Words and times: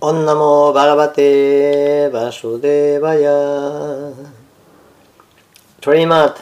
Om 0.00 0.24
Namo 0.24 0.72
Bhagavate 0.72 2.08
Vasudevaya. 2.12 3.34
Srimad 5.80 6.36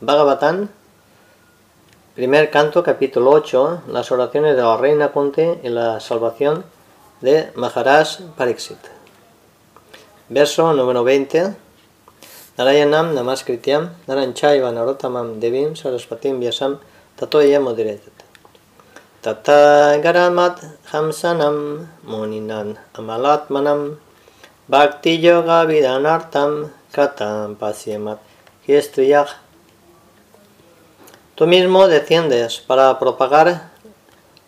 Bhagavatam, 0.00 0.68
primer 2.14 2.52
canto, 2.52 2.84
capítulo 2.84 3.32
8, 3.32 3.82
las 3.88 4.12
oraciones 4.12 4.54
de 4.54 4.62
la 4.62 4.76
reina 4.76 5.08
Kunti 5.08 5.42
y 5.64 5.68
la 5.70 5.98
salvación 5.98 6.64
de 7.20 7.50
Maharaj 7.56 8.20
Pariksit. 8.36 8.78
Verso 10.28 10.72
número 10.72 11.02
20. 11.02 11.56
Narayanam 12.58 13.12
Namaskrityam 13.12 13.90
Naranchayva 14.06 14.70
Narotamam 14.70 15.40
Devim 15.40 15.74
Saraspatim 15.74 16.38
Vyasam 16.38 16.78
Tatoya. 17.16 17.58
Tata 19.28 20.00
Garamat 20.00 20.56
Hamsanam 20.90 21.86
Muninan 22.02 22.78
Amalatmanam 22.94 23.98
Bhakti 24.70 25.20
Yoga 25.20 25.66
Vidanartam 25.68 26.70
Katam 26.90 27.54
Pasyamat 27.56 28.20
Yestriyah. 28.66 29.28
Tú 31.34 31.46
mismo 31.46 31.88
desciendes 31.88 32.60
para 32.60 32.98
propagar 32.98 33.68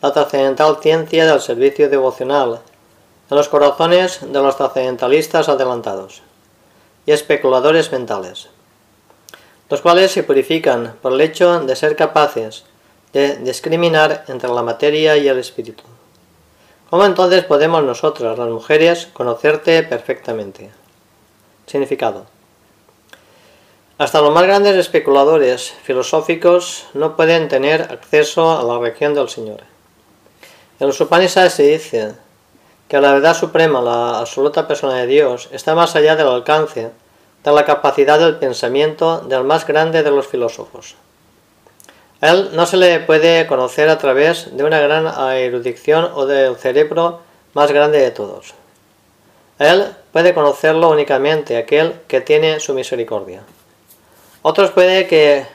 la 0.01 0.12
trascendental 0.15 0.79
ciencia 0.80 1.27
del 1.27 1.43
servicio 1.43 1.91
devocional 1.91 2.60
en 3.30 3.37
los 3.37 3.51
corazones 3.51 4.21
de 4.23 4.41
los 4.41 4.57
trascendentalistas 4.57 5.51
adelantados 5.51 6.23
y 7.05 7.12
especuladores 7.12 7.93
mentales, 7.93 8.49
los 9.69 9.83
cuales 9.83 10.10
se 10.10 10.23
purifican 10.23 10.95
por 11.02 11.12
el 11.12 11.21
hecho 11.21 11.60
de 11.60 11.77
ser 11.77 11.97
capaces 11.97 12.65
de 13.12 13.37
discriminar 13.37 14.24
entre 14.28 14.50
la 14.50 14.62
materia 14.62 15.16
y 15.16 15.28
el 15.28 15.38
espíritu. 15.38 15.82
¿Cómo 16.91 17.05
entonces 17.05 17.45
podemos 17.45 17.84
nosotras, 17.84 18.38
las 18.38 18.48
mujeres, 18.48 19.09
conocerte 19.12 19.82
perfectamente? 19.82 20.70
Significado. 21.66 22.26
Hasta 23.96 24.20
los 24.20 24.32
más 24.32 24.45
grandes 24.45 24.76
especuladores 24.76 25.74
filosóficos 25.82 26.87
no 26.95 27.16
pueden 27.16 27.48
tener 27.48 27.82
acceso 27.82 28.59
a 28.59 28.65
la 28.65 28.79
región 28.79 29.15
del 29.15 29.29
Señor. 29.29 29.60
En 30.80 30.87
los 30.87 31.01
Upanishads 31.01 31.52
se 31.52 31.65
dice 31.65 32.15
que 32.88 33.01
la 33.01 33.13
verdad 33.13 33.37
suprema, 33.37 33.82
la 33.82 34.18
absoluta 34.18 34.66
persona 34.66 34.95
de 34.95 35.07
Dios, 35.07 35.48
está 35.52 35.74
más 35.74 35.95
allá 35.95 36.16
del 36.16 36.29
alcance 36.29 36.90
de 37.45 37.52
la 37.52 37.65
capacidad 37.65 38.18
del 38.18 38.37
pensamiento 38.37 39.20
del 39.20 39.45
más 39.45 39.66
grande 39.66 40.02
de 40.02 40.10
los 40.10 40.26
filósofos. 40.26 40.96
A 42.21 42.30
él 42.30 42.51
no 42.52 42.66
se 42.66 42.76
le 42.76 43.01
puede 43.01 43.46
conocer 43.46 43.88
a 43.88 43.99
través 43.99 44.57
de 44.57 44.65
una 44.65 44.80
gran 44.80 45.07
erudición 45.35 46.10
o 46.15 46.26
del 46.26 46.57
cerebro 46.57 47.21
más 47.54 47.73
grande 47.73 47.99
de 47.99 48.10
todos. 48.10 48.54
A 49.59 49.68
él 49.68 49.87
puede 50.13 50.35
conocerlo 50.35 50.91
únicamente 50.91 51.57
aquel 51.57 52.01
que 52.09 52.21
tiene 52.21 52.60
su 52.60 52.74
misericordia. 52.74 53.43
Otros 54.43 54.71
puede 54.71 55.07
que 55.07 55.46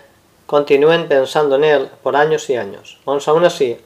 continúen 0.45 1.07
pensando 1.07 1.55
en 1.55 1.63
él 1.63 1.89
por 2.03 2.15
años 2.15 2.49
y 2.49 2.55
años. 2.55 2.99
Aún 3.05 3.45
así, 3.45 3.79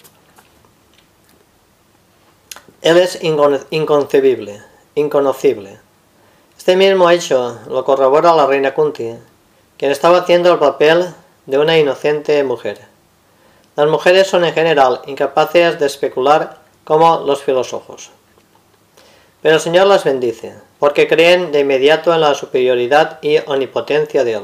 él 2.81 2.97
es 2.97 3.19
inconcebible, 3.71 4.61
inconocible. 4.95 5.79
Este 6.57 6.75
mismo 6.75 7.09
hecho 7.09 7.59
lo 7.69 7.83
corrobora 7.83 8.35
la 8.35 8.45
reina 8.45 8.73
Kunti, 8.73 9.15
quien 9.77 9.91
estaba 9.91 10.19
haciendo 10.19 10.51
el 10.51 10.59
papel 10.59 11.13
de 11.49 11.57
una 11.57 11.79
inocente 11.79 12.43
mujer. 12.43 12.77
Las 13.75 13.87
mujeres 13.87 14.27
son 14.27 14.45
en 14.45 14.53
general 14.53 15.01
incapaces 15.07 15.79
de 15.79 15.87
especular 15.87 16.59
como 16.83 17.21
los 17.25 17.41
filósofos. 17.41 18.11
Pero 19.41 19.55
el 19.55 19.61
Señor 19.61 19.87
las 19.87 20.03
bendice, 20.03 20.53
porque 20.77 21.07
creen 21.07 21.51
de 21.51 21.61
inmediato 21.61 22.13
en 22.13 22.21
la 22.21 22.35
superioridad 22.35 23.17
y 23.23 23.37
omnipotencia 23.39 24.23
de 24.23 24.33
Él, 24.33 24.43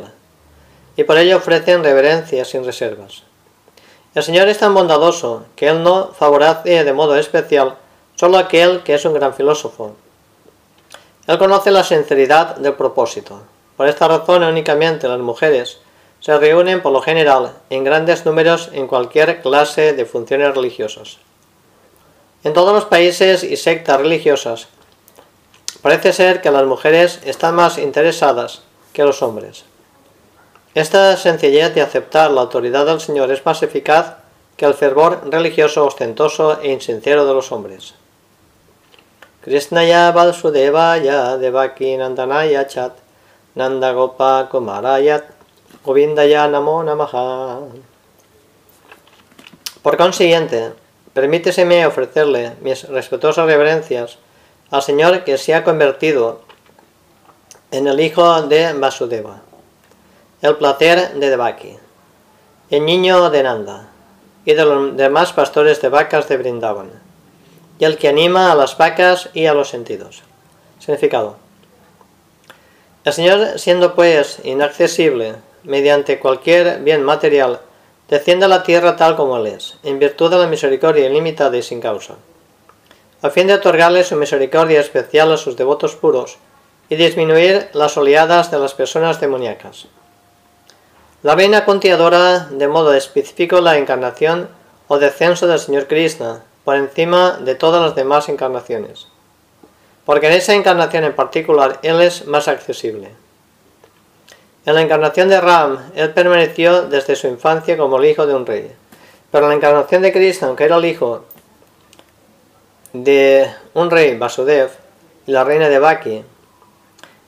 y 0.97 1.03
por 1.03 1.19
ello 1.19 1.37
ofrecen 1.37 1.83
reverencia 1.83 2.43
sin 2.43 2.65
reservas. 2.65 3.21
El 4.15 4.23
Señor 4.23 4.47
es 4.47 4.57
tan 4.57 4.73
bondadoso 4.73 5.45
que 5.55 5.67
Él 5.67 5.83
no 5.83 6.07
favorece 6.07 6.83
de 6.83 6.93
modo 6.93 7.15
especial 7.17 7.75
solo 8.15 8.39
aquel 8.39 8.81
que 8.81 8.95
es 8.95 9.05
un 9.05 9.13
gran 9.13 9.35
filósofo. 9.35 9.95
Él 11.27 11.37
conoce 11.37 11.69
la 11.69 11.83
sinceridad 11.83 12.55
del 12.55 12.73
propósito. 12.73 13.43
Por 13.77 13.87
esta 13.87 14.07
razón 14.07 14.43
únicamente 14.43 15.07
las 15.07 15.19
mujeres 15.19 15.81
se 16.25 16.35
reúnen 16.39 16.81
por 16.81 16.91
lo 16.91 17.03
general 17.03 17.53
en 17.69 17.83
grandes 17.83 18.25
números 18.25 18.71
en 18.73 18.87
cualquier 18.87 19.43
clase 19.43 19.93
de 19.93 20.05
funciones 20.05 20.55
religiosas. 20.55 21.19
En 22.43 22.53
todos 22.53 22.73
los 22.73 22.85
países 22.85 23.43
y 23.43 23.55
sectas 23.57 24.01
religiosas 24.01 24.67
parece 25.83 26.13
ser 26.13 26.41
que 26.41 26.49
las 26.49 26.65
mujeres 26.65 27.19
están 27.25 27.53
más 27.53 27.77
interesadas 27.77 28.63
que 28.91 29.03
los 29.03 29.21
hombres. 29.21 29.65
Esta 30.73 31.15
sencillez 31.15 31.75
de 31.75 31.83
aceptar 31.83 32.31
la 32.31 32.41
autoridad 32.41 32.87
del 32.87 32.99
Señor 32.99 33.31
es 33.31 33.45
más 33.45 33.61
eficaz 33.61 34.15
que 34.57 34.65
el 34.65 34.73
fervor 34.73 35.29
religioso 35.29 35.85
ostentoso 35.85 36.59
e 36.59 36.71
insincero 36.71 37.27
de 37.27 37.35
los 37.35 37.51
hombres. 37.51 37.93
Krishnaya 39.41 40.11
Valsudevaya 40.11 41.37
Devaki 41.37 41.97
Nandanaya 41.97 42.65
Chat 42.65 42.93
Nandagopa 43.53 44.49
Kumarayat 44.49 45.34
Govindaya 45.85 46.47
Namo 46.47 46.83
Namaha. 46.83 47.59
Por 49.83 49.97
consiguiente, 49.97 50.73
permíteseme 51.13 51.85
ofrecerle 51.85 52.53
mis 52.61 52.89
respetuosas 52.89 53.45
reverencias 53.45 54.17
al 54.71 54.81
Señor 54.81 55.23
que 55.23 55.37
se 55.37 55.53
ha 55.53 55.63
convertido 55.63 56.41
en 57.69 57.85
el 57.87 57.99
hijo 57.99 58.41
de 58.41 58.73
Vasudeva, 58.73 59.41
el 60.41 60.55
placer 60.55 61.13
de 61.13 61.29
Devaki, 61.29 61.77
el 62.71 62.83
niño 62.83 63.29
de 63.29 63.43
Nanda 63.43 63.89
y 64.43 64.55
de 64.55 64.65
los 64.65 64.97
demás 64.97 65.33
pastores 65.33 65.83
de 65.83 65.89
vacas 65.89 66.27
de 66.27 66.37
Brindavan 66.37 66.89
y 67.77 67.85
el 67.85 67.99
que 67.99 68.07
anima 68.07 68.51
a 68.51 68.55
las 68.55 68.75
vacas 68.75 69.29
y 69.35 69.45
a 69.45 69.53
los 69.53 69.69
sentidos. 69.69 70.23
Significado. 70.79 71.37
El 73.03 73.13
Señor, 73.13 73.59
siendo 73.59 73.93
pues 73.93 74.39
inaccesible 74.43 75.35
mediante 75.65 76.19
cualquier 76.19 76.79
bien 76.79 77.03
material, 77.03 77.59
desciende 78.07 78.45
a 78.45 78.49
la 78.49 78.63
tierra 78.63 78.95
tal 78.95 79.15
como 79.15 79.37
Él 79.37 79.47
es, 79.47 79.77
en 79.83 79.99
virtud 79.99 80.29
de 80.29 80.37
la 80.37 80.47
misericordia 80.47 81.07
ilimitada 81.07 81.57
y 81.57 81.61
sin 81.61 81.81
causa, 81.81 82.15
a 83.21 83.29
fin 83.29 83.47
de 83.47 83.55
otorgarle 83.55 84.03
su 84.03 84.15
misericordia 84.15 84.79
especial 84.79 85.31
a 85.31 85.37
sus 85.37 85.57
devotos 85.57 85.95
puros 85.95 86.37
y 86.89 86.95
disminuir 86.95 87.69
las 87.73 87.97
oleadas 87.97 88.51
de 88.51 88.59
las 88.59 88.73
personas 88.73 89.19
demoníacas. 89.19 89.87
La 91.23 91.33
reina 91.33 91.65
contiadora 91.65 92.47
de 92.51 92.67
modo 92.67 92.93
específico 92.93 93.59
la 93.59 93.77
encarnación 93.77 94.47
o 94.87 94.99
descenso 94.99 95.47
del 95.47 95.59
Señor 95.59 95.87
Krishna, 95.87 96.43
por 96.63 96.75
encima 96.75 97.39
de 97.41 97.55
todas 97.55 97.81
las 97.81 97.95
demás 97.95 98.29
encarnaciones, 98.29 99.07
porque 100.05 100.27
en 100.27 100.33
esa 100.33 100.53
encarnación 100.53 101.03
en 101.03 101.15
particular 101.15 101.79
Él 101.81 102.01
es 102.01 102.27
más 102.27 102.47
accesible. 102.47 103.09
En 104.65 104.75
la 104.75 104.81
encarnación 104.81 105.29
de 105.29 105.39
Ram, 105.39 105.91
Él 105.95 106.11
permaneció 106.13 106.83
desde 106.83 107.15
su 107.15 107.27
infancia 107.27 107.77
como 107.77 107.97
el 107.97 108.05
hijo 108.05 108.25
de 108.25 108.33
un 108.33 108.45
rey, 108.45 108.71
pero 109.31 109.45
en 109.45 109.49
la 109.49 109.55
encarnación 109.55 110.01
de 110.01 110.11
Krishna, 110.11 110.47
aunque 110.47 110.63
era 110.63 110.77
el 110.77 110.85
hijo 110.85 111.25
de 112.93 113.49
un 113.73 113.91
rey, 113.91 114.17
Vasudev, 114.17 114.71
y 115.27 115.31
la 115.31 115.43
reina 115.43 115.69
de 115.69 115.79
Baki, 115.79 116.23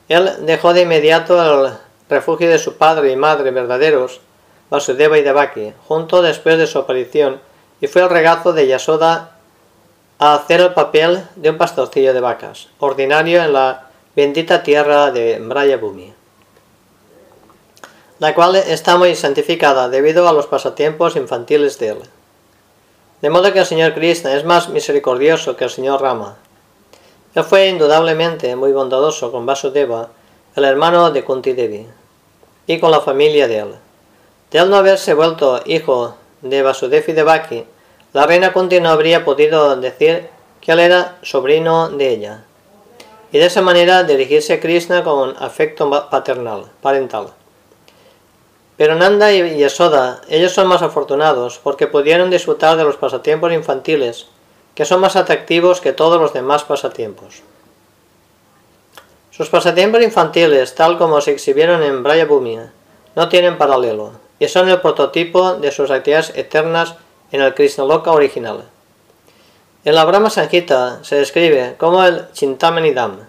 él 0.09 0.31
dejó 0.41 0.73
de 0.73 0.83
inmediato 0.83 1.65
el 1.65 1.73
refugio 2.09 2.49
de 2.49 2.59
su 2.59 2.77
padre 2.77 3.11
y 3.11 3.15
madre 3.15 3.51
verdaderos, 3.51 4.21
Vasudeva 4.69 5.17
y 5.17 5.21
Devaki, 5.21 5.73
junto 5.87 6.21
después 6.21 6.57
de 6.57 6.67
su 6.67 6.79
aparición 6.79 7.39
y 7.79 7.87
fue 7.87 8.01
el 8.01 8.09
regazo 8.09 8.53
de 8.53 8.67
Yasoda 8.67 9.37
a 10.19 10.33
hacer 10.33 10.61
el 10.61 10.73
papel 10.73 11.23
de 11.35 11.49
un 11.49 11.57
pastorcillo 11.57 12.13
de 12.13 12.19
vacas, 12.19 12.69
ordinario 12.79 13.43
en 13.43 13.53
la 13.53 13.87
bendita 14.15 14.63
tierra 14.63 15.11
de 15.11 15.77
Bumi, 15.79 16.13
la 18.19 18.33
cual 18.33 18.55
está 18.55 18.97
muy 18.97 19.15
santificada 19.15 19.89
debido 19.89 20.27
a 20.27 20.33
los 20.33 20.47
pasatiempos 20.47 21.15
infantiles 21.15 21.77
de 21.77 21.89
él. 21.89 21.99
De 23.21 23.29
modo 23.29 23.53
que 23.53 23.59
el 23.59 23.65
señor 23.65 23.93
Krishna 23.93 24.35
es 24.35 24.43
más 24.43 24.69
misericordioso 24.69 25.55
que 25.55 25.65
el 25.65 25.69
señor 25.69 26.01
Rama. 26.01 26.37
Él 27.35 27.43
fue 27.43 27.67
indudablemente 27.67 28.55
muy 28.55 28.71
bondadoso 28.71 29.31
con 29.31 29.45
Vasudeva, 29.45 30.09
el 30.55 30.63
hermano 30.63 31.11
de 31.11 31.23
Kunti 31.23 31.53
Devi, 31.53 31.85
y 32.65 32.79
con 32.79 32.89
la 32.89 33.01
familia 33.01 33.47
de 33.47 33.59
él. 33.59 33.75
De 34.49 34.59
él 34.59 34.69
no 34.69 34.77
haberse 34.77 35.13
vuelto 35.13 35.61
hijo 35.65 36.15
de 36.41 36.61
Vasudev 36.63 37.03
y 37.07 37.13
de 37.13 37.23
Baki, 37.23 37.65
la 38.13 38.25
reina 38.25 38.53
Kunti 38.53 38.79
no 38.79 38.89
habría 38.89 39.23
podido 39.25 39.75
decir 39.75 40.29
que 40.61 40.71
él 40.71 40.79
era 40.79 41.17
sobrino 41.21 41.89
de 41.89 42.09
ella, 42.09 42.43
y 43.31 43.37
de 43.37 43.45
esa 43.45 43.61
manera 43.61 44.03
dirigirse 44.03 44.53
a 44.53 44.59
Krishna 44.59 45.03
con 45.03 45.35
afecto 45.37 45.89
paternal, 46.09 46.65
parental. 46.81 47.33
Pero 48.77 48.93
Nanda 48.95 49.33
y 49.33 49.57
Yasoda, 49.57 50.21
ellos 50.29 50.53
son 50.53 50.67
más 50.67 50.83
afortunados 50.83 51.59
porque 51.63 51.87
pudieron 51.87 52.29
disfrutar 52.29 52.77
de 52.77 52.83
los 52.83 52.95
pasatiempos 52.95 53.51
infantiles 53.51 54.27
que 54.75 54.85
son 54.85 55.01
más 55.01 55.15
atractivos 55.15 55.81
que 55.81 55.91
todos 55.91 56.21
los 56.21 56.33
demás 56.33 56.63
pasatiempos. 56.63 57.41
Sus 59.31 59.49
pasatiempos 59.49 60.03
infantiles, 60.03 60.75
tal 60.75 60.99
como 60.99 61.19
se 61.21 61.31
exhibieron 61.31 61.81
en 61.81 62.03
Braya 62.03 62.25
Bhumia, 62.25 62.71
no 63.15 63.27
tienen 63.29 63.57
paralelo 63.57 64.11
y 64.37 64.47
son 64.47 64.69
el 64.69 64.79
prototipo 64.79 65.55
de 65.55 65.71
sus 65.71 65.89
actividades 65.89 66.31
eternas 66.35 66.93
en 67.31 67.41
el 67.41 67.55
Krishnaloka 67.55 68.11
original. 68.11 68.65
En 69.83 69.95
la 69.95 70.05
Brahma 70.05 70.29
Sanjita 70.29 71.03
se 71.03 71.15
describe 71.15 71.75
como 71.79 72.03
el 72.03 72.31
Chintamanidam. 72.33 73.21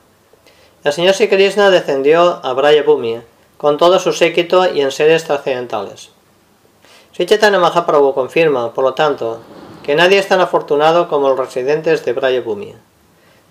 El 0.84 0.92
señor 0.92 1.14
Sri 1.14 1.28
Krishna 1.28 1.70
descendió 1.70 2.40
a 2.44 2.52
Braya 2.52 2.82
Bhumi 2.82 3.20
con 3.58 3.76
todo 3.76 3.98
su 3.98 4.12
séquito 4.12 4.72
y 4.72 4.80
en 4.80 4.90
seres 4.90 5.24
trascendentales. 5.24 6.10
Sri 7.12 7.26
Chaitanya 7.26 7.58
Mahaprabhu 7.58 8.14
confirma, 8.14 8.72
por 8.72 8.84
lo 8.84 8.94
tanto, 8.94 9.40
que 9.82 9.96
nadie 9.96 10.18
es 10.18 10.28
tan 10.28 10.40
afortunado 10.40 11.08
como 11.08 11.28
los 11.28 11.38
residentes 11.38 12.04
de 12.04 12.12
Braya 12.12 12.40
Bhumi. 12.40 12.74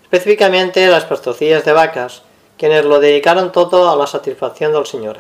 Específicamente 0.04 0.88
las 0.88 1.04
pastorcillas 1.04 1.66
de 1.66 1.74
vacas, 1.74 2.22
quienes 2.58 2.86
lo 2.86 3.02
dedicaron 3.02 3.52
todo 3.52 3.92
a 3.92 3.96
la 3.98 4.08
satisfacción 4.08 4.72
del 4.72 4.86
Señor. 4.86 5.18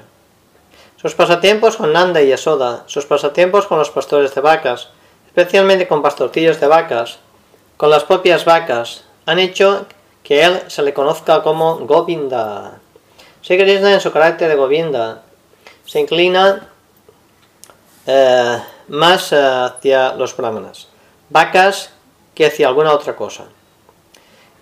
Sus 0.95 1.13
pasatiempos 1.13 1.75
con 1.75 1.92
Nanda 1.92 2.22
y 2.22 2.30
Yasoda, 2.30 2.83
sus 2.88 3.06
pasatiempos 3.06 3.68
con 3.68 3.78
los 3.78 3.90
pastores 3.90 4.33
de 4.33 4.42
vacas, 4.42 4.90
especialmente 5.28 5.88
con 5.88 6.01
pastorcillos 6.01 6.60
de 6.60 6.68
vacas, 6.68 7.19
con 7.75 7.90
las 7.90 8.06
propias 8.06 8.45
vacas, 8.45 9.04
han 9.25 9.40
hecho 9.40 9.86
que 10.24 10.44
él 10.44 10.62
se 10.68 10.81
le 10.81 10.94
conozca 10.94 11.44
como 11.44 11.78
Govinda. 11.80 12.80
Sri 13.47 13.57
Krishna 13.57 13.94
en 13.94 14.01
su 14.01 14.11
carácter 14.11 14.49
de 14.49 14.55
Govinda 14.55 15.21
se 15.85 16.01
inclina 16.01 16.67
eh, 18.05 18.61
más 18.89 19.31
hacia 19.31 20.15
los 20.15 20.35
brahmanas, 20.35 20.89
vacas 21.29 21.94
que 22.35 22.47
hacia 22.47 22.67
alguna 22.67 22.91
otra 22.91 23.15
cosa, 23.15 23.45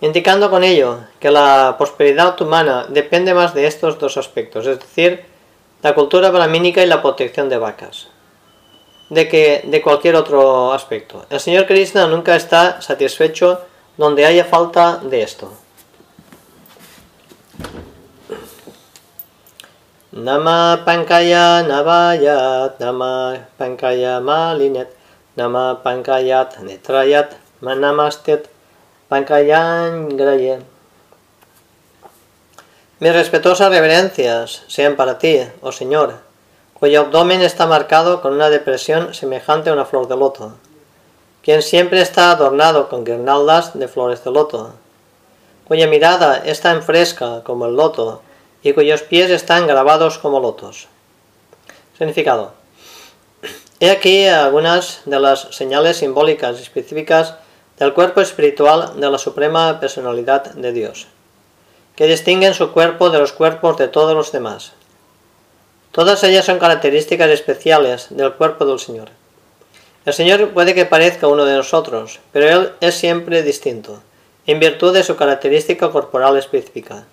indicando 0.00 0.50
con 0.50 0.62
ello 0.62 1.00
que 1.18 1.32
la 1.32 1.74
prosperidad 1.76 2.40
humana 2.40 2.86
depende 2.88 3.34
más 3.34 3.54
de 3.54 3.66
estos 3.66 3.98
dos 3.98 4.16
aspectos, 4.18 4.64
es 4.68 4.78
decir, 4.78 5.24
la 5.82 5.92
cultura 5.92 6.30
brahmínica 6.30 6.80
y 6.80 6.86
la 6.86 7.02
protección 7.02 7.48
de 7.48 7.58
vacas, 7.58 8.06
de 9.10 9.26
que 9.26 9.62
de 9.64 9.82
cualquier 9.82 10.14
otro 10.14 10.72
aspecto. 10.72 11.26
El 11.28 11.40
señor 11.40 11.66
Krishna 11.66 12.06
nunca 12.06 12.36
está 12.36 12.80
satisfecho 12.80 13.62
donde 13.96 14.26
haya 14.26 14.44
falta 14.44 14.98
de 14.98 15.22
esto. 15.22 15.52
Nama 20.16 20.80
Pankaya 20.80 21.60
Navayat, 21.60 22.80
Nama 22.80 23.36
Pankaya 23.60 24.16
Malinet, 24.16 24.88
Nama 25.36 25.84
Pankayat 25.84 26.56
Netrayat, 26.64 27.36
Manamastet, 27.60 28.48
Pankayan 29.10 30.08
Grayet. 30.16 30.64
Mis 32.98 33.12
respetuosas 33.12 33.68
reverencias 33.68 34.64
sean 34.68 34.96
para 34.96 35.18
ti, 35.18 35.44
oh 35.60 35.70
Señor, 35.70 36.14
cuyo 36.72 37.02
abdomen 37.02 37.42
está 37.42 37.66
marcado 37.66 38.22
con 38.22 38.32
una 38.32 38.48
depresión 38.48 39.12
semejante 39.12 39.68
a 39.68 39.74
una 39.74 39.84
flor 39.84 40.08
de 40.08 40.16
loto, 40.16 40.54
quien 41.42 41.60
siempre 41.60 42.00
está 42.00 42.30
adornado 42.30 42.88
con 42.88 43.04
guirnaldas 43.04 43.78
de 43.78 43.86
flores 43.86 44.24
de 44.24 44.30
loto, 44.30 44.72
cuya 45.68 45.86
mirada 45.86 46.38
es 46.38 46.62
tan 46.62 46.82
fresca 46.82 47.42
como 47.44 47.66
el 47.66 47.76
loto 47.76 48.22
y 48.66 48.72
cuyos 48.72 49.02
pies 49.02 49.30
están 49.30 49.66
grabados 49.66 50.18
como 50.18 50.40
lotos. 50.40 50.88
Significado. 51.96 52.52
He 53.78 53.90
aquí 53.90 54.26
algunas 54.26 55.02
de 55.04 55.20
las 55.20 55.48
señales 55.52 55.98
simbólicas 55.98 56.58
específicas 56.58 57.34
del 57.78 57.92
cuerpo 57.92 58.20
espiritual 58.20 58.98
de 58.98 59.10
la 59.10 59.18
Suprema 59.18 59.78
Personalidad 59.78 60.52
de 60.54 60.72
Dios 60.72 61.06
que 61.96 62.06
distinguen 62.06 62.54
su 62.54 62.72
cuerpo 62.72 63.08
de 63.08 63.18
los 63.18 63.32
cuerpos 63.32 63.78
de 63.78 63.88
todos 63.88 64.14
los 64.14 64.30
demás. 64.30 64.72
Todas 65.92 66.22
ellas 66.24 66.44
son 66.44 66.58
características 66.58 67.30
especiales 67.30 68.08
del 68.10 68.34
cuerpo 68.34 68.66
del 68.66 68.78
Señor. 68.78 69.08
El 70.04 70.12
Señor 70.12 70.50
puede 70.50 70.74
que 70.74 70.84
parezca 70.84 71.26
uno 71.26 71.46
de 71.46 71.56
nosotros, 71.56 72.20
pero 72.32 72.48
Él 72.48 72.72
es 72.80 72.94
siempre 72.96 73.42
distinto, 73.42 74.02
en 74.46 74.60
virtud 74.60 74.92
de 74.92 75.02
su 75.02 75.16
característica 75.16 75.90
corporal 75.90 76.36
específica. 76.36 77.06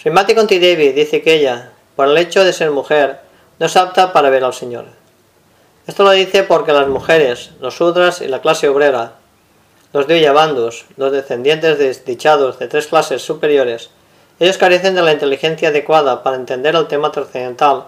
Srimati 0.00 0.34
Conti 0.34 0.58
Devi 0.58 0.92
dice 0.92 1.22
que 1.22 1.34
ella, 1.34 1.72
por 1.96 2.08
el 2.08 2.16
hecho 2.18 2.44
de 2.44 2.52
ser 2.52 2.70
mujer, 2.70 3.20
no 3.58 3.66
es 3.66 3.76
apta 3.76 4.12
para 4.12 4.30
ver 4.30 4.44
al 4.44 4.54
Señor. 4.54 4.86
Esto 5.86 6.04
lo 6.04 6.10
dice 6.10 6.44
porque 6.44 6.72
las 6.72 6.86
mujeres, 6.86 7.50
los 7.60 7.76
sudras 7.76 8.20
y 8.20 8.28
la 8.28 8.40
clase 8.40 8.68
obrera 8.68 9.14
los 9.92 10.06
Yabandos, 10.06 10.84
los 10.96 11.12
descendientes 11.12 11.78
desdichados 11.78 12.58
de 12.58 12.68
tres 12.68 12.88
clases 12.88 13.22
superiores, 13.22 13.88
ellos 14.38 14.58
carecen 14.58 14.94
de 14.94 15.02
la 15.02 15.12
inteligencia 15.12 15.70
adecuada 15.70 16.22
para 16.22 16.36
entender 16.36 16.76
el 16.76 16.86
tema 16.86 17.10
trascendental, 17.10 17.84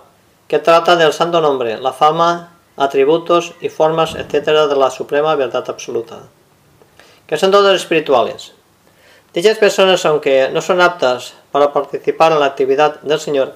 que 0.48 0.58
trata 0.58 0.96
del 0.96 1.12
santo 1.12 1.40
nombre, 1.40 1.78
la 1.78 1.92
fama, 1.92 2.54
atributos 2.76 3.52
y 3.60 3.68
formas, 3.68 4.14
etc. 4.14 4.68
de 4.68 4.76
la 4.76 4.90
suprema 4.90 5.34
verdad 5.36 5.64
absoluta, 5.68 6.20
que 7.26 7.36
son 7.36 7.50
todos 7.50 7.76
espirituales. 7.76 8.52
Dichas 9.34 9.58
personas, 9.58 10.04
aunque 10.06 10.48
no 10.52 10.62
son 10.62 10.80
aptas 10.80 11.34
para 11.52 11.72
participar 11.72 12.32
en 12.32 12.40
la 12.40 12.46
actividad 12.46 13.00
del 13.00 13.20
Señor, 13.20 13.54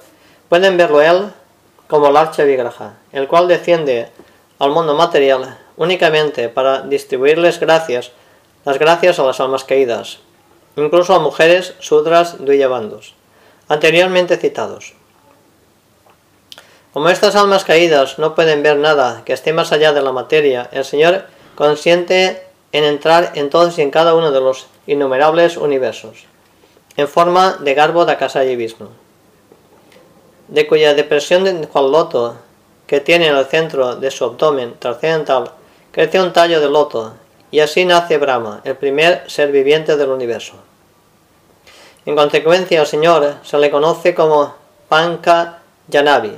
pueden 0.49 0.77
verlo 0.77 1.01
Él 1.01 1.31
como 1.87 2.07
el 2.07 2.17
Archa 2.17 2.43
Vigraja, 2.43 2.95
el 3.11 3.27
cual 3.27 3.47
desciende 3.47 4.09
al 4.59 4.71
mundo 4.71 4.95
material 4.95 5.57
únicamente 5.77 6.49
para 6.49 6.81
distribuirles 6.81 7.59
gracias 7.59 8.11
las 8.65 8.79
gracias 8.79 9.19
a 9.19 9.23
las 9.23 9.39
almas 9.39 9.63
caídas, 9.63 10.19
incluso 10.75 11.13
a 11.13 11.19
mujeres, 11.19 11.75
sudras, 11.79 12.43
duyabandos, 12.43 13.13
anteriormente 13.67 14.37
citados. 14.37 14.93
Como 16.91 17.09
estas 17.09 17.35
almas 17.35 17.63
caídas 17.63 18.17
no 18.17 18.33
pueden 18.33 18.63
ver 18.63 18.77
nada 18.77 19.21
que 19.23 19.33
esté 19.33 19.53
más 19.53 19.71
allá 19.71 19.93
de 19.93 20.01
la 20.01 20.11
materia, 20.11 20.69
el 20.71 20.83
Señor 20.83 21.25
consiente 21.55 22.43
en 22.71 22.83
entrar 22.83 23.33
en 23.35 23.49
todos 23.49 23.77
y 23.77 23.81
en 23.81 23.91
cada 23.91 24.15
uno 24.15 24.31
de 24.31 24.41
los 24.41 24.67
innumerables 24.87 25.57
universos, 25.57 26.25
en 26.97 27.07
forma 27.07 27.57
de 27.59 27.73
garbo 27.73 28.05
y 28.05 28.55
Vishnu, 28.55 28.89
de 30.47 30.67
cuya 30.67 30.93
depresión 30.93 31.43
de 31.43 31.67
cual 31.67 31.91
loto 31.91 32.37
que 32.87 33.01
tiene 33.01 33.27
en 33.27 33.35
el 33.35 33.45
centro 33.45 33.95
de 33.95 34.11
su 34.11 34.23
abdomen 34.23 34.75
trascendental 34.79 35.51
crece 35.91 36.21
un 36.21 36.31
tallo 36.31 36.61
de 36.61 36.69
loto 36.69 37.13
y 37.51 37.59
así 37.59 37.85
nace 37.85 38.17
Brahma, 38.17 38.61
el 38.63 38.75
primer 38.75 39.29
ser 39.29 39.51
viviente 39.51 39.97
del 39.97 40.09
universo. 40.09 40.55
En 42.05 42.15
consecuencia, 42.15 42.81
al 42.81 42.87
Señor 42.87 43.35
se 43.43 43.57
le 43.57 43.71
conoce 43.71 44.13
como 44.13 44.53
Panka 44.87 45.59
Yanavi. 45.87 46.37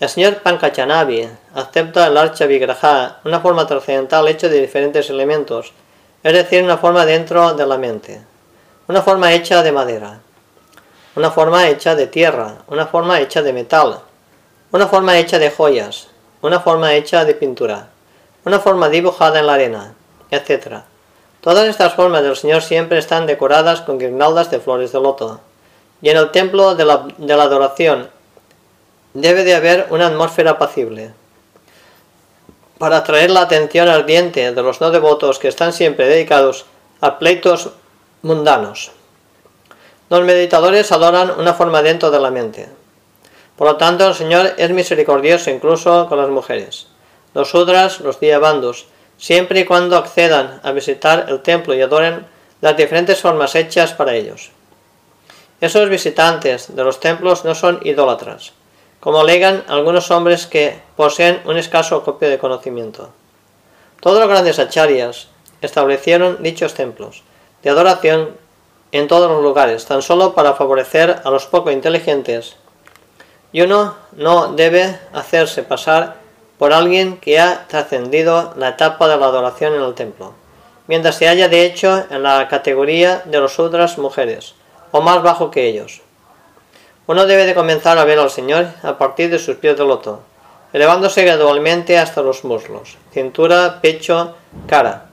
El 0.00 0.08
Señor 0.08 0.42
Panka 0.42 0.72
Yanavi 0.72 1.28
acepta 1.54 2.06
el 2.06 2.16
Archa 2.16 2.46
Vigraha, 2.46 3.20
una 3.24 3.40
forma 3.40 3.66
trascendental 3.66 4.26
hecha 4.28 4.48
de 4.48 4.60
diferentes 4.60 5.08
elementos, 5.10 5.72
es 6.22 6.32
decir, 6.32 6.64
una 6.64 6.76
forma 6.76 7.06
dentro 7.06 7.54
de 7.54 7.66
la 7.66 7.78
mente, 7.78 8.20
una 8.88 9.02
forma 9.02 9.32
hecha 9.32 9.64
de 9.64 9.72
madera, 9.72 10.20
una 11.16 11.32
forma 11.32 11.68
hecha 11.68 11.96
de 11.96 12.06
tierra, 12.06 12.58
una 12.68 12.86
forma 12.86 13.20
hecha 13.20 13.42
de 13.42 13.52
metal, 13.52 14.00
una 14.70 14.86
forma 14.86 15.18
hecha 15.18 15.40
de 15.40 15.50
joyas, 15.50 16.08
una 16.40 16.60
forma 16.60 16.94
hecha 16.94 17.24
de 17.24 17.34
pintura, 17.34 17.88
una 18.44 18.60
forma 18.60 18.88
dibujada 18.88 19.40
en 19.40 19.46
la 19.46 19.54
arena, 19.54 19.94
etc. 20.30 20.82
Todas 21.40 21.68
estas 21.68 21.94
formas 21.94 22.22
del 22.22 22.36
Señor 22.36 22.62
siempre 22.62 22.98
están 22.98 23.26
decoradas 23.26 23.80
con 23.80 23.98
guirnaldas 23.98 24.52
de 24.52 24.60
flores 24.60 24.92
de 24.92 25.00
loto. 25.00 25.40
Y 26.00 26.10
en 26.10 26.18
el 26.18 26.30
templo 26.30 26.76
de 26.76 26.84
la, 26.84 27.08
de 27.16 27.36
la 27.36 27.42
adoración 27.42 28.08
debe 29.14 29.42
de 29.42 29.54
haber 29.54 29.86
una 29.90 30.06
atmósfera 30.06 30.52
apacible. 30.52 31.12
Para 32.78 32.98
atraer 32.98 33.30
la 33.30 33.40
atención 33.40 33.88
ardiente 33.88 34.52
de 34.52 34.62
los 34.62 34.80
no 34.80 34.90
devotos 34.92 35.40
que 35.40 35.48
están 35.48 35.72
siempre 35.72 36.06
dedicados 36.06 36.66
a 37.00 37.18
pleitos 37.18 37.70
mundanos. 38.26 38.90
Los 40.10 40.24
meditadores 40.24 40.90
adoran 40.92 41.30
una 41.38 41.54
forma 41.54 41.82
dentro 41.82 42.10
de 42.10 42.18
la 42.18 42.30
mente. 42.30 42.68
Por 43.56 43.68
lo 43.68 43.76
tanto, 43.76 44.06
el 44.06 44.14
Señor 44.14 44.54
es 44.58 44.70
misericordioso 44.70 45.50
incluso 45.50 46.08
con 46.08 46.18
las 46.18 46.28
mujeres. 46.28 46.88
Los 47.34 47.50
sudras, 47.50 48.00
los 48.00 48.20
diabandos, 48.20 48.86
siempre 49.16 49.60
y 49.60 49.64
cuando 49.64 49.96
accedan 49.96 50.60
a 50.62 50.72
visitar 50.72 51.26
el 51.28 51.40
templo 51.40 51.74
y 51.74 51.80
adoren 51.80 52.26
las 52.60 52.76
diferentes 52.76 53.20
formas 53.20 53.54
hechas 53.54 53.92
para 53.94 54.14
ellos. 54.14 54.50
Esos 55.60 55.88
visitantes 55.88 56.74
de 56.74 56.84
los 56.84 57.00
templos 57.00 57.44
no 57.44 57.54
son 57.54 57.80
idólatras, 57.82 58.52
como 59.00 59.20
alegan 59.20 59.64
algunos 59.68 60.10
hombres 60.10 60.46
que 60.46 60.80
poseen 60.96 61.40
un 61.46 61.56
escaso 61.56 62.02
copio 62.02 62.28
de 62.28 62.38
conocimiento. 62.38 63.10
Todos 64.00 64.18
los 64.18 64.28
grandes 64.28 64.58
acharyas 64.58 65.28
establecieron 65.62 66.42
dichos 66.42 66.74
templos 66.74 67.22
de 67.66 67.72
adoración 67.72 68.30
en 68.92 69.08
todos 69.08 69.28
los 69.28 69.42
lugares, 69.42 69.86
tan 69.86 70.00
solo 70.00 70.36
para 70.36 70.54
favorecer 70.54 71.20
a 71.24 71.30
los 71.30 71.46
poco 71.46 71.72
inteligentes, 71.72 72.54
y 73.50 73.62
uno 73.62 73.96
no 74.12 74.52
debe 74.52 75.00
hacerse 75.12 75.64
pasar 75.64 76.14
por 76.58 76.72
alguien 76.72 77.16
que 77.16 77.40
ha 77.40 77.66
trascendido 77.66 78.54
la 78.56 78.68
etapa 78.68 79.08
de 79.08 79.16
la 79.16 79.26
adoración 79.26 79.74
en 79.74 79.82
el 79.82 79.94
templo, 79.94 80.32
mientras 80.86 81.16
se 81.16 81.26
halla 81.26 81.48
de 81.48 81.66
hecho 81.66 82.04
en 82.08 82.22
la 82.22 82.46
categoría 82.46 83.22
de 83.24 83.40
los 83.40 83.58
otras 83.58 83.98
mujeres, 83.98 84.54
o 84.92 85.00
más 85.00 85.20
bajo 85.24 85.50
que 85.50 85.66
ellos. 85.66 86.02
Uno 87.08 87.26
debe 87.26 87.46
de 87.46 87.54
comenzar 87.56 87.98
a 87.98 88.04
ver 88.04 88.20
al 88.20 88.30
Señor 88.30 88.68
a 88.84 88.96
partir 88.96 89.28
de 89.28 89.40
sus 89.40 89.56
pies 89.56 89.76
de 89.76 89.84
loto, 89.84 90.20
elevándose 90.72 91.24
gradualmente 91.24 91.98
hasta 91.98 92.22
los 92.22 92.44
muslos, 92.44 92.96
cintura, 93.10 93.80
pecho, 93.82 94.36
cara. 94.68 95.06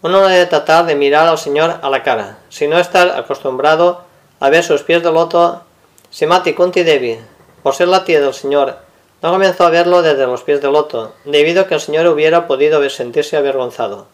Uno 0.00 0.20
no 0.20 0.28
debe 0.28 0.46
tratar 0.46 0.86
de 0.86 0.94
mirar 0.94 1.26
al 1.26 1.38
Señor 1.38 1.80
a 1.82 1.90
la 1.90 2.04
cara, 2.04 2.38
sino 2.50 2.78
estar 2.78 3.18
acostumbrado 3.18 4.04
a 4.38 4.48
ver 4.48 4.62
sus 4.62 4.84
pies 4.84 5.02
de 5.02 5.10
loto. 5.10 5.62
Simati 6.10 6.54
Kunti 6.54 6.84
Devi, 6.84 7.18
por 7.64 7.74
ser 7.74 7.88
la 7.88 8.04
tía 8.04 8.20
del 8.20 8.32
Señor, 8.32 8.76
no 9.20 9.32
comenzó 9.32 9.66
a 9.66 9.70
verlo 9.70 10.00
desde 10.02 10.26
los 10.26 10.44
pies 10.44 10.62
de 10.62 10.70
loto, 10.70 11.14
debido 11.24 11.62
a 11.62 11.66
que 11.66 11.74
el 11.74 11.80
Señor 11.80 12.06
hubiera 12.06 12.46
podido 12.46 12.88
sentirse 12.88 13.36
avergonzado. 13.36 14.06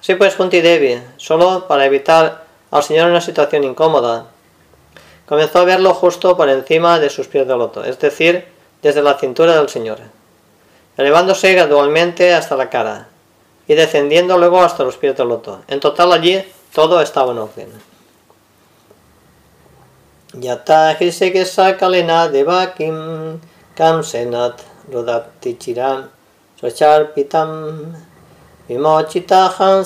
Sí, 0.00 0.14
pues 0.14 0.36
Kunti 0.36 0.60
Devi, 0.60 1.02
solo 1.16 1.66
para 1.66 1.84
evitar 1.84 2.44
al 2.70 2.82
Señor 2.84 3.10
una 3.10 3.20
situación 3.20 3.64
incómoda, 3.64 4.26
comenzó 5.26 5.58
a 5.58 5.64
verlo 5.64 5.94
justo 5.94 6.36
por 6.36 6.48
encima 6.48 7.00
de 7.00 7.10
sus 7.10 7.26
pies 7.26 7.48
de 7.48 7.56
loto, 7.56 7.82
es 7.82 7.98
decir, 7.98 8.46
desde 8.82 9.02
la 9.02 9.14
cintura 9.14 9.56
del 9.56 9.68
Señor, 9.68 9.98
elevándose 10.96 11.52
gradualmente 11.54 12.32
hasta 12.34 12.56
la 12.56 12.70
cara 12.70 13.08
y 13.66 13.74
descendiendo 13.74 14.38
luego 14.38 14.62
hasta 14.62 14.84
los 14.84 14.96
pies 14.96 15.16
del 15.16 15.28
loto. 15.28 15.62
En 15.68 15.80
total 15.80 16.12
allí 16.12 16.42
todo 16.74 17.00
estaba 17.00 17.32
en 17.32 17.38
orden. 17.38 17.68
Yata 20.34 20.96
Kalena 21.78 22.28
Devakim 22.28 23.38
Kamsenat 23.74 24.62
Rodatichiram 24.90 26.08
Pitam 27.14 27.94
Vimochita 28.68 29.84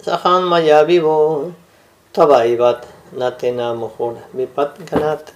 Sahan 0.00 0.42
Maya 0.44 0.82
Vivo 0.82 1.52
Tabaivat 2.12 2.86
Natena 3.12 3.74
Muhur 3.74 4.16
Vipat 4.32 4.78
Ganat 4.90 5.32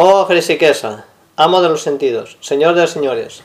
Oh 0.00 0.24
Hrishikesa, 0.26 1.06
amo 1.34 1.60
de 1.60 1.68
los 1.70 1.82
sentidos, 1.82 2.36
señor 2.40 2.76
de 2.76 2.82
los 2.82 2.90
señores, 2.92 3.42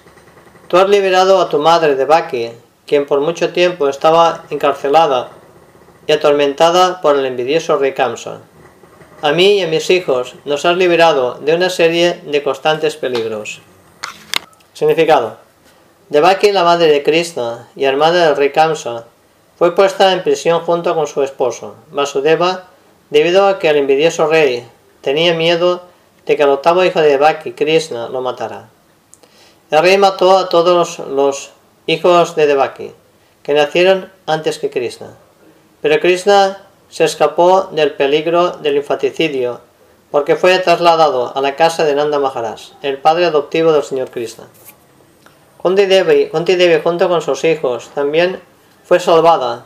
tú 0.73 0.79
has 0.79 0.89
liberado 0.89 1.39
a 1.39 1.49
tu 1.49 1.59
madre 1.59 1.95
de 1.95 2.05
Baki, 2.05 2.49
quien 2.87 3.05
por 3.05 3.21
mucho 3.21 3.53
tiempo 3.53 3.87
estaba 3.87 4.45
encarcelada 4.49 5.29
y 6.07 6.11
atormentada 6.13 6.99
por 6.99 7.15
el 7.15 7.27
envidioso 7.27 7.77
rey 7.77 7.93
Kamsa. 7.93 8.39
A 9.21 9.33
mí 9.33 9.59
y 9.59 9.61
a 9.61 9.67
mis 9.67 9.91
hijos 9.91 10.33
nos 10.45 10.65
has 10.65 10.75
liberado 10.75 11.35
de 11.35 11.53
una 11.53 11.69
serie 11.69 12.21
de 12.25 12.41
constantes 12.41 12.95
peligros. 12.95 13.61
Significado. 14.73 15.37
Devaki, 16.09 16.51
la 16.51 16.63
madre 16.63 16.87
de 16.87 17.03
Krishna 17.03 17.67
y 17.75 17.83
hermana 17.83 18.25
del 18.25 18.35
rey 18.35 18.51
Kamsa, 18.51 19.05
fue 19.59 19.75
puesta 19.75 20.11
en 20.11 20.23
prisión 20.23 20.61
junto 20.61 20.95
con 20.95 21.05
su 21.05 21.21
esposo, 21.21 21.75
Vasudeva, 21.91 22.63
debido 23.11 23.45
a 23.45 23.59
que 23.59 23.69
el 23.69 23.77
envidioso 23.77 24.25
rey 24.25 24.67
tenía 25.01 25.35
miedo 25.35 25.83
de 26.25 26.35
que 26.35 26.41
el 26.41 26.49
octavo 26.49 26.83
hijo 26.83 26.99
de 26.99 27.09
Devaki, 27.09 27.51
Krishna, 27.51 28.09
lo 28.09 28.21
matara. 28.21 28.72
El 29.73 29.81
rey 29.81 29.97
mató 29.97 30.37
a 30.37 30.49
todos 30.49 30.99
los 30.99 31.49
hijos 31.87 32.35
de 32.35 32.45
Devaki, 32.45 32.91
que 33.41 33.55
nacieron 33.55 34.11
antes 34.27 34.59
que 34.59 34.69
Krishna. 34.69 35.15
Pero 35.81 35.99
Krishna 35.99 36.61
se 36.89 37.05
escapó 37.05 37.69
del 37.71 37.93
peligro 37.93 38.51
del 38.51 38.75
infanticidio 38.75 39.61
porque 40.11 40.35
fue 40.35 40.59
trasladado 40.59 41.35
a 41.35 41.41
la 41.41 41.55
casa 41.55 41.85
de 41.85 41.95
Nanda 41.95 42.19
Maharaj, 42.19 42.73
el 42.83 42.99
padre 42.99 43.25
adoptivo 43.25 43.71
del 43.71 43.81
señor 43.81 44.11
Krishna. 44.11 44.43
Kunti 45.57 45.87
Devi, 45.87 46.29
junto 46.83 47.09
con 47.09 47.23
sus 47.23 47.43
hijos 47.43 47.89
también 47.95 48.39
fue 48.83 48.99
salvada 48.99 49.65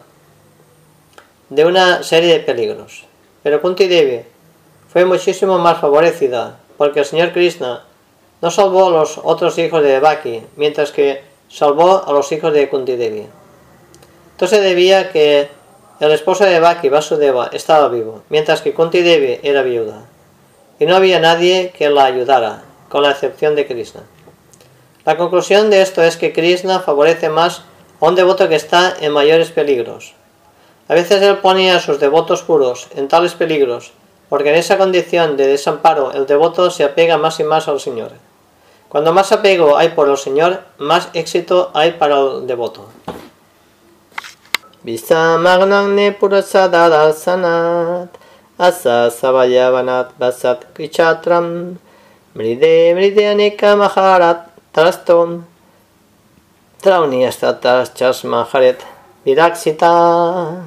de 1.50 1.66
una 1.66 2.02
serie 2.04 2.32
de 2.32 2.40
peligros. 2.40 3.04
Pero 3.44 3.62
Kunti 3.62 3.90
Devi 3.90 4.24
fue 4.88 5.04
muchísimo 5.04 5.60
más 5.60 5.82
favorecida 5.82 6.60
porque 6.78 7.02
el 7.02 7.06
señor 7.06 7.34
Krishna 7.34 7.84
no 8.42 8.52
salvó 8.52 8.88
a 8.88 8.92
los 8.92 9.20
otros 9.24 9.58
hijos 9.58 9.82
de 9.82 9.90
Devaki, 9.90 10.44
mientras 10.56 10.92
que 10.92 11.24
salvó 11.50 12.04
a 12.06 12.12
los 12.12 12.32
hijos 12.32 12.54
de 12.54 12.70
Kunti 12.70 12.96
Devi. 12.96 13.26
Entonces 14.32 14.62
debía 14.62 15.12
que 15.12 15.50
el 16.00 16.12
esposo 16.12 16.44
de 16.44 16.52
Devaki, 16.52 16.90
Vasudeva, 16.90 17.50
estaba 17.52 17.88
vivo, 17.88 18.22
mientras 18.30 18.62
que 18.62 18.74
Kunti 18.74 19.02
Devi 19.02 19.40
era 19.42 19.64
viuda, 19.64 20.06
y 20.80 20.86
no 20.86 20.96
había 20.96 21.20
nadie 21.20 21.72
que 21.76 21.90
la 21.90 22.06
ayudara, 22.06 22.64
con 22.90 23.02
la 23.02 23.12
excepción 23.12 23.56
de 23.56 23.66
Krishna. 23.66 24.04
La 25.06 25.18
conclusión 25.18 25.70
de 25.70 25.82
esto 25.82 26.04
es 26.04 26.18
que 26.18 26.34
Krishna 26.34 26.82
favorece 26.82 27.30
más 27.30 27.64
a 28.00 28.06
un 28.06 28.16
devoto 28.16 28.48
que 28.48 28.56
está 28.56 28.94
en 29.00 29.12
mayores 29.12 29.50
peligros. 29.50 30.14
A 30.88 30.94
veces 30.94 31.22
él 31.22 31.38
pone 31.40 31.72
a 31.72 31.80
sus 31.80 32.00
devotos 32.00 32.44
puros 32.44 32.88
en 32.96 33.08
tales 33.08 33.34
peligros, 33.34 33.94
porque 34.30 34.50
en 34.50 34.56
esa 34.56 34.78
condición 34.78 35.36
de 35.36 35.48
desamparo 35.48 36.12
el 36.12 36.28
devoto 36.28 36.70
se 36.70 36.84
apega 36.84 37.18
más 37.18 37.40
y 37.40 37.44
más 37.44 37.68
al 37.68 37.80
Señor. 37.80 38.12
Cuando 38.90 39.12
más 39.14 39.32
apego 39.32 39.78
hay 39.78 39.90
por 39.90 40.10
el 40.10 40.18
Señor, 40.18 40.64
más 40.78 41.10
éxito 41.14 41.72
hay 41.74 41.92
para 41.94 42.20
el 42.20 42.48
devoto. 42.48 42.88
asa 48.58 49.10
basat 50.18 50.66
mride 52.34 52.94
mride 52.96 53.28
aneka 53.28 53.76
maharat 53.76 54.48
Trastom 54.72 55.44
Trauni 56.82 57.28
Chasma 57.30 58.48
Haret 58.54 58.80
Vidaksita. 59.26 60.62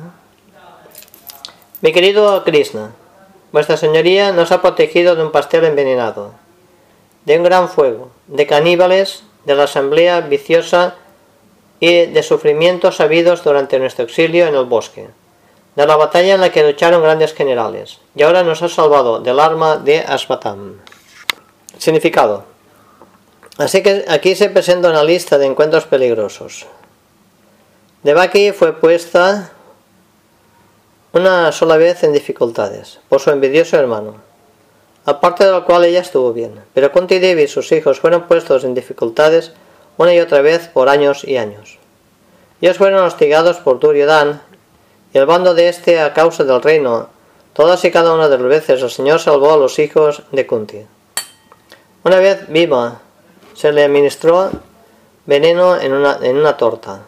Mi 1.80 1.92
querido 1.92 2.42
Krishna, 2.42 2.90
Vuestra 3.52 3.76
Señoría 3.76 4.32
nos 4.32 4.50
ha 4.50 4.60
protegido 4.60 5.14
de 5.14 5.22
un 5.22 5.30
pastel 5.30 5.64
envenenado, 5.64 6.32
de 7.24 7.38
un 7.38 7.44
gran 7.44 7.68
fuego, 7.68 8.10
de 8.26 8.46
caníbales, 8.46 9.22
de 9.44 9.54
la 9.54 9.64
asamblea 9.64 10.20
viciosa 10.20 10.96
y 11.78 12.06
de 12.06 12.22
sufrimientos 12.22 13.00
habidos 13.00 13.42
durante 13.42 13.78
nuestro 13.78 14.04
exilio 14.04 14.46
en 14.46 14.54
el 14.54 14.64
bosque, 14.64 15.08
de 15.76 15.86
la 15.86 15.96
batalla 15.96 16.34
en 16.34 16.40
la 16.40 16.50
que 16.50 16.62
lucharon 16.62 17.02
grandes 17.02 17.34
generales, 17.34 17.98
y 18.14 18.22
ahora 18.22 18.42
nos 18.42 18.62
ha 18.62 18.68
salvado 18.68 19.20
del 19.20 19.40
arma 19.40 19.76
de 19.76 20.00
Asvatam. 20.00 20.76
Significado. 21.78 22.44
Así 23.56 23.82
que 23.82 24.04
aquí 24.08 24.34
se 24.34 24.50
presenta 24.50 24.90
una 24.90 25.04
lista 25.04 25.38
de 25.38 25.46
encuentros 25.46 25.84
peligrosos. 25.84 26.66
Devaki 28.02 28.52
fue 28.52 28.78
puesta 28.78 29.52
una 31.12 31.52
sola 31.52 31.76
vez 31.76 32.02
en 32.04 32.12
dificultades 32.12 33.00
por 33.08 33.20
su 33.20 33.30
envidioso 33.30 33.76
hermano, 33.76 34.16
aparte 35.10 35.44
de 35.44 35.52
lo 35.52 35.64
cual 35.64 35.84
ella 35.84 36.00
estuvo 36.00 36.32
bien, 36.32 36.62
pero 36.72 36.92
Kunti 36.92 37.18
Devi 37.18 37.42
y 37.42 37.48
sus 37.48 37.70
hijos 37.72 38.00
fueron 38.00 38.26
puestos 38.26 38.64
en 38.64 38.74
dificultades 38.74 39.52
una 39.96 40.14
y 40.14 40.20
otra 40.20 40.40
vez 40.40 40.68
por 40.68 40.88
años 40.88 41.24
y 41.24 41.36
años. 41.36 41.78
Ellos 42.60 42.78
fueron 42.78 43.04
hostigados 43.04 43.58
por 43.58 43.80
Duryodhan 43.80 44.40
y 45.12 45.18
el 45.18 45.26
bando 45.26 45.54
de 45.54 45.68
este 45.68 46.00
a 46.00 46.12
causa 46.12 46.44
del 46.44 46.62
reino. 46.62 47.08
Todas 47.52 47.84
y 47.84 47.90
cada 47.90 48.14
una 48.14 48.28
de 48.28 48.38
las 48.38 48.46
veces 48.46 48.82
el 48.82 48.90
Señor 48.90 49.20
salvó 49.20 49.52
a 49.52 49.56
los 49.56 49.78
hijos 49.78 50.22
de 50.30 50.46
Kunti. 50.46 50.86
Una 52.04 52.18
vez 52.18 52.48
Bhima 52.48 53.00
se 53.54 53.72
le 53.72 53.84
administró 53.84 54.50
veneno 55.26 55.78
en 55.78 55.92
una, 55.92 56.18
en 56.22 56.36
una 56.36 56.56
torta. 56.56 57.02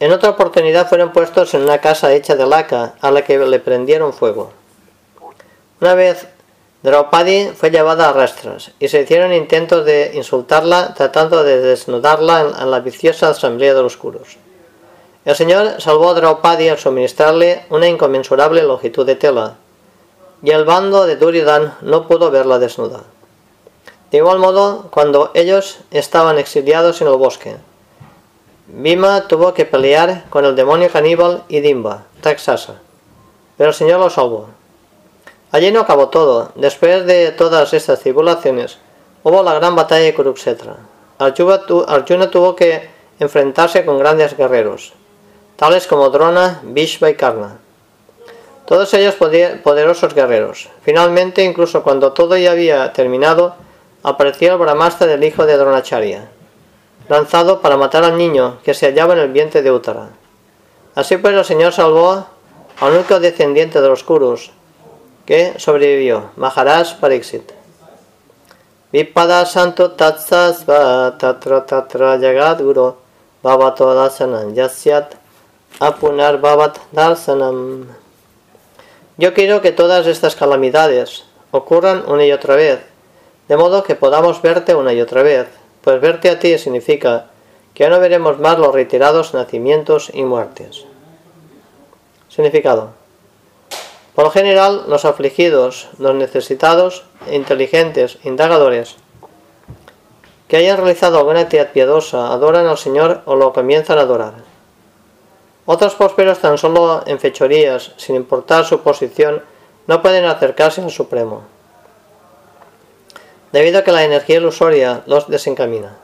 En 0.00 0.12
otra 0.12 0.30
oportunidad 0.30 0.88
fueron 0.88 1.12
puestos 1.12 1.54
en 1.54 1.62
una 1.62 1.78
casa 1.78 2.12
hecha 2.12 2.36
de 2.36 2.46
laca 2.46 2.94
a 3.00 3.10
la 3.10 3.22
que 3.22 3.38
le 3.38 3.60
prendieron 3.60 4.12
fuego. 4.12 4.52
Una 5.80 5.94
vez 5.94 6.28
Draupadi 6.80 7.50
fue 7.56 7.70
llevada 7.70 8.08
a 8.08 8.12
rastras 8.12 8.70
y 8.78 8.86
se 8.86 9.02
hicieron 9.02 9.32
intentos 9.32 9.84
de 9.84 10.12
insultarla 10.14 10.94
tratando 10.94 11.42
de 11.42 11.58
desnudarla 11.58 12.54
en, 12.60 12.70
la 12.70 12.78
viciosa 12.78 13.30
asamblea 13.30 13.74
de 13.74 13.82
los 13.82 13.94
oscuros. 13.94 14.36
El 15.24 15.34
Señor 15.34 15.80
salvó 15.80 16.10
a 16.10 16.14
Draupadi 16.14 16.68
al 16.68 16.78
suministrarle 16.78 17.64
una 17.70 17.88
inconmensurable 17.88 18.62
longitud 18.62 19.04
de 19.04 19.16
tela, 19.16 19.56
y 20.40 20.50
el 20.50 20.64
bando 20.64 21.04
de 21.04 21.16
Duryodhan 21.16 21.74
no 21.80 22.06
pudo 22.06 22.30
verla 22.30 22.60
desnuda. 22.60 23.00
De 24.12 24.18
igual 24.18 24.38
modo, 24.38 24.86
cuando 24.90 25.32
ellos 25.34 25.80
estaban 25.90 26.38
exiliados 26.38 27.00
en 27.00 27.08
el 27.08 27.16
bosque, 27.16 27.56
Bhima 28.68 29.26
tuvo 29.26 29.52
que 29.52 29.64
pelear 29.64 30.26
con 30.30 30.44
el 30.44 30.54
demonio 30.54 30.90
caníbal 30.90 31.42
y 31.48 31.60
Dimba, 31.60 32.04
Taxasa, 32.20 32.76
pero 33.56 33.70
el 33.70 33.74
Señor 33.74 33.98
lo 33.98 34.10
salvó. 34.10 34.57
Allí 35.50 35.70
no 35.72 35.80
acabó 35.80 36.08
todo. 36.08 36.52
Después 36.56 37.06
de 37.06 37.32
todas 37.32 37.72
estas 37.72 38.00
tribulaciones, 38.00 38.78
hubo 39.22 39.42
la 39.42 39.54
gran 39.54 39.74
batalla 39.74 40.04
de 40.04 40.14
Kurukshetra. 40.14 40.76
Arjuna 41.18 42.30
tuvo 42.30 42.54
que 42.54 42.90
enfrentarse 43.18 43.84
con 43.84 43.98
grandes 43.98 44.36
guerreros, 44.36 44.92
tales 45.56 45.86
como 45.86 46.10
Drona, 46.10 46.60
Bhishma 46.62 47.10
y 47.10 47.14
Karna. 47.14 47.58
Todos 48.66 48.92
ellos 48.94 49.14
poderosos 49.14 50.14
guerreros. 50.14 50.68
Finalmente, 50.82 51.42
incluso 51.42 51.82
cuando 51.82 52.12
todo 52.12 52.36
ya 52.36 52.52
había 52.52 52.92
terminado, 52.92 53.54
apareció 54.02 54.52
el 54.52 54.58
Brahmastra 54.58 55.06
del 55.06 55.24
hijo 55.24 55.46
de 55.46 55.56
Dronacharya. 55.56 56.28
lanzado 57.08 57.62
para 57.62 57.78
matar 57.78 58.04
al 58.04 58.18
niño 58.18 58.58
que 58.62 58.74
se 58.74 58.86
hallaba 58.86 59.14
en 59.14 59.20
el 59.20 59.32
vientre 59.32 59.62
de 59.62 59.72
Uttara. 59.72 60.10
Así 60.94 61.16
pues 61.16 61.34
el 61.34 61.44
Señor 61.44 61.72
salvó 61.72 62.26
al 62.80 62.92
único 62.92 63.18
descendiente 63.18 63.80
de 63.80 63.88
los 63.88 64.04
Kurus 64.04 64.50
que 65.28 65.52
sobrevivió, 65.58 66.30
Maharaj 66.36 66.94
Pariksit. 67.00 67.52
Vipada 68.90 69.44
Santo 69.44 69.90
Tatsasva 69.90 71.18
Tatra 71.18 71.66
Tatra 71.66 72.18
Jagat 72.18 72.62
Guru 72.62 72.96
Bhavato 73.42 73.92
Dasanam 73.94 74.54
Yasyat 74.54 75.16
Apunar 75.80 76.40
Bhavat 76.40 76.78
Darsanam. 76.92 77.88
Yo 79.18 79.34
quiero 79.34 79.60
que 79.60 79.70
todas 79.70 80.06
estas 80.06 80.34
calamidades 80.34 81.26
ocurran 81.50 82.04
una 82.08 82.24
y 82.24 82.32
otra 82.32 82.56
vez, 82.56 82.80
de 83.48 83.56
modo 83.58 83.82
que 83.82 83.96
podamos 83.96 84.40
verte 84.40 84.74
una 84.74 84.94
y 84.94 85.02
otra 85.02 85.22
vez, 85.22 85.46
pues 85.82 86.00
verte 86.00 86.30
a 86.30 86.38
ti 86.38 86.56
significa 86.56 87.26
que 87.74 87.84
ya 87.84 87.90
no 87.90 88.00
veremos 88.00 88.38
más 88.38 88.58
los 88.58 88.72
reiterados 88.72 89.34
nacimientos 89.34 90.10
y 90.14 90.22
muertes. 90.22 90.86
Significado. 92.30 92.97
Por 94.18 94.24
lo 94.24 94.30
general, 94.32 94.86
los 94.88 95.04
afligidos, 95.04 95.90
los 96.00 96.12
necesitados, 96.12 97.04
inteligentes, 97.30 98.18
indagadores, 98.24 98.96
que 100.48 100.56
hayan 100.56 100.76
realizado 100.76 101.18
alguna 101.18 101.42
actividad 101.42 101.70
piadosa, 101.70 102.32
adoran 102.32 102.66
al 102.66 102.78
Señor 102.78 103.22
o 103.26 103.36
lo 103.36 103.52
comienzan 103.52 103.96
a 103.96 104.00
adorar. 104.00 104.34
Otros 105.66 105.94
prósperos 105.94 106.40
tan 106.40 106.58
solo 106.58 107.04
en 107.06 107.20
fechorías, 107.20 107.92
sin 107.96 108.16
importar 108.16 108.64
su 108.64 108.80
posición, 108.80 109.44
no 109.86 110.02
pueden 110.02 110.24
acercarse 110.24 110.80
al 110.80 110.90
Supremo, 110.90 111.44
debido 113.52 113.78
a 113.78 113.84
que 113.84 113.92
la 113.92 114.02
energía 114.02 114.38
ilusoria 114.38 115.02
los 115.06 115.28
desencamina. 115.28 115.96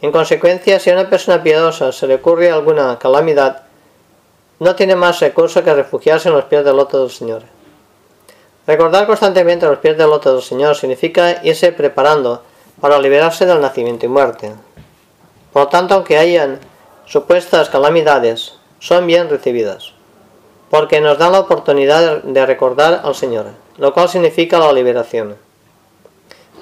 En 0.00 0.10
consecuencia, 0.10 0.80
si 0.80 0.88
a 0.88 0.94
una 0.94 1.10
persona 1.10 1.42
piadosa 1.42 1.92
se 1.92 2.06
le 2.06 2.14
ocurre 2.14 2.50
alguna 2.50 2.98
calamidad, 2.98 3.65
no 4.58 4.74
tiene 4.74 4.96
más 4.96 5.20
recurso 5.20 5.62
que 5.62 5.74
refugiarse 5.74 6.28
en 6.28 6.34
los 6.34 6.44
pies 6.44 6.64
del 6.64 6.76
del 6.76 7.10
Señor. 7.10 7.42
Recordar 8.66 9.06
constantemente 9.06 9.66
los 9.66 9.78
pies 9.78 9.96
del 9.96 10.10
del 10.18 10.42
Señor 10.42 10.74
significa 10.76 11.40
irse 11.44 11.72
preparando 11.72 12.42
para 12.80 12.98
liberarse 12.98 13.46
del 13.46 13.60
nacimiento 13.60 14.06
y 14.06 14.08
muerte. 14.08 14.52
Por 15.52 15.62
lo 15.62 15.68
tanto, 15.68 15.94
aunque 15.94 16.18
hayan 16.18 16.58
supuestas 17.06 17.68
calamidades, 17.68 18.54
son 18.80 19.06
bien 19.06 19.30
recibidas, 19.30 19.92
porque 20.70 21.00
nos 21.00 21.18
dan 21.18 21.32
la 21.32 21.40
oportunidad 21.40 22.22
de 22.22 22.46
recordar 22.46 23.02
al 23.04 23.14
Señor, 23.14 23.46
lo 23.76 23.92
cual 23.94 24.08
significa 24.08 24.58
la 24.58 24.72
liberación. 24.72 25.36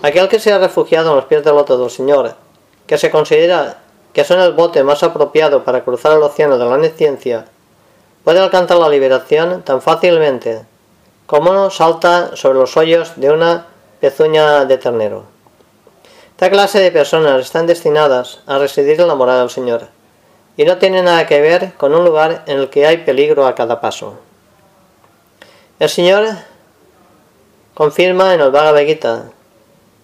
Aquel 0.03 0.29
que 0.29 0.39
se 0.39 0.53
ha 0.53 0.59
refugiado 0.59 1.11
en 1.11 1.17
los 1.17 1.25
pies 1.25 1.43
del 1.43 1.65
del 1.65 1.91
Señor, 1.91 2.35
que 2.87 2.99
se 2.99 3.11
considera 3.11 3.79
que 4.13 4.25
son 4.25 4.41
el 4.41 4.53
bote 4.53 4.85
más 4.85 5.03
apropiado 5.03 5.65
para 5.65 5.83
cruzar 5.83 6.13
el 6.13 6.23
océano 6.23 6.59
de 6.59 6.67
la 6.67 6.77
neciencia, 6.77 7.47
puede 8.25 8.41
alcanzar 8.41 8.79
la 8.79 8.89
liberación 8.89 9.63
tan 9.63 9.83
fácilmente 9.83 10.65
como 11.27 11.51
uno 11.51 11.71
salta 11.71 12.37
sobre 12.37 12.59
los 12.59 12.77
hoyos 12.77 13.13
de 13.17 13.31
una 13.31 13.67
pezuña 14.01 14.65
de 14.65 14.79
ternero. 14.79 15.25
Esta 16.33 16.51
clase 16.51 16.81
de 16.81 16.91
personas 16.91 17.41
están 17.41 17.67
destinadas 17.67 18.41
a 18.47 18.59
residir 18.59 19.01
en 19.01 19.09
la 19.09 19.15
morada 19.15 19.41
del 19.41 19.51
Señor 19.51 19.89
y 20.57 20.65
no 20.65 20.79
tiene 20.79 21.03
nada 21.03 21.27
que 21.27 21.41
ver 21.41 21.75
con 21.75 21.95
un 21.95 22.05
lugar 22.05 22.43
en 22.47 22.59
el 22.59 22.71
que 22.71 22.87
hay 22.87 22.99
peligro 22.99 23.47
a 23.47 23.55
cada 23.55 23.81
paso. 23.81 24.19
El 25.79 25.89
Señor 25.89 26.27
confirma 27.75 28.35
en 28.35 28.41
el 28.41 28.51
Bhagavad 28.51 28.85
Gita 28.85 29.25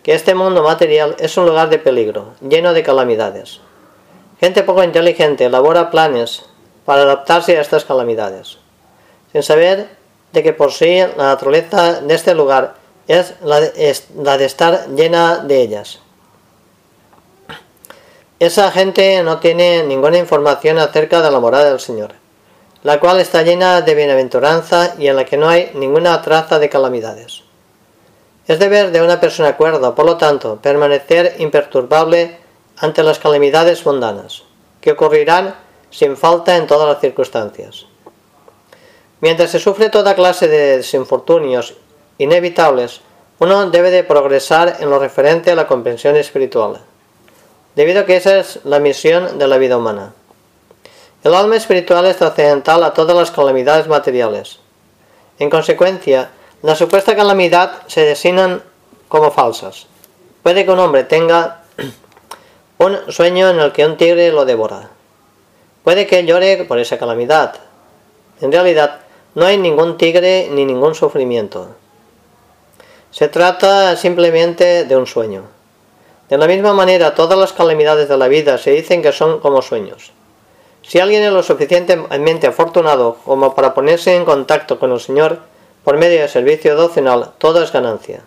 que 0.03 0.15
este 0.15 0.35
mundo 0.35 0.63
material 0.63 1.17
es 1.19 1.37
un 1.37 1.47
lugar 1.47 1.69
de 1.69 1.79
peligro, 1.79 2.35
lleno 2.41 2.73
de 2.73 2.83
calamidades. 2.83 3.61
Gente 4.41 4.63
poco 4.63 4.83
inteligente 4.83 5.45
elabora 5.45 5.91
planes 5.91 6.45
para 6.85 7.03
adaptarse 7.03 7.57
a 7.57 7.61
estas 7.61 7.85
calamidades, 7.85 8.59
sin 9.33 9.43
saber 9.43 9.89
de 10.33 10.43
que 10.43 10.53
por 10.53 10.73
sí 10.73 10.99
la 11.17 11.25
naturaleza 11.25 12.01
de 12.01 12.15
este 12.15 12.35
lugar 12.35 12.75
es 13.09 13.35
la 13.43 13.61
de, 13.61 14.45
estar 14.45 14.89
llena 14.91 15.39
de 15.39 15.61
ellas. 15.61 15.99
Esa 18.39 18.71
gente 18.71 19.23
no 19.23 19.39
tiene 19.39 19.83
ninguna 19.83 20.19
información 20.19 20.79
acerca 20.79 21.21
de 21.21 21.31
la 21.31 21.41
morada 21.41 21.71
del 21.71 21.81
Señor, 21.81 22.13
la 22.83 23.01
cual 23.01 23.21
está 23.21 23.43
llena 23.43 23.83
de 23.83 23.95
bienaventuranza 23.95 24.95
y 24.99 25.09
en 25.09 25.17
la 25.17 25.25
que 25.25 25.37
no 25.37 25.49
hay 25.49 25.73
ninguna 25.75 26.23
traza 26.23 26.59
de 26.59 26.69
calamidades. 26.69 27.43
Es 28.47 28.59
deber 28.59 28.93
de 28.93 29.03
una 29.03 29.21
persona 29.21 29.57
cuerda, 29.57 29.95
por 29.95 30.07
lo 30.07 30.17
tanto, 30.17 30.57
permanecer 30.63 31.35
imperturbable 31.39 32.39
ante 32.79 33.03
las 33.03 33.19
calamidades 33.19 33.85
mundanas, 33.85 34.45
que 34.81 34.93
ocurrirán 34.93 35.55
sin 35.91 36.17
falta 36.17 36.57
en 36.57 36.67
todas 36.67 36.89
las 36.89 37.01
circunstancias. 37.01 37.87
Mientras 39.21 39.51
se 39.51 39.59
sufre 39.59 39.91
toda 39.91 40.15
clase 40.15 40.49
de 40.49 40.79
desinfortunios 40.79 41.75
inevitables, 42.19 43.03
uno 43.39 43.71
debe 43.71 43.91
de 43.91 44.05
progresar 44.05 44.77
en 44.81 44.91
lo 44.91 44.99
referente 44.99 45.51
a 45.51 45.55
la 45.55 45.67
comprensión 45.67 46.17
espiritual, 46.17 46.81
debido 47.75 48.01
a 48.01 48.07
que 48.07 48.17
esa 48.17 48.39
es 48.39 48.61
la 48.65 48.79
misión 48.79 49.39
de 49.39 49.47
la 49.47 49.59
vida 49.59 49.77
humana. 49.77 50.15
El 51.23 51.35
alma 51.35 51.57
espiritual 51.57 52.07
es 52.07 52.17
trascendental 52.17 52.83
a 52.83 52.95
todas 52.95 53.17
las 53.17 53.31
calamidades 53.31 53.89
materiales. 53.89 54.59
En 55.39 55.51
consecuencia, 55.51 56.31
la 56.63 56.75
supuesta 56.75 57.17
calamidad 57.17 57.83
se 57.87 58.03
designan 58.03 58.63
como 59.09 59.31
falsas. 59.31 59.87
Puede 60.43 60.65
que 60.65 60.71
un 60.71 60.79
hombre 60.79 61.05
tenga 61.05 61.63
un 62.79 62.99
sueño 63.13 63.51
en 63.51 63.61
el 63.61 63.73
que 63.73 63.85
un 63.85 63.97
tigre 63.99 64.33
lo 64.33 64.47
devora. 64.47 64.91
Puede 65.85 66.07
que 66.07 66.25
llore 66.25 66.65
por 66.65 66.79
esa 66.79 66.99
calamidad. 66.99 67.55
En 68.41 68.53
realidad, 68.53 69.01
no 69.35 69.47
hay 69.47 69.57
ningún 69.57 69.97
tigre 69.97 70.49
ni 70.51 70.65
ningún 70.65 70.95
sufrimiento. 70.95 71.69
Se 73.11 73.29
trata 73.29 73.97
simplemente 73.97 74.85
de 74.85 74.97
un 74.97 75.07
sueño. 75.07 75.45
De 76.29 76.39
la 76.39 76.47
misma 76.47 76.75
manera, 76.75 77.15
todas 77.15 77.39
las 77.39 77.53
calamidades 77.53 78.09
de 78.09 78.17
la 78.17 78.29
vida 78.29 78.59
se 78.59 78.71
dicen 78.71 79.03
que 79.03 79.13
son 79.13 79.41
como 79.41 79.63
sueños. 79.63 80.13
Si 80.83 80.99
alguien 81.01 81.23
es 81.23 81.33
lo 81.33 81.43
suficientemente 81.43 82.47
afortunado 82.47 83.17
como 83.25 83.55
para 83.55 83.75
ponerse 83.75 84.15
en 84.15 84.25
contacto 84.25 84.79
con 84.79 84.93
el 84.93 85.01
Señor 85.01 85.39
por 85.83 85.97
medio 85.97 86.21
del 86.21 86.29
servicio 86.29 86.77
devocional, 86.77 87.33
todo 87.39 87.63
es 87.63 87.73
ganancia. 87.73 88.23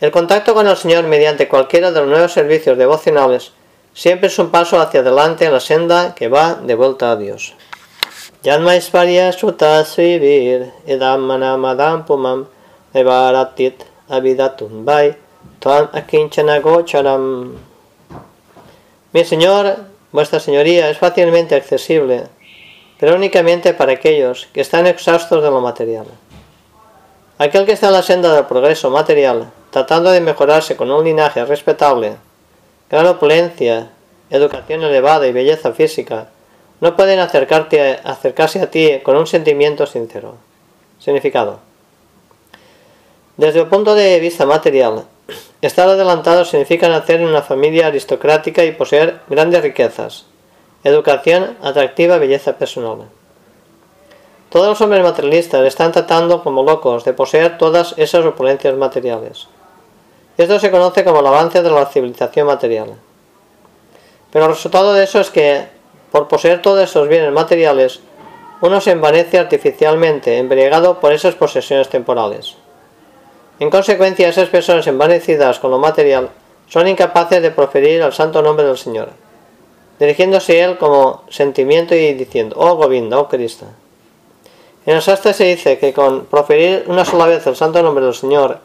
El 0.00 0.10
contacto 0.10 0.54
con 0.54 0.66
el 0.66 0.76
Señor 0.76 1.04
mediante 1.04 1.48
cualquiera 1.48 1.90
de 1.90 2.00
los 2.00 2.08
nuevos 2.08 2.32
servicios 2.32 2.76
devocionales 2.76 3.52
siempre 3.94 4.26
es 4.26 4.38
un 4.38 4.50
paso 4.50 4.80
hacia 4.80 5.00
adelante 5.00 5.46
en 5.46 5.52
la 5.52 5.60
senda 5.60 6.14
que 6.14 6.28
va 6.28 6.54
de 6.54 6.74
vuelta 6.74 7.12
a 7.12 7.16
Dios. 7.16 7.54
Svivir 9.84 10.72
Idam 10.86 12.04
Pumam 12.04 12.46
Tuam 15.60 15.88
Akinchana 15.92 16.58
Gocharam 16.58 17.54
Mi 19.12 19.24
Señor, 19.24 19.76
vuestra 20.12 20.40
Señoría, 20.40 20.90
es 20.90 20.98
fácilmente 20.98 21.54
accesible, 21.54 22.24
pero 22.98 23.14
únicamente 23.14 23.72
para 23.72 23.92
aquellos 23.92 24.48
que 24.52 24.60
están 24.60 24.86
exhaustos 24.86 25.42
de 25.42 25.50
lo 25.50 25.60
material. 25.60 26.06
Aquel 27.38 27.64
que 27.64 27.72
está 27.72 27.86
en 27.86 27.94
la 27.94 28.02
senda 28.02 28.34
del 28.34 28.44
progreso 28.44 28.90
material, 28.90 29.50
tratando 29.70 30.10
de 30.10 30.20
mejorarse 30.20 30.76
con 30.76 30.90
un 30.90 31.04
linaje 31.04 31.44
respetable, 31.44 32.16
gran 32.90 33.06
opulencia, 33.06 33.90
educación 34.30 34.82
elevada 34.82 35.26
y 35.26 35.32
belleza 35.32 35.72
física, 35.72 36.28
no 36.80 36.96
pueden 36.96 37.18
acercarse 37.18 38.60
a 38.60 38.70
ti 38.70 39.00
con 39.02 39.16
un 39.16 39.26
sentimiento 39.26 39.86
sincero. 39.86 40.36
Significado. 40.98 41.60
Desde 43.36 43.60
el 43.60 43.66
punto 43.66 43.94
de 43.94 44.20
vista 44.20 44.46
material, 44.46 45.04
estar 45.60 45.88
adelantado 45.88 46.44
significa 46.44 46.88
nacer 46.88 47.20
en 47.20 47.26
una 47.26 47.42
familia 47.42 47.88
aristocrática 47.88 48.64
y 48.64 48.72
poseer 48.72 49.20
grandes 49.28 49.62
riquezas, 49.62 50.26
educación, 50.84 51.56
atractiva 51.62 52.18
belleza 52.18 52.58
personal. 52.58 53.08
Todos 54.50 54.68
los 54.68 54.80
hombres 54.82 55.02
materialistas 55.02 55.66
están 55.66 55.90
tratando 55.90 56.44
como 56.44 56.62
locos 56.62 57.04
de 57.04 57.12
poseer 57.12 57.58
todas 57.58 57.94
esas 57.96 58.24
opulencias 58.24 58.76
materiales. 58.76 59.48
Esto 60.36 60.58
se 60.58 60.70
conoce 60.70 61.04
como 61.04 61.20
el 61.20 61.26
avance 61.26 61.62
de 61.62 61.70
la 61.70 61.86
civilización 61.86 62.46
material. 62.48 62.94
Pero 64.32 64.46
el 64.46 64.50
resultado 64.50 64.92
de 64.92 65.04
eso 65.04 65.20
es 65.20 65.30
que, 65.30 65.68
por 66.10 66.26
poseer 66.26 66.60
todos 66.60 66.82
esos 66.82 67.08
bienes 67.08 67.32
materiales, 67.32 68.00
uno 68.60 68.80
se 68.80 68.90
envanece 68.90 69.38
artificialmente, 69.38 70.38
embriagado 70.38 70.98
por 70.98 71.12
esas 71.12 71.34
posesiones 71.36 71.88
temporales. 71.88 72.56
En 73.60 73.70
consecuencia, 73.70 74.28
esas 74.28 74.48
personas 74.48 74.86
envanecidas 74.88 75.60
con 75.60 75.70
lo 75.70 75.78
material 75.78 76.30
son 76.68 76.88
incapaces 76.88 77.40
de 77.40 77.52
proferir 77.52 78.00
el 78.00 78.12
santo 78.12 78.42
nombre 78.42 78.66
del 78.66 78.76
Señor, 78.76 79.10
dirigiéndose 80.00 80.60
a 80.60 80.64
Él 80.66 80.78
como 80.78 81.22
sentimiento 81.28 81.94
y 81.94 82.14
diciendo, 82.14 82.56
oh 82.58 82.74
Govinda, 82.74 83.18
oh 83.20 83.28
Cristo. 83.28 83.66
En 84.86 84.96
el 84.96 85.02
sastre 85.02 85.32
se 85.32 85.44
dice 85.44 85.78
que 85.78 85.92
con 85.92 86.26
proferir 86.26 86.84
una 86.88 87.04
sola 87.04 87.26
vez 87.26 87.46
el 87.46 87.54
santo 87.54 87.82
nombre 87.82 88.04
del 88.04 88.14
Señor, 88.14 88.58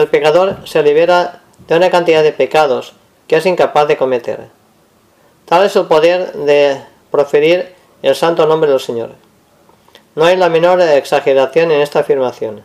el 0.00 0.08
pecador 0.08 0.56
se 0.64 0.82
libera 0.82 1.40
de 1.66 1.76
una 1.76 1.90
cantidad 1.90 2.22
de 2.22 2.32
pecados 2.32 2.92
que 3.26 3.36
es 3.36 3.46
incapaz 3.46 3.88
de 3.88 3.96
cometer. 3.96 4.48
Tal 5.44 5.64
es 5.64 5.76
el 5.76 5.86
poder 5.86 6.32
de 6.32 6.80
proferir 7.10 7.74
el 8.02 8.14
santo 8.14 8.46
nombre 8.46 8.70
del 8.70 8.80
Señor. 8.80 9.10
No 10.14 10.24
hay 10.24 10.36
la 10.36 10.48
menor 10.48 10.80
exageración 10.80 11.70
en 11.70 11.80
esta 11.80 12.00
afirmación. 12.00 12.64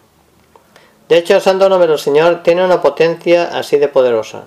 De 1.10 1.17
hecho, 1.17 1.36
el 1.36 1.41
santo 1.41 1.69
nombre 1.69 1.88
del 1.88 2.00
Señor 2.00 2.43
tiene 2.43 2.63
una 2.63 2.82
potencia 2.82 3.58
así 3.58 3.78
de 3.78 3.88
poderosa. 3.88 4.43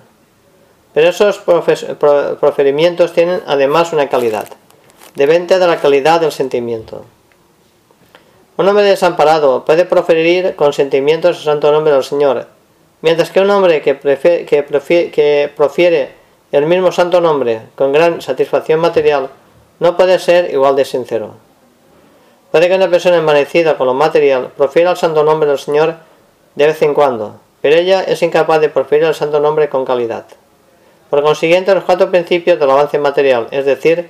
Pero 0.93 1.09
esos 1.09 1.37
proferimientos 1.37 3.13
tienen 3.13 3.41
además 3.45 3.93
una 3.93 4.09
calidad, 4.09 4.47
venta 5.15 5.59
de 5.59 5.67
la 5.67 5.79
calidad 5.79 6.21
del 6.21 6.31
sentimiento. 6.31 7.05
Un 8.57 8.67
hombre 8.67 8.83
desamparado 8.83 9.65
puede 9.65 9.85
proferir 9.85 10.55
con 10.55 10.73
sentimientos 10.73 11.37
el 11.37 11.43
santo 11.43 11.71
nombre 11.71 11.93
del 11.93 12.03
Señor, 12.03 12.47
mientras 13.01 13.31
que 13.31 13.39
un 13.39 13.49
hombre 13.49 13.81
que, 13.81 13.97
que 13.97 15.51
profiere 15.55 16.11
el 16.51 16.65
mismo 16.65 16.91
santo 16.91 17.21
nombre 17.21 17.61
con 17.75 17.91
gran 17.91 18.21
satisfacción 18.21 18.79
material 18.79 19.29
no 19.79 19.97
puede 19.97 20.17
ser 20.19 20.51
igual 20.53 20.75
de 20.75 20.85
sincero. 20.85 21.35
Puede 22.51 22.69
que 22.69 22.75
una 22.75 22.89
persona 22.89 23.17
envanecida 23.17 23.77
con 23.77 23.87
lo 23.87 23.93
material 23.93 24.51
profiera 24.55 24.91
el 24.91 24.97
santo 24.97 25.23
nombre 25.23 25.49
del 25.49 25.59
Señor 25.59 25.95
de 26.55 26.65
vez 26.65 26.81
en 26.81 26.93
cuando, 26.93 27.39
pero 27.61 27.75
ella 27.75 28.01
es 28.03 28.21
incapaz 28.21 28.61
de 28.61 28.69
proferir 28.69 29.05
el 29.05 29.13
santo 29.13 29.39
nombre 29.39 29.69
con 29.69 29.85
calidad. 29.85 30.25
Por 31.09 31.21
consiguiente, 31.23 31.73
los 31.75 31.83
cuatro 31.83 32.09
principios 32.09 32.59
del 32.59 32.71
avance 32.71 32.97
material, 32.97 33.47
es 33.51 33.65
decir, 33.65 34.09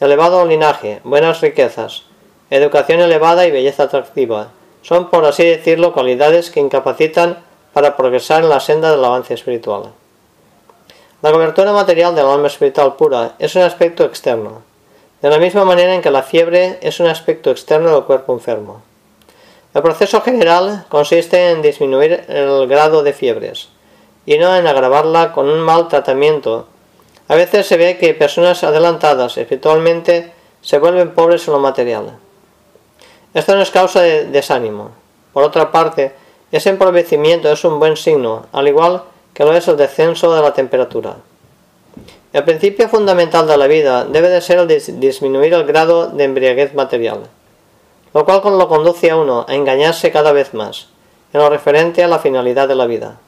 elevado 0.00 0.44
linaje, 0.46 1.00
buenas 1.04 1.40
riquezas, 1.40 2.04
educación 2.50 3.00
elevada 3.00 3.46
y 3.46 3.50
belleza 3.50 3.84
atractiva, 3.84 4.52
son, 4.82 5.10
por 5.10 5.24
así 5.24 5.44
decirlo, 5.44 5.92
cualidades 5.92 6.50
que 6.50 6.60
incapacitan 6.60 7.38
para 7.72 7.96
progresar 7.96 8.42
en 8.42 8.48
la 8.48 8.60
senda 8.60 8.90
del 8.90 9.04
avance 9.04 9.34
espiritual. 9.34 9.92
La 11.20 11.32
cobertura 11.32 11.72
material 11.72 12.14
del 12.14 12.26
alma 12.26 12.46
espiritual 12.46 12.94
pura 12.96 13.34
es 13.38 13.56
un 13.56 13.62
aspecto 13.62 14.04
externo, 14.04 14.62
de 15.20 15.30
la 15.30 15.38
misma 15.38 15.64
manera 15.64 15.94
en 15.94 16.02
que 16.02 16.10
la 16.10 16.22
fiebre 16.22 16.78
es 16.80 17.00
un 17.00 17.06
aspecto 17.06 17.50
externo 17.50 17.90
del 17.92 18.04
cuerpo 18.04 18.32
enfermo. 18.32 18.82
El 19.74 19.82
proceso 19.82 20.20
general 20.22 20.86
consiste 20.88 21.50
en 21.50 21.60
disminuir 21.60 22.24
el 22.28 22.66
grado 22.68 23.02
de 23.02 23.12
fiebres, 23.12 23.68
y 24.26 24.38
no 24.38 24.54
en 24.54 24.66
agravarla 24.66 25.32
con 25.32 25.48
un 25.48 25.60
mal 25.60 25.88
tratamiento. 25.88 26.66
A 27.28 27.34
veces 27.34 27.66
se 27.66 27.76
ve 27.76 27.98
que 27.98 28.14
personas 28.14 28.62
adelantadas 28.62 29.36
espiritualmente 29.36 30.32
se 30.60 30.78
vuelven 30.78 31.14
pobres 31.14 31.46
en 31.48 31.54
lo 31.54 31.58
material. 31.58 32.18
Esto 33.34 33.54
no 33.54 33.62
es 33.62 33.70
causa 33.70 34.00
de 34.00 34.24
desánimo. 34.26 34.90
Por 35.32 35.44
otra 35.44 35.70
parte, 35.70 36.14
ese 36.50 36.70
empobrecimiento 36.70 37.50
es 37.52 37.64
un 37.64 37.78
buen 37.78 37.96
signo, 37.96 38.46
al 38.52 38.68
igual 38.68 39.02
que 39.34 39.44
lo 39.44 39.52
es 39.52 39.68
el 39.68 39.76
descenso 39.76 40.34
de 40.34 40.42
la 40.42 40.54
temperatura. 40.54 41.16
El 42.32 42.44
principio 42.44 42.88
fundamental 42.88 43.46
de 43.46 43.56
la 43.56 43.66
vida 43.66 44.04
debe 44.04 44.28
de 44.28 44.40
ser 44.40 44.58
el 44.58 44.68
disminuir 45.00 45.54
el 45.54 45.64
grado 45.64 46.08
de 46.08 46.24
embriaguez 46.24 46.74
material, 46.74 47.20
lo 48.14 48.24
cual 48.24 48.42
lo 48.58 48.68
conduce 48.68 49.10
a 49.10 49.16
uno 49.16 49.46
a 49.48 49.54
engañarse 49.54 50.10
cada 50.10 50.32
vez 50.32 50.54
más, 50.54 50.88
en 51.32 51.40
lo 51.40 51.50
referente 51.50 52.02
a 52.02 52.08
la 52.08 52.18
finalidad 52.18 52.68
de 52.68 52.74
la 52.74 52.86
vida. 52.86 53.18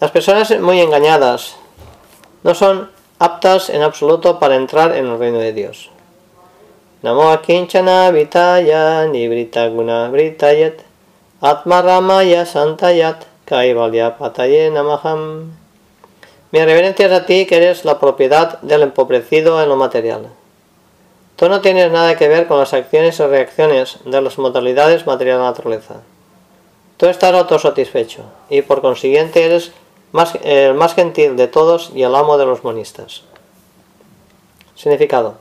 Las 0.00 0.10
personas 0.10 0.58
muy 0.60 0.80
engañadas 0.80 1.56
no 2.42 2.54
son 2.54 2.90
aptas 3.18 3.70
en 3.70 3.82
absoluto 3.82 4.40
para 4.40 4.56
entrar 4.56 4.96
en 4.96 5.06
el 5.06 5.18
reino 5.18 5.38
de 5.38 5.52
Dios. 5.52 5.90
Namo 7.02 7.30
akinchana 7.30 8.10
vitaya 8.10 9.06
nibritaguna 9.06 10.08
britayet 10.08 10.84
atmaramaya 11.42 12.46
santayat 12.46 13.26
kaivalya 13.44 14.16
pataye 14.16 14.70
namaham. 14.70 15.52
Mi 16.52 16.64
reverencia 16.64 17.06
es 17.06 17.12
a 17.12 17.26
ti 17.26 17.46
que 17.46 17.56
eres 17.56 17.84
la 17.84 17.98
propiedad 17.98 18.60
del 18.62 18.82
empobrecido 18.82 19.62
en 19.62 19.68
lo 19.68 19.76
material. 19.76 20.28
Tú 21.36 21.48
no 21.48 21.60
tienes 21.60 21.90
nada 21.90 22.16
que 22.16 22.28
ver 22.28 22.46
con 22.46 22.58
las 22.58 22.72
acciones 22.72 23.18
y 23.18 23.24
reacciones 23.24 23.98
de 24.04 24.20
las 24.20 24.38
modalidades 24.38 25.06
material 25.06 25.38
de 25.38 25.42
la 25.42 25.50
naturaleza. 25.50 25.96
Tú 26.98 27.06
estás 27.06 27.34
autosatisfecho 27.34 28.22
y 28.48 28.62
por 28.62 28.80
consiguiente 28.80 29.44
eres 29.44 29.72
el 30.44 30.74
más 30.74 30.94
gentil 30.94 31.36
de 31.36 31.48
todos 31.48 31.90
y 31.94 32.04
el 32.04 32.14
amo 32.14 32.38
de 32.38 32.46
los 32.46 32.62
monistas. 32.62 33.22
Significado. 34.76 35.34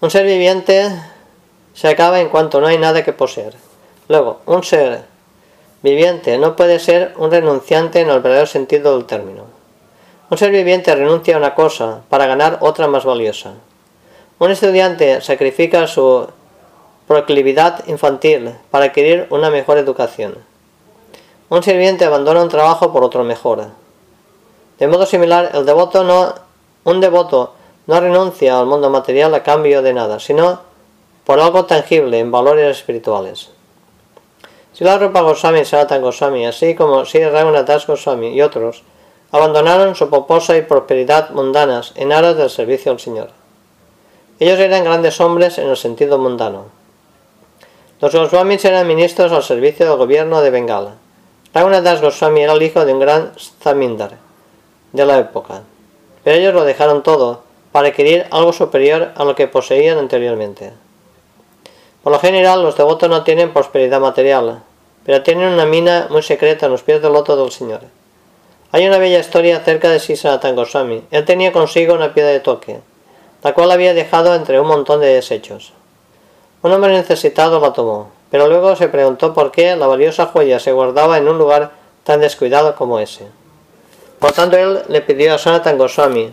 Un 0.00 0.10
ser 0.10 0.26
viviente 0.26 0.90
se 1.76 1.88
acaba 1.88 2.20
en 2.20 2.30
cuanto 2.30 2.58
no 2.60 2.68
hay 2.68 2.78
nada 2.78 3.04
que 3.04 3.12
poseer. 3.12 3.54
Luego, 4.08 4.40
un 4.46 4.64
ser 4.64 5.04
viviente 5.82 6.38
no 6.38 6.56
puede 6.56 6.78
ser 6.80 7.12
un 7.18 7.30
renunciante 7.30 8.00
en 8.00 8.08
el 8.08 8.20
verdadero 8.20 8.46
sentido 8.46 8.96
del 8.96 9.04
término. 9.04 9.44
Un 10.30 10.38
ser 10.38 10.50
viviente 10.50 10.94
renuncia 10.94 11.34
a 11.34 11.38
una 11.38 11.54
cosa 11.54 12.00
para 12.08 12.26
ganar 12.26 12.58
otra 12.60 12.88
más 12.88 13.04
valiosa. 13.04 13.52
Un 14.38 14.50
estudiante 14.50 15.20
sacrifica 15.20 15.86
su 15.86 16.26
proclividad 17.06 17.86
infantil 17.86 18.54
para 18.70 18.86
adquirir 18.86 19.26
una 19.28 19.50
mejor 19.50 19.76
educación. 19.76 20.38
Un 21.50 21.62
sirviente 21.62 22.06
abandona 22.06 22.42
un 22.42 22.48
trabajo 22.48 22.90
por 22.90 23.04
otro 23.04 23.22
mejor. 23.22 23.66
De 24.78 24.88
modo 24.88 25.04
similar, 25.04 25.50
el 25.52 25.66
devoto 25.66 26.04
no, 26.04 26.34
un 26.84 27.00
devoto 27.00 27.52
no 27.86 28.00
renuncia 28.00 28.58
al 28.58 28.66
mundo 28.66 28.88
material 28.88 29.34
a 29.34 29.42
cambio 29.42 29.82
de 29.82 29.92
nada, 29.92 30.18
sino 30.18 30.60
por 31.26 31.40
algo 31.40 31.64
tangible 31.64 32.20
en 32.20 32.30
valores 32.30 32.78
espirituales. 32.78 33.50
Si 34.72 34.84
la 34.84 34.96
Rupa 34.96 35.22
Goswami, 35.22 35.64
Sanatan 35.64 36.00
Goswami, 36.00 36.46
así 36.46 36.76
como 36.76 37.04
Sri 37.04 37.28
Raghunath 37.28 37.86
Goswami 37.86 38.28
y 38.28 38.42
otros, 38.42 38.84
abandonaron 39.32 39.96
su 39.96 40.08
poposa 40.08 40.56
y 40.56 40.62
prosperidad 40.62 41.30
mundanas 41.30 41.92
en 41.96 42.12
aras 42.12 42.36
del 42.36 42.48
servicio 42.48 42.92
al 42.92 43.00
Señor. 43.00 43.30
Ellos 44.38 44.60
eran 44.60 44.84
grandes 44.84 45.20
hombres 45.20 45.58
en 45.58 45.68
el 45.68 45.76
sentido 45.76 46.18
mundano. 46.18 46.66
Los 48.00 48.14
Goswamis 48.14 48.64
eran 48.64 48.86
ministros 48.86 49.32
al 49.32 49.42
servicio 49.42 49.86
del 49.86 49.96
gobierno 49.96 50.42
de 50.42 50.50
Bengala. 50.50 50.94
Das 51.52 52.02
Goswami 52.02 52.42
era 52.42 52.52
el 52.52 52.62
hijo 52.62 52.84
de 52.84 52.92
un 52.92 53.00
gran 53.00 53.32
zamindar 53.62 54.18
de 54.92 55.06
la 55.06 55.18
época, 55.18 55.62
pero 56.22 56.36
ellos 56.36 56.54
lo 56.54 56.64
dejaron 56.64 57.02
todo 57.02 57.40
para 57.72 57.88
adquirir 57.88 58.26
algo 58.30 58.52
superior 58.52 59.12
a 59.16 59.24
lo 59.24 59.34
que 59.34 59.48
poseían 59.48 59.98
anteriormente. 59.98 60.74
Por 62.06 62.12
lo 62.12 62.20
general, 62.20 62.62
los 62.62 62.76
devotos 62.76 63.10
no 63.10 63.24
tienen 63.24 63.52
prosperidad 63.52 63.98
material, 63.98 64.62
pero 65.04 65.24
tienen 65.24 65.48
una 65.48 65.66
mina 65.66 66.06
muy 66.08 66.22
secreta 66.22 66.66
en 66.66 66.70
los 66.70 66.84
pies 66.84 67.02
del 67.02 67.12
loto 67.12 67.36
del 67.36 67.50
Señor. 67.50 67.80
Hay 68.70 68.86
una 68.86 68.98
bella 68.98 69.18
historia 69.18 69.56
acerca 69.56 69.90
de 69.90 69.98
Sisanatan 69.98 70.54
Goswami. 70.54 71.02
Él 71.10 71.24
tenía 71.24 71.50
consigo 71.50 71.94
una 71.94 72.14
piedra 72.14 72.30
de 72.30 72.38
toque, 72.38 72.78
la 73.42 73.54
cual 73.54 73.72
había 73.72 73.92
dejado 73.92 74.36
entre 74.36 74.60
un 74.60 74.68
montón 74.68 75.00
de 75.00 75.14
desechos. 75.14 75.72
Un 76.62 76.70
hombre 76.70 76.92
necesitado 76.92 77.58
la 77.58 77.72
tomó, 77.72 78.12
pero 78.30 78.46
luego 78.46 78.76
se 78.76 78.86
preguntó 78.86 79.34
por 79.34 79.50
qué 79.50 79.74
la 79.74 79.88
valiosa 79.88 80.26
joya 80.26 80.60
se 80.60 80.70
guardaba 80.70 81.18
en 81.18 81.26
un 81.26 81.38
lugar 81.38 81.72
tan 82.04 82.20
descuidado 82.20 82.76
como 82.76 83.00
ese. 83.00 83.26
Por 84.20 84.30
tanto, 84.30 84.56
él 84.56 84.82
le 84.86 85.00
pidió 85.00 85.34
a 85.34 85.38
Sanatan 85.38 85.76
Goswami 85.76 86.32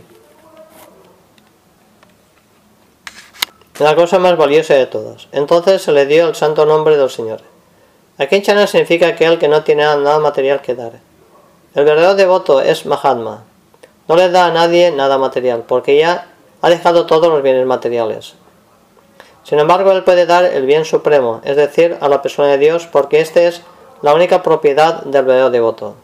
la 3.80 3.96
cosa 3.96 4.20
más 4.20 4.38
valiosa 4.38 4.76
de 4.76 4.86
todas. 4.86 5.28
Entonces 5.32 5.82
se 5.82 5.92
le 5.92 6.06
dio 6.06 6.28
el 6.28 6.36
santo 6.36 6.66
nombre 6.66 6.96
del 6.96 7.10
Señor. 7.10 7.42
Aquí 8.20 8.36
en 8.36 8.44
Chana 8.44 8.68
significa 8.68 9.08
aquel 9.08 9.40
que 9.40 9.48
no 9.48 9.64
tiene 9.64 9.84
nada 9.84 10.20
material 10.20 10.62
que 10.62 10.76
dar. 10.76 10.92
El 11.74 11.86
verdadero 11.86 12.14
devoto 12.14 12.62
es 12.62 12.86
Mahatma. 12.86 13.44
No 14.08 14.16
le 14.16 14.30
da 14.30 14.46
a 14.46 14.52
nadie 14.52 14.92
nada 14.92 15.18
material, 15.18 15.64
porque 15.68 15.98
ya 15.98 16.28
ha 16.62 16.70
dejado 16.70 17.08
todos 17.08 17.30
los 17.30 17.42
bienes 17.42 17.66
materiales. 17.66 18.36
Sin 19.44 19.58
embargo, 19.58 19.92
él 19.92 20.04
puede 20.04 20.28
dar 20.28 20.46
el 20.46 20.66
bien 20.68 20.86
supremo, 20.86 21.42
es 21.44 21.56
decir, 21.56 21.98
a 22.00 22.08
la 22.10 22.22
persona 22.22 22.50
de 22.50 22.60
Dios, 22.60 22.88
porque 22.92 23.22
éste 23.22 23.48
es 23.48 23.62
la 24.04 24.14
única 24.14 24.44
propiedad 24.44 25.02
del 25.04 25.26
verdadero 25.26 25.50
devoto. 25.50 25.96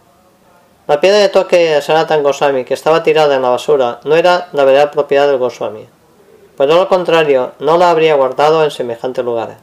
La 0.88 1.00
piedra 1.00 1.20
de 1.20 1.30
toque 1.30 1.58
de 1.58 1.82
Sanatan 1.84 2.24
Goswami, 2.24 2.66
que 2.66 2.74
estaba 2.74 3.04
tirada 3.04 3.36
en 3.36 3.44
la 3.44 3.50
basura, 3.50 4.00
no 4.06 4.16
era 4.16 4.48
la 4.54 4.64
verdadera 4.64 4.90
propiedad 4.90 5.28
del 5.28 5.38
Goswami. 5.38 5.88
Pues 6.60 6.68
todo 6.68 6.80
lo 6.80 6.90
contrario, 6.90 7.54
no 7.60 7.78
la 7.78 7.90
habría 7.90 8.16
guardado 8.16 8.66
en 8.66 8.72
semejante 8.72 9.24
lugar. 9.24 9.60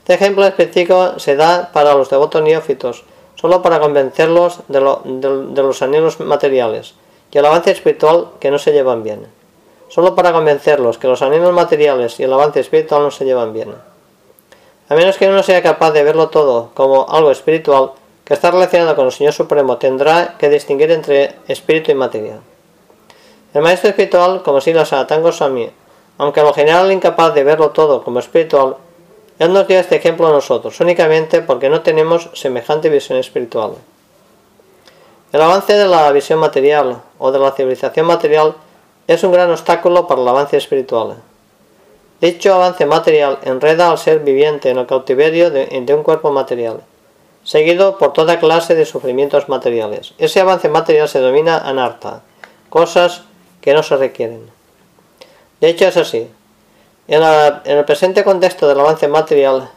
Este 0.00 0.14
ejemplo 0.14 0.44
específico 0.44 1.20
se 1.20 1.36
da 1.36 1.70
para 1.72 1.94
los 1.94 2.10
devotos 2.10 2.42
neófitos, 2.42 3.04
solo 3.36 3.62
para 3.62 3.78
convencerlos 3.78 4.62
de, 4.66 4.80
los 4.80 5.82
anhelos 5.82 6.18
materiales 6.18 6.94
y 7.30 7.38
el 7.38 7.46
avance 7.46 7.70
espiritual 7.70 8.30
que 8.40 8.50
no 8.50 8.58
se 8.58 8.72
llevan 8.72 9.04
bien 9.04 9.28
solo 9.88 10.16
para 10.16 10.32
convencerlos 10.32 10.98
que 10.98 11.06
los 11.06 11.22
anhelos 11.22 11.52
materiales 11.52 12.18
y 12.18 12.24
el 12.24 12.32
avance 12.32 12.58
espiritual 12.58 13.02
no 13.02 13.12
se 13.12 13.24
llevan 13.24 13.52
bien. 13.52 13.72
A 14.88 14.94
menos 14.96 15.16
que 15.16 15.28
uno 15.28 15.44
sea 15.44 15.62
capaz 15.62 15.92
de 15.92 16.02
verlo 16.02 16.28
todo 16.28 16.70
como 16.74 17.08
algo 17.08 17.30
espiritual 17.30 17.92
que 18.24 18.34
está 18.34 18.50
relacionado 18.50 18.96
con 18.96 19.06
el 19.06 19.12
Señor 19.12 19.32
Supremo, 19.32 19.76
tendrá 19.76 20.34
que 20.38 20.48
distinguir 20.48 20.90
entre 20.90 21.36
espíritu 21.46 21.92
y 21.92 21.94
materia. 21.94 22.40
El 23.54 23.62
maestro 23.62 23.90
espiritual, 23.90 24.42
como 24.42 24.60
si 24.60 24.72
la 24.72 24.84
Sanatan 24.84 25.22
Goswami, 25.22 25.70
aunque 26.18 26.40
en 26.40 26.46
lo 26.46 26.54
general 26.54 26.92
incapaz 26.92 27.34
de 27.34 27.44
verlo 27.44 27.70
todo 27.70 28.02
como 28.04 28.18
espiritual, 28.18 28.76
él 29.38 29.52
nos 29.52 29.66
dio 29.66 29.80
este 29.80 29.96
ejemplo 29.96 30.28
a 30.28 30.32
nosotros, 30.32 30.78
únicamente 30.80 31.42
porque 31.42 31.68
no 31.68 31.80
tenemos 31.80 32.30
semejante 32.34 32.88
visión 32.88 33.18
espiritual. 33.18 33.72
El 35.32 35.42
avance 35.42 35.72
de 35.72 35.86
la 35.86 36.12
visión 36.12 36.38
material 36.38 37.02
o 37.18 37.32
de 37.32 37.40
la 37.40 37.50
civilización 37.50 38.06
material 38.06 38.54
es 39.08 39.24
un 39.24 39.32
gran 39.32 39.50
obstáculo 39.50 40.06
para 40.06 40.22
el 40.22 40.28
avance 40.28 40.56
espiritual. 40.56 41.16
Dicho 42.20 42.54
avance 42.54 42.86
material 42.86 43.38
enreda 43.42 43.90
al 43.90 43.98
ser 43.98 44.20
viviente 44.20 44.70
en 44.70 44.78
el 44.78 44.86
cautiverio 44.86 45.50
de, 45.50 45.94
un 45.94 46.04
cuerpo 46.04 46.30
material, 46.30 46.82
seguido 47.42 47.98
por 47.98 48.12
toda 48.12 48.38
clase 48.38 48.76
de 48.76 48.86
sufrimientos 48.86 49.48
materiales. 49.48 50.14
Ese 50.18 50.40
avance 50.40 50.68
material 50.68 51.08
se 51.08 51.20
denomina 51.20 51.58
anarta, 51.58 52.22
cosas 52.70 53.24
que 53.60 53.74
no 53.74 53.82
se 53.82 53.96
requieren. 53.96 54.48
De 55.60 55.68
hecho 55.68 55.86
es 55.86 55.96
así. 55.96 56.28
En, 57.08 57.22
el 57.64 57.84
presente 57.84 58.24
contexto 58.24 58.68
del 58.68 58.80
avance 58.80 59.08
material, 59.08 59.70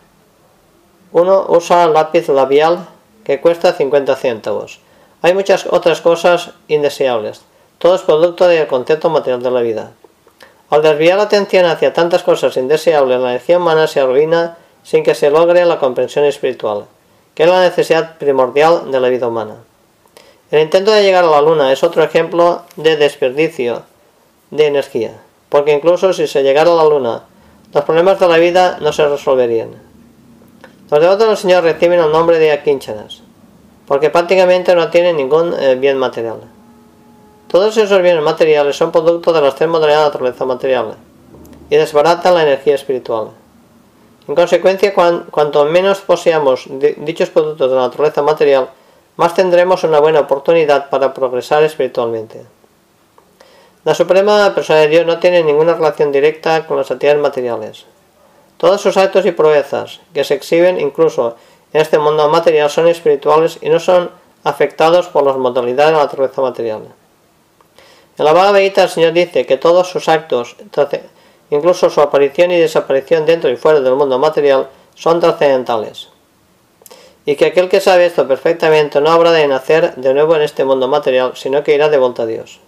uno 1.12 1.46
usa 1.50 1.88
lápiz 1.88 2.30
labial 2.30 2.88
que 3.24 3.42
cuesta 3.42 3.74
50 3.74 4.16
céntimos 4.16 4.80
hay 5.22 5.34
muchas 5.34 5.66
otras 5.70 6.02
cosas 6.02 6.52
indeseables. 6.68 7.42
Todo 7.80 7.96
es 7.96 8.02
producto 8.02 8.48
del 8.48 8.68
concepto 8.68 9.10
material 9.10 9.42
de 9.42 9.52
la 9.52 9.62
vida. 9.62 9.92
Al 10.70 10.82
desviar 10.82 11.18
la 11.18 11.24
atención 11.24 11.66
hacia 11.66 11.94
tantas 11.94 12.24
cosas 12.24 12.56
indeseables, 12.58 13.20
la 13.20 13.32
energía 13.32 13.58
humana 13.58 13.88
se 13.88 14.00
arruina 14.00 14.58
sin 14.84 15.04
que 15.04 15.16
se 15.16 15.30
logre 15.30 15.66
la 15.66 15.80
comprensión 15.80 16.26
espiritual, 16.26 16.86
que 17.34 17.44
es 17.44 17.50
la 17.50 17.62
necesidad 17.62 18.18
primordial 18.18 18.92
de 18.92 19.00
la 19.00 19.10
vida 19.10 19.28
humana. 19.28 19.56
El 20.52 20.62
intento 20.62 20.92
de 20.92 21.04
llegar 21.04 21.24
a 21.24 21.32
la 21.32 21.42
luna 21.42 21.72
es 21.72 21.84
otro 21.84 22.04
ejemplo 22.04 22.64
de 22.76 22.96
desperdicio 22.96 23.84
de 24.52 24.68
energía, 24.68 25.14
porque 25.50 25.74
incluso 25.74 26.14
si 26.14 26.28
se 26.28 26.44
llegara 26.44 26.72
a 26.72 26.76
la 26.76 26.86
luna, 26.86 27.24
los 27.74 27.84
problemas 27.84 28.20
de 28.20 28.28
la 28.28 28.38
vida 28.38 28.78
no 28.82 28.92
se 28.92 29.08
resolverían. 29.08 29.70
Los 30.90 31.02
devotos 31.02 31.28
del 31.28 31.38
Señor 31.38 31.64
reciben 31.64 32.00
el 32.00 32.12
nombre 32.12 32.40
de 32.40 32.52
aquínchanas 32.52 33.22
porque 33.88 34.10
prácticamente 34.10 34.76
no 34.76 34.90
tienen 34.90 35.16
ningún 35.16 35.54
eh, 35.58 35.76
bien 35.76 35.98
material. 35.98 36.42
Todos 37.48 37.78
esos 37.78 38.02
bienes 38.02 38.22
materiales 38.22 38.76
son 38.76 38.92
producto 38.92 39.32
de 39.32 39.42
las 39.42 39.56
tres 39.56 39.70
modalidades 39.70 40.00
de 40.00 40.04
la 40.04 40.10
naturaleza 40.10 40.46
material 40.46 40.96
y 41.70 41.76
desbaratan 41.78 42.34
la 42.34 42.44
energía 42.44 42.76
espiritual. 42.76 43.30
En 44.28 44.36
consecuencia, 44.36 44.94
cuanto 44.94 45.66
menos 45.66 46.02
poseamos 46.02 46.66
dichos 46.98 47.30
productos 47.30 47.70
de 47.70 47.76
la 47.78 47.84
naturaleza 47.84 48.22
material, 48.22 48.70
más 49.16 49.34
tendremos 49.34 49.86
una 49.86 50.02
buena 50.02 50.20
oportunidad 50.20 50.90
para 50.90 51.14
progresar 51.14 51.64
espiritualmente. 51.64 52.46
La 53.88 53.96
Suprema 53.96 54.54
Persona 54.54 54.80
de 54.80 54.90
Dios 54.90 55.06
no 55.06 55.18
tiene 55.18 55.44
ninguna 55.44 55.74
relación 55.74 56.12
directa 56.12 56.68
con 56.68 56.76
las 56.76 56.92
actividades 56.92 57.22
materiales. 57.22 57.86
Todos 58.58 58.82
sus 58.82 58.98
actos 58.98 59.26
y 59.26 59.32
proezas, 59.32 60.02
que 60.14 60.26
se 60.26 60.34
exhiben 60.34 60.78
incluso 60.78 61.38
en 61.72 61.80
este 61.80 61.98
mundo 61.98 62.28
material 62.28 62.70
son 62.70 62.90
espirituales 62.90 63.60
y 63.62 63.70
no 63.70 63.80
son 63.80 64.12
afectados 64.44 65.08
por 65.08 65.24
las 65.24 65.38
modalidades 65.38 65.94
de 65.94 65.98
la 66.00 66.04
naturaleza 66.04 66.42
material. 66.42 66.82
En 68.18 68.26
la 68.26 68.34
Bhagavad 68.34 68.60
Gita 68.60 68.84
el 68.84 68.90
Señor 68.90 69.14
dice 69.14 69.46
que 69.46 69.56
todos 69.56 69.88
sus 69.88 70.10
actos, 70.10 70.58
incluso 71.50 71.90
su 71.90 72.02
aparición 72.02 72.52
y 72.52 72.60
desaparición 72.60 73.26
dentro 73.26 73.50
y 73.50 73.56
fuera 73.56 73.80
del 73.80 73.96
mundo 73.96 74.20
material, 74.20 74.68
son 74.96 75.22
trascendentales. 75.22 76.10
Y 77.26 77.38
que 77.38 77.46
aquel 77.46 77.70
que 77.70 77.80
sabe 77.80 78.08
esto 78.08 78.28
perfectamente 78.28 79.00
no 79.00 79.12
habrá 79.12 79.32
de 79.32 79.48
nacer 79.48 79.96
de 79.96 80.14
nuevo 80.14 80.36
en 80.36 80.42
este 80.42 80.66
mundo 80.66 80.90
material, 80.90 81.32
sino 81.36 81.64
que 81.64 81.74
irá 81.74 81.88
de 81.88 81.98
vuelta 81.98 82.24
a 82.24 82.26
Dios. 82.26 82.60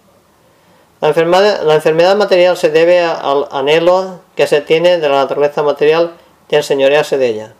La 1.02 1.08
enfermedad, 1.10 2.18
material 2.18 2.58
se 2.58 2.70
debe 2.70 3.00
al 3.00 3.48
anhelo 3.52 4.20
que 4.36 4.48
se 4.48 4.60
tiene 4.60 4.98
de 4.98 5.08
la 5.08 5.16
naturaleza 5.16 5.64
material 5.64 6.14
de 6.50 6.58
enseñorearse 6.58 7.18
de 7.18 7.28
ella. 7.28 7.54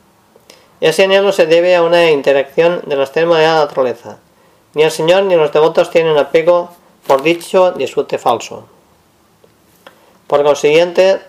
Ese 0.82 1.06
anhelo 1.06 1.32
se 1.32 1.46
debe 1.46 1.76
a 1.76 1.84
una 1.84 2.12
interacción 2.12 2.82
de 2.86 2.98
los 2.98 3.14
termos 3.14 3.38
de 3.38 3.44
la 3.44 3.56
naturaleza. 3.56 4.18
Ni 4.74 4.84
el 4.84 4.92
Señor 4.92 5.24
ni 5.24 5.36
los 5.36 5.54
devotos 5.54 5.90
tienen 5.90 6.18
apego 6.18 6.70
por 7.08 7.24
dicho 7.24 7.72
disfrute 7.72 8.18
falso. 8.18 8.66
Por 10.28 10.44
consiguiente, 10.44 11.22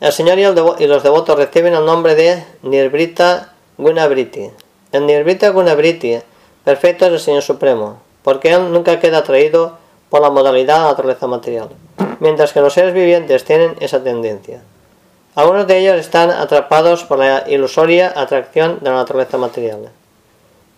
el 0.00 0.12
Señor 0.12 0.38
y, 0.38 0.86
los 0.86 1.02
devotos 1.02 1.36
reciben 1.36 1.72
el 1.72 1.86
nombre 1.86 2.16
de 2.16 2.44
Nirbrita 2.62 3.52
Gunabriti. 3.78 4.50
El 4.90 5.06
Nirbrita 5.06 5.50
Gunabriti 5.50 6.18
perfecto 6.64 7.06
es 7.06 7.12
el 7.12 7.20
Señor 7.20 7.42
Supremo, 7.42 8.02
porque 8.22 8.52
Él 8.52 8.72
nunca 8.72 8.98
queda 8.98 9.18
atraído 9.18 9.83
por 10.14 10.22
la 10.22 10.30
modalidad 10.30 10.76
de 10.76 10.82
la 10.82 10.88
naturaleza 10.90 11.26
material, 11.26 11.70
mientras 12.20 12.52
que 12.52 12.60
los 12.60 12.72
seres 12.72 12.94
vivientes 12.94 13.42
tienen 13.42 13.74
esa 13.80 14.00
tendencia. 14.00 14.62
Algunos 15.34 15.66
de 15.66 15.76
ellos 15.76 15.96
están 15.96 16.30
atrapados 16.30 17.02
por 17.02 17.18
la 17.18 17.42
ilusoria 17.48 18.12
atracción 18.14 18.78
de 18.80 18.90
la 18.90 18.96
naturaleza 18.98 19.38
material. 19.38 19.90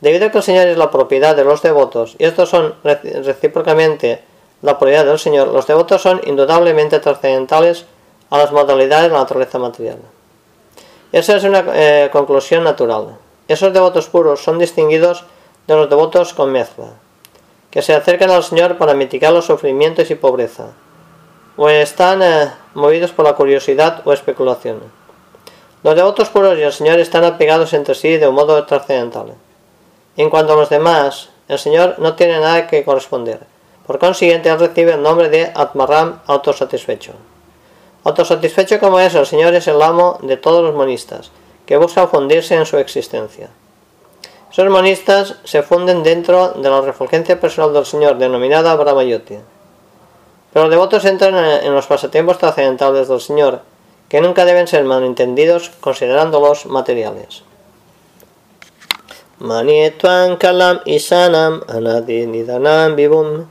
Debido 0.01 0.25
a 0.25 0.31
que 0.31 0.39
el 0.39 0.43
Señor 0.43 0.69
es 0.69 0.79
la 0.79 0.91
propiedad 0.91 1.37
de 1.37 1.45
los 1.45 1.61
devotos 1.61 2.17
y 2.19 2.25
estos 2.25 2.49
son 2.49 2.77
recíprocamente 2.83 4.23
la 4.63 4.79
propiedad 4.79 5.05
del 5.05 5.19
Señor, 5.19 5.49
los 5.49 5.67
devotos 5.67 6.01
son 6.01 6.23
indudablemente 6.25 6.99
trascendentales 6.99 7.85
a 8.31 8.39
las 8.39 8.53
modalidades 8.53 9.09
de 9.09 9.17
la 9.17 9.19
naturaleza 9.19 9.59
material. 9.59 9.99
Esa 11.13 11.37
es 11.37 11.45
una 11.45 11.63
eh, 11.75 12.09
conclusión 12.11 12.65
natural. 12.65 13.19
Esos 13.49 13.71
devotos 13.75 14.07
puros 14.07 14.43
son 14.43 14.59
distinguidos 14.59 15.27
de 15.67 15.77
los 15.77 15.91
devotos 15.91 16.33
con 16.33 16.53
mezcla, 16.53 16.87
que 17.71 17.83
se 17.83 17.95
acercan 17.95 18.31
al 18.31 18.45
Señor 18.45 18.79
para 18.79 18.95
mitigar 18.95 19.33
los 19.33 19.47
sufrimientos 19.47 20.11
y 20.11 20.15
pobreza, 20.15 20.69
o 21.57 21.69
están 21.69 22.23
eh, 22.23 22.51
movidos 22.75 23.13
por 23.13 23.25
la 23.25 23.35
curiosidad 23.35 24.03
o 24.05 24.13
especulación. 24.13 24.81
Los 25.83 25.95
devotos 25.95 26.29
puros 26.31 26.59
y 26.59 26.63
el 26.63 26.73
Señor 26.73 26.99
están 26.99 27.25
apegados 27.25 27.73
entre 27.73 27.95
sí 27.95 28.17
de 28.17 28.29
un 28.29 28.35
modo 28.35 28.65
trascendental. 28.65 29.35
En 30.17 30.31
cuanto 30.31 30.55
a 30.55 30.57
los 30.57 30.69
demás, 30.69 31.29
el 31.49 31.59
Señor 31.59 31.97
no 31.99 32.15
tiene 32.15 32.41
nada 32.41 32.67
que 32.67 32.85
corresponder. 32.85 33.41
Por 33.87 33.99
consiguiente, 33.99 34.49
él 34.49 34.59
recibe 34.59 34.93
el 34.95 35.03
nombre 35.03 35.29
de 35.29 35.53
Atmaram 35.55 36.21
autosatisfecho. 36.27 37.13
Autosatisfecho 38.03 38.81
como 38.81 38.99
es, 38.99 39.15
el 39.15 39.27
Señor 39.27 39.55
es 39.55 39.69
el 39.69 39.81
amo 39.81 40.19
de 40.23 40.37
todos 40.37 40.65
los 40.65 40.75
monistas, 40.75 41.31
que 41.67 41.77
buscan 41.77 42.09
fundirse 42.09 42.55
en 42.55 42.67
su 42.67 42.79
existencia. 42.79 43.51
Esos 44.57 44.71
monistas 44.71 45.35
se 45.45 45.63
funden 45.63 46.03
dentro 46.03 46.55
de 46.57 46.71
la 46.71 46.81
refulgencia 46.81 47.39
personal 47.39 47.75
del 47.75 47.85
Señor, 47.85 48.17
denominada 48.17 48.75
Brahmayoti. 48.75 49.37
Pero 50.51 50.65
los 50.65 50.71
devotos 50.71 51.05
entran 51.05 51.35
en 51.35 51.75
los 51.75 51.87
pasatiempos 51.87 52.39
trascendentales 52.39 53.07
del 53.07 53.21
Señor, 53.21 53.61
que 54.09 54.23
nunca 54.23 54.47
deben 54.47 54.67
ser 54.67 54.83
malentendidos 54.85 55.73
considerándolos 55.81 56.65
materiales. 56.65 57.43
Manietuan 59.41 60.39
kalam 60.39 60.81
isanam 60.87 61.61
anadinidanam 61.69 62.97
vivum 62.97 63.45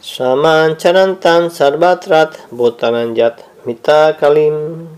saman 0.00 0.76
charantam 0.76 1.48
sarvatrat 1.48 2.50
bhutananyat 2.50 3.38
mitakalim. 3.66 4.88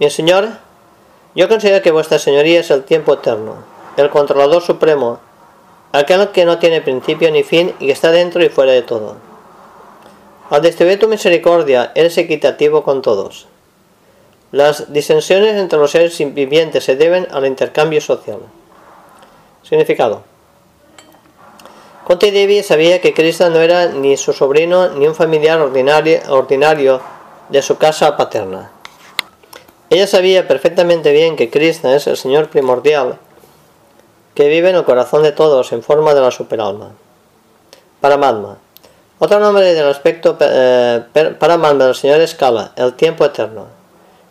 Mi 0.00 0.10
Señor, 0.10 0.48
yo 1.36 1.48
considero 1.48 1.82
que 1.82 1.92
vuestra 1.92 2.18
señoría 2.18 2.58
es 2.58 2.72
el 2.72 2.82
tiempo 2.82 3.14
eterno, 3.14 3.77
el 3.98 4.10
controlador 4.10 4.62
supremo, 4.62 5.18
aquel 5.92 6.28
que 6.28 6.44
no 6.44 6.58
tiene 6.58 6.80
principio 6.80 7.30
ni 7.30 7.42
fin 7.42 7.74
y 7.80 7.86
que 7.86 7.92
está 7.92 8.10
dentro 8.10 8.42
y 8.44 8.48
fuera 8.48 8.72
de 8.72 8.82
todo. 8.82 9.16
Al 10.50 10.62
distribuir 10.62 10.98
tu 10.98 11.08
misericordia, 11.08 11.92
eres 11.94 12.16
equitativo 12.16 12.82
con 12.84 13.02
todos. 13.02 13.48
Las 14.52 14.92
disensiones 14.92 15.56
entre 15.56 15.78
los 15.78 15.90
seres 15.90 16.16
vivientes 16.32 16.84
se 16.84 16.96
deben 16.96 17.26
al 17.32 17.44
intercambio 17.44 18.00
social. 18.00 18.38
Significado. 19.62 20.22
Kunti 22.06 22.30
Devi 22.30 22.62
sabía 22.62 23.02
que 23.02 23.12
Krishna 23.12 23.50
no 23.50 23.58
era 23.58 23.88
ni 23.88 24.16
su 24.16 24.32
sobrino 24.32 24.88
ni 24.90 25.06
un 25.06 25.14
familiar 25.14 25.60
ordinario, 25.60 26.20
ordinario 26.30 27.02
de 27.50 27.60
su 27.60 27.76
casa 27.76 28.16
paterna. 28.16 28.70
Ella 29.90 30.06
sabía 30.06 30.48
perfectamente 30.48 31.12
bien 31.12 31.36
que 31.36 31.50
Krishna 31.50 31.94
es 31.94 32.06
el 32.06 32.16
Señor 32.16 32.48
primordial 32.48 33.18
que 34.38 34.48
vive 34.48 34.70
en 34.70 34.76
el 34.76 34.84
corazón 34.84 35.24
de 35.24 35.32
todos 35.32 35.72
en 35.72 35.82
forma 35.82 36.14
de 36.14 36.20
la 36.20 36.30
superalma. 36.30 36.92
Paramatma 38.00 38.58
otro 39.18 39.40
nombre 39.40 39.74
del 39.74 39.88
aspecto 39.88 40.38
eh, 40.40 41.02
para 41.40 41.56
del 41.56 41.94
Señor 41.96 42.20
es 42.20 42.36
Kala, 42.36 42.70
el 42.76 42.94
tiempo 42.94 43.24
eterno. 43.24 43.66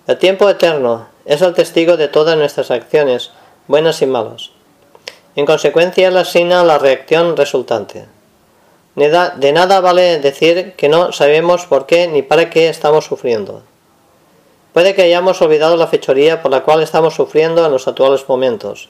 El 0.08 0.18
tiempo 0.18 0.50
eterno 0.50 1.10
es 1.26 1.42
el 1.42 1.54
testigo 1.54 1.98
de 1.98 2.08
todas 2.08 2.38
nuestras 2.38 2.72
acciones, 2.72 3.32
buenas 3.68 4.02
y 4.02 4.06
malas. 4.06 4.52
En 5.36 5.46
consecuencia, 5.46 6.10
la 6.10 6.22
asigna 6.22 6.64
la 6.64 6.78
reacción 6.78 7.36
resultante. 7.36 8.06
De 8.96 9.52
nada 9.52 9.82
vale 9.82 10.20
decir 10.20 10.72
que 10.78 10.88
no 10.88 11.12
sabemos 11.12 11.66
por 11.66 11.86
qué 11.86 12.08
ni 12.08 12.22
para 12.22 12.50
qué 12.50 12.70
estamos 12.70 13.04
sufriendo. 13.04 13.64
Puede 14.72 14.96
que 14.96 15.02
hayamos 15.02 15.42
olvidado 15.42 15.76
la 15.76 15.88
fechoría 15.88 16.42
por 16.42 16.52
la 16.52 16.64
cual 16.64 16.82
estamos 16.82 17.14
sufriendo 17.14 17.66
en 17.66 17.74
los 17.74 17.90
actuales 17.90 18.24
momentos. 18.30 18.88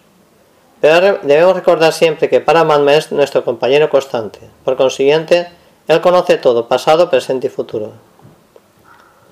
Debemos 0.82 1.56
recordar 1.56 1.92
siempre 1.92 2.30
que 2.30 2.40
Paramatma 2.40 2.94
es 2.96 3.12
nuestro 3.12 3.44
compañero 3.44 3.90
constante. 3.90 4.40
Por 4.64 4.78
consiguiente, 4.78 5.48
él 5.88 6.02
conoce 6.02 6.38
todo, 6.38 6.68
pasado, 6.68 7.10
presente 7.10 7.48
y 7.48 7.50
futuro. 7.50 7.94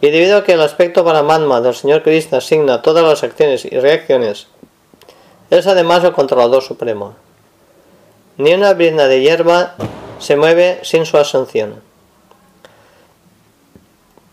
Y 0.01 0.09
debido 0.09 0.37
a 0.37 0.43
que 0.43 0.53
el 0.53 0.61
aspecto 0.61 1.05
Paramatma 1.05 1.61
del 1.61 1.75
Señor 1.75 2.03
Krishna 2.03 2.39
asigna 2.39 2.81
todas 2.81 3.03
las 3.03 3.23
acciones 3.23 3.65
y 3.65 3.79
reacciones, 3.79 4.47
es 5.49 5.67
además 5.67 6.03
el 6.03 6.13
controlador 6.13 6.63
supremo. 6.63 7.15
Ni 8.37 8.53
una 8.53 8.73
brizna 8.73 9.05
de 9.07 9.21
hierba 9.21 9.75
se 10.19 10.35
mueve 10.35 10.79
sin 10.83 11.05
su 11.05 11.17
asunción. 11.17 11.81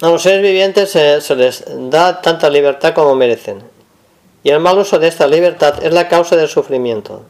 A 0.00 0.08
los 0.08 0.22
seres 0.22 0.42
vivientes 0.42 0.90
se, 0.90 1.36
les 1.36 1.64
da 1.90 2.20
tanta 2.20 2.50
libertad 2.50 2.92
como 2.92 3.14
merecen, 3.14 3.62
y 4.42 4.50
el 4.50 4.60
mal 4.60 4.78
uso 4.78 4.98
de 4.98 5.08
esta 5.08 5.26
libertad 5.26 5.82
es 5.82 5.92
la 5.92 6.08
causa 6.08 6.36
del 6.36 6.48
sufrimiento. 6.48 7.22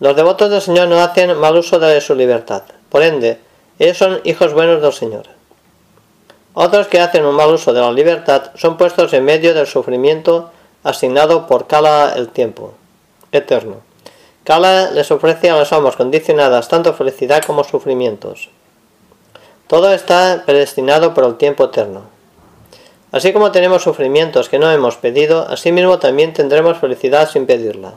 Los 0.00 0.14
devotos 0.14 0.50
del 0.50 0.60
Señor 0.60 0.88
no 0.88 1.00
hacen 1.00 1.36
mal 1.38 1.56
uso 1.56 1.78
de 1.78 2.00
su 2.00 2.14
libertad, 2.14 2.62
por 2.90 3.02
ende, 3.02 3.38
ellos 3.78 3.98
son 3.98 4.20
hijos 4.24 4.52
buenos 4.54 4.82
del 4.82 4.92
Señor. 4.92 5.24
Otros 6.54 6.86
que 6.86 7.00
hacen 7.00 7.26
un 7.26 7.34
mal 7.34 7.52
uso 7.52 7.74
de 7.74 7.80
la 7.80 7.92
libertad 7.92 8.50
son 8.54 8.78
puestos 8.78 9.12
en 9.12 9.24
medio 9.24 9.52
del 9.52 9.66
sufrimiento 9.66 10.50
asignado 10.84 11.46
por 11.46 11.66
Kala 11.66 12.14
el 12.16 12.28
tiempo 12.28 12.72
eterno. 13.32 13.82
Kala 14.44 14.90
les 14.92 15.10
ofrece 15.10 15.50
a 15.50 15.56
las 15.56 15.72
almas 15.72 15.96
condicionadas 15.96 16.68
tanto 16.68 16.94
felicidad 16.94 17.42
como 17.44 17.64
sufrimientos. 17.64 18.48
Todo 19.66 19.92
está 19.92 20.44
predestinado 20.46 21.12
por 21.12 21.24
el 21.24 21.36
tiempo 21.36 21.64
eterno. 21.64 22.15
Así 23.16 23.32
como 23.32 23.50
tenemos 23.50 23.82
sufrimientos 23.82 24.50
que 24.50 24.58
no 24.58 24.70
hemos 24.70 24.96
pedido, 24.96 25.48
asimismo 25.48 25.98
también 25.98 26.34
tendremos 26.34 26.76
felicidad 26.76 27.30
sin 27.30 27.46
pedirla. 27.46 27.94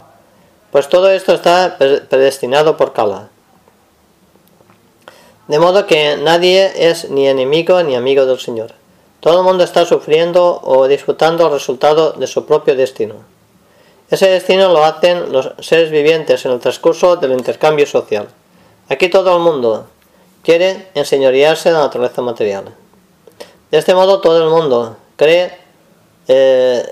Pues 0.72 0.88
todo 0.88 1.12
esto 1.12 1.34
está 1.34 1.78
predestinado 1.78 2.78
por 2.78 2.94
Kala. 2.94 3.28
De 5.50 5.60
modo 5.60 5.88
que 5.88 6.16
nadie 6.16 6.72
es 6.90 7.10
ni 7.10 7.28
enemigo 7.28 7.84
ni 7.84 7.98
amigo 7.98 8.26
del 8.26 8.40
Señor. 8.40 8.72
Todo 9.20 9.40
el 9.40 9.44
mundo 9.44 9.66
está 9.66 9.86
sufriendo 9.86 10.62
o 10.64 10.88
disfrutando 10.88 11.48
el 11.48 11.52
resultado 11.52 12.14
de 12.14 12.26
su 12.26 12.46
propio 12.46 12.78
destino. 12.78 13.16
Ese 14.10 14.30
destino 14.30 14.70
lo 14.72 14.86
hacen 14.86 15.34
los 15.34 15.52
seres 15.60 15.92
vivientes 15.92 16.46
en 16.46 16.54
el 16.54 16.62
transcurso 16.62 17.18
del 17.18 17.34
intercambio 17.34 17.86
social. 17.86 18.30
Aquí 18.88 19.10
todo 19.10 19.36
el 19.36 19.44
mundo 19.44 19.88
quiere 20.44 20.88
enseñorearse 20.96 21.68
de 21.68 21.76
la 21.76 21.82
naturaleza 21.82 22.22
material. 22.22 22.74
De 23.70 23.80
este 23.80 23.94
modo 23.94 24.22
todo 24.22 24.42
el 24.46 24.50
mundo 24.50 24.96
eh, 26.28 26.86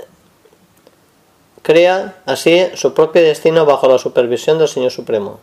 crea 1.61 2.15
así 2.25 2.67
su 2.75 2.93
propio 2.93 3.21
destino 3.21 3.65
bajo 3.65 3.87
la 3.87 3.97
supervisión 3.97 4.57
del 4.57 4.67
Señor 4.67 4.91
Supremo. 4.91 5.39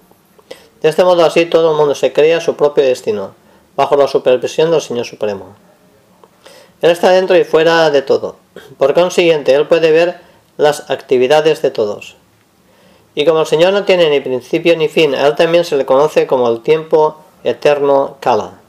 De 0.83 0.89
este 0.89 1.05
modo 1.05 1.25
así 1.25 1.47
todo 1.47 1.71
el 1.71 1.77
mundo 1.77 1.95
se 1.95 2.13
crea 2.13 2.41
su 2.41 2.57
propio 2.57 2.85
destino, 2.85 3.35
bajo 3.77 3.97
la 3.97 4.09
supervisión 4.09 4.71
del 4.71 4.83
Señor 4.83 5.07
Supremo. 5.07 5.57
Él 6.83 6.91
está 6.91 7.11
dentro 7.11 7.37
y 7.37 7.45
fuera 7.45 7.91
de 7.91 8.03
todo. 8.03 8.37
Por 8.77 8.93
consiguiente, 8.93 9.55
Él 9.55 9.67
puede 9.67 9.91
ver 9.91 10.21
las 10.59 10.91
actividades 10.91 11.63
de 11.63 11.71
todos. 11.71 12.17
Y 13.15 13.25
como 13.25 13.41
el 13.41 13.47
Señor 13.47 13.73
no 13.73 13.85
tiene 13.85 14.11
ni 14.11 14.21
principio 14.21 14.77
ni 14.77 14.89
fin, 14.89 15.15
a 15.15 15.27
Él 15.27 15.35
también 15.37 15.65
se 15.65 15.77
le 15.77 15.87
conoce 15.87 16.27
como 16.27 16.49
el 16.51 16.63
tiempo 16.63 17.17
eterno 17.45 18.17
Kala. 18.21 18.61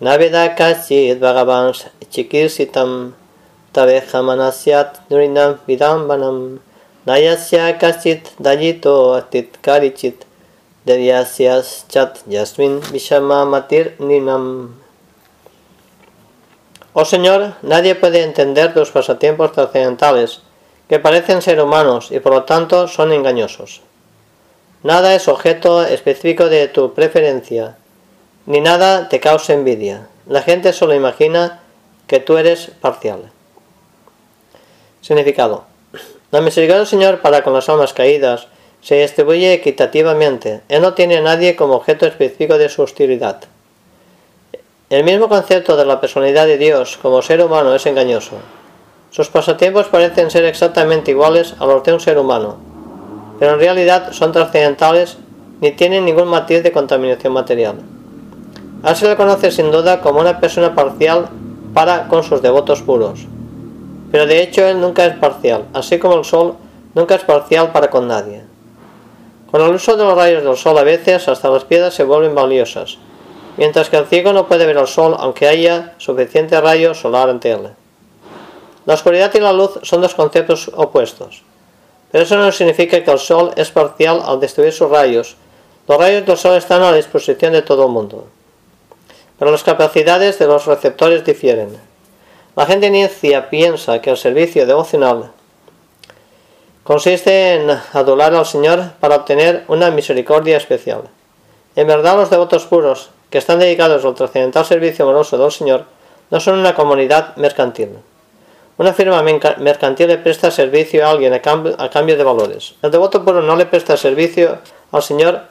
Naveda 0.00 0.54
kachit 0.54 1.18
bhagavans 1.18 1.86
chikirsitam 2.10 3.14
manasiat 3.74 5.00
nurinam 5.10 5.58
vidambanam 5.66 6.58
nayasya 7.06 7.78
kachit 7.78 8.34
dayito 8.38 9.14
atit 9.14 9.56
karichit 9.62 10.26
chat 11.88 12.22
yasmin 12.26 12.80
vishama 12.80 13.44
matir 13.46 13.92
ninam. 13.98 14.74
Oh 16.92 17.04
Señor, 17.04 17.54
nadie 17.62 17.94
puede 17.94 18.24
entender 18.24 18.74
tus 18.74 18.90
pasatiempos 18.90 19.52
trascendentales, 19.52 20.40
que 20.88 20.98
parecen 20.98 21.40
ser 21.40 21.60
humanos 21.60 22.10
y 22.10 22.18
por 22.18 22.32
lo 22.32 22.42
tanto 22.42 22.88
son 22.88 23.12
engañosos. 23.12 23.82
Nada 24.82 25.14
es 25.14 25.28
objeto 25.28 25.84
específico 25.84 26.48
de 26.48 26.66
tu 26.66 26.94
preferencia, 26.94 27.76
ni 28.46 28.60
nada 28.60 29.08
te 29.08 29.20
causa 29.20 29.52
envidia. 29.52 30.08
La 30.26 30.42
gente 30.42 30.72
solo 30.72 30.94
imagina 30.94 31.59
que 32.10 32.18
tú 32.18 32.38
eres 32.38 32.72
parcial. 32.80 33.30
Significado. 35.00 35.62
La 36.32 36.40
misericordia 36.40 36.78
del 36.78 36.88
Señor 36.88 37.20
para 37.20 37.44
con 37.44 37.52
las 37.52 37.68
almas 37.68 37.92
caídas 37.92 38.48
se 38.82 39.00
distribuye 39.00 39.52
equitativamente. 39.52 40.62
Él 40.68 40.82
no 40.82 40.94
tiene 40.94 41.18
a 41.18 41.20
nadie 41.20 41.54
como 41.54 41.74
objeto 41.74 42.06
específico 42.06 42.58
de 42.58 42.68
su 42.68 42.82
hostilidad. 42.82 43.42
El 44.88 45.04
mismo 45.04 45.28
concepto 45.28 45.76
de 45.76 45.84
la 45.84 46.00
personalidad 46.00 46.46
de 46.46 46.58
Dios 46.58 46.98
como 47.00 47.22
ser 47.22 47.44
humano 47.44 47.76
es 47.76 47.86
engañoso. 47.86 48.38
Sus 49.12 49.28
pasatiempos 49.28 49.86
parecen 49.86 50.32
ser 50.32 50.44
exactamente 50.46 51.12
iguales 51.12 51.54
a 51.60 51.66
los 51.66 51.84
de 51.84 51.92
un 51.92 52.00
ser 52.00 52.18
humano, 52.18 52.56
pero 53.38 53.52
en 53.52 53.60
realidad 53.60 54.10
son 54.10 54.32
trascendentales 54.32 55.16
ni 55.60 55.70
tienen 55.70 56.06
ningún 56.06 56.26
matiz 56.26 56.64
de 56.64 56.72
contaminación 56.72 57.32
material. 57.32 57.76
A 58.82 58.96
se 58.96 59.06
le 59.06 59.14
conoce 59.14 59.52
sin 59.52 59.70
duda 59.70 60.00
como 60.00 60.18
una 60.18 60.40
persona 60.40 60.74
parcial 60.74 61.28
para 61.74 62.08
con 62.08 62.22
sus 62.22 62.42
devotos 62.42 62.82
puros, 62.82 63.26
pero 64.10 64.26
de 64.26 64.42
hecho 64.42 64.66
él 64.66 64.80
nunca 64.80 65.04
es 65.06 65.16
parcial, 65.16 65.64
así 65.72 65.98
como 65.98 66.16
el 66.16 66.24
sol 66.24 66.56
nunca 66.94 67.14
es 67.14 67.22
parcial 67.22 67.72
para 67.72 67.90
con 67.90 68.08
nadie. 68.08 68.42
Con 69.50 69.60
el 69.62 69.74
uso 69.74 69.96
de 69.96 70.04
los 70.04 70.14
rayos 70.14 70.44
del 70.44 70.56
sol 70.56 70.78
a 70.78 70.82
veces 70.82 71.28
hasta 71.28 71.50
las 71.50 71.64
piedras 71.64 71.94
se 71.94 72.04
vuelven 72.04 72.34
valiosas, 72.34 72.98
mientras 73.56 73.90
que 73.90 73.96
el 73.96 74.06
ciego 74.06 74.32
no 74.32 74.46
puede 74.46 74.66
ver 74.66 74.76
el 74.76 74.86
sol 74.86 75.16
aunque 75.18 75.48
haya 75.48 75.94
suficiente 75.98 76.60
rayo 76.60 76.94
solar 76.94 77.28
ante 77.28 77.52
él. 77.52 77.70
La 78.86 78.94
oscuridad 78.94 79.32
y 79.34 79.40
la 79.40 79.52
luz 79.52 79.78
son 79.82 80.00
dos 80.00 80.14
conceptos 80.14 80.70
opuestos, 80.74 81.42
pero 82.10 82.24
eso 82.24 82.36
no 82.36 82.50
significa 82.50 83.02
que 83.02 83.10
el 83.10 83.18
sol 83.18 83.52
es 83.56 83.70
parcial 83.70 84.22
al 84.24 84.40
destruir 84.40 84.72
sus 84.72 84.90
rayos. 84.90 85.36
Los 85.86 85.98
rayos 85.98 86.26
del 86.26 86.36
sol 86.36 86.56
están 86.56 86.82
a 86.82 86.92
disposición 86.92 87.52
de 87.52 87.62
todo 87.62 87.86
el 87.86 87.92
mundo, 87.92 88.26
pero 89.40 89.52
las 89.52 89.64
capacidades 89.64 90.38
de 90.38 90.46
los 90.46 90.66
receptores 90.66 91.24
difieren. 91.24 91.70
La 92.56 92.66
gente 92.66 92.88
inicia 92.88 93.48
piensa 93.48 94.02
que 94.02 94.10
el 94.10 94.18
servicio 94.18 94.66
devocional 94.66 95.30
consiste 96.84 97.54
en 97.54 97.70
adular 97.94 98.34
al 98.34 98.44
Señor 98.44 98.92
para 99.00 99.16
obtener 99.16 99.64
una 99.68 99.90
misericordia 99.90 100.58
especial. 100.58 101.04
En 101.74 101.86
verdad 101.86 102.16
los 102.16 102.28
devotos 102.28 102.66
puros, 102.66 103.08
que 103.30 103.38
están 103.38 103.60
dedicados 103.60 104.04
al 104.04 104.14
trascendental 104.14 104.66
servicio 104.66 105.06
amoroso 105.06 105.38
del 105.38 105.50
Señor, 105.50 105.86
no 106.30 106.38
son 106.38 106.58
una 106.58 106.74
comunidad 106.74 107.34
mercantil. 107.36 107.96
Una 108.76 108.92
firma 108.92 109.22
mercantil 109.22 110.08
le 110.08 110.18
presta 110.18 110.50
servicio 110.50 111.06
a 111.06 111.12
alguien 111.12 111.32
a 111.32 111.40
cambio, 111.40 112.16
de 112.16 112.24
valores. 112.24 112.74
El 112.82 112.90
devoto 112.90 113.24
puro 113.24 113.40
no 113.40 113.56
le 113.56 113.64
presta 113.64 113.96
servicio 113.96 114.58
al 114.92 115.02
Señor 115.02 115.44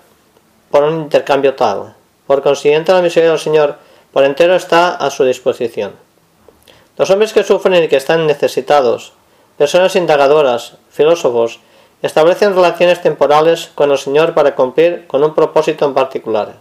por 0.69 0.83
un 0.83 1.01
intercambio 1.01 1.55
tal. 1.55 1.95
Por 2.29 2.43
consiguiente, 2.43 2.93
la 2.93 3.01
misericordia 3.01 3.31
del 3.31 3.39
Señor 3.39 3.75
por 4.13 4.23
entero 4.23 4.53
está 4.53 4.93
a 4.93 5.09
su 5.09 5.23
disposición. 5.23 5.95
Los 6.95 7.09
hombres 7.09 7.33
que 7.33 7.43
sufren 7.43 7.83
y 7.83 7.87
que 7.87 7.95
están 7.95 8.27
necesitados, 8.27 9.13
personas 9.57 9.95
indagadoras, 9.95 10.75
filósofos, 10.91 11.59
establecen 12.03 12.53
relaciones 12.53 13.01
temporales 13.01 13.71
con 13.73 13.89
el 13.89 13.97
Señor 13.97 14.35
para 14.35 14.53
cumplir 14.53 15.07
con 15.07 15.23
un 15.23 15.33
propósito 15.33 15.85
en 15.85 15.95
particular. 15.95 16.57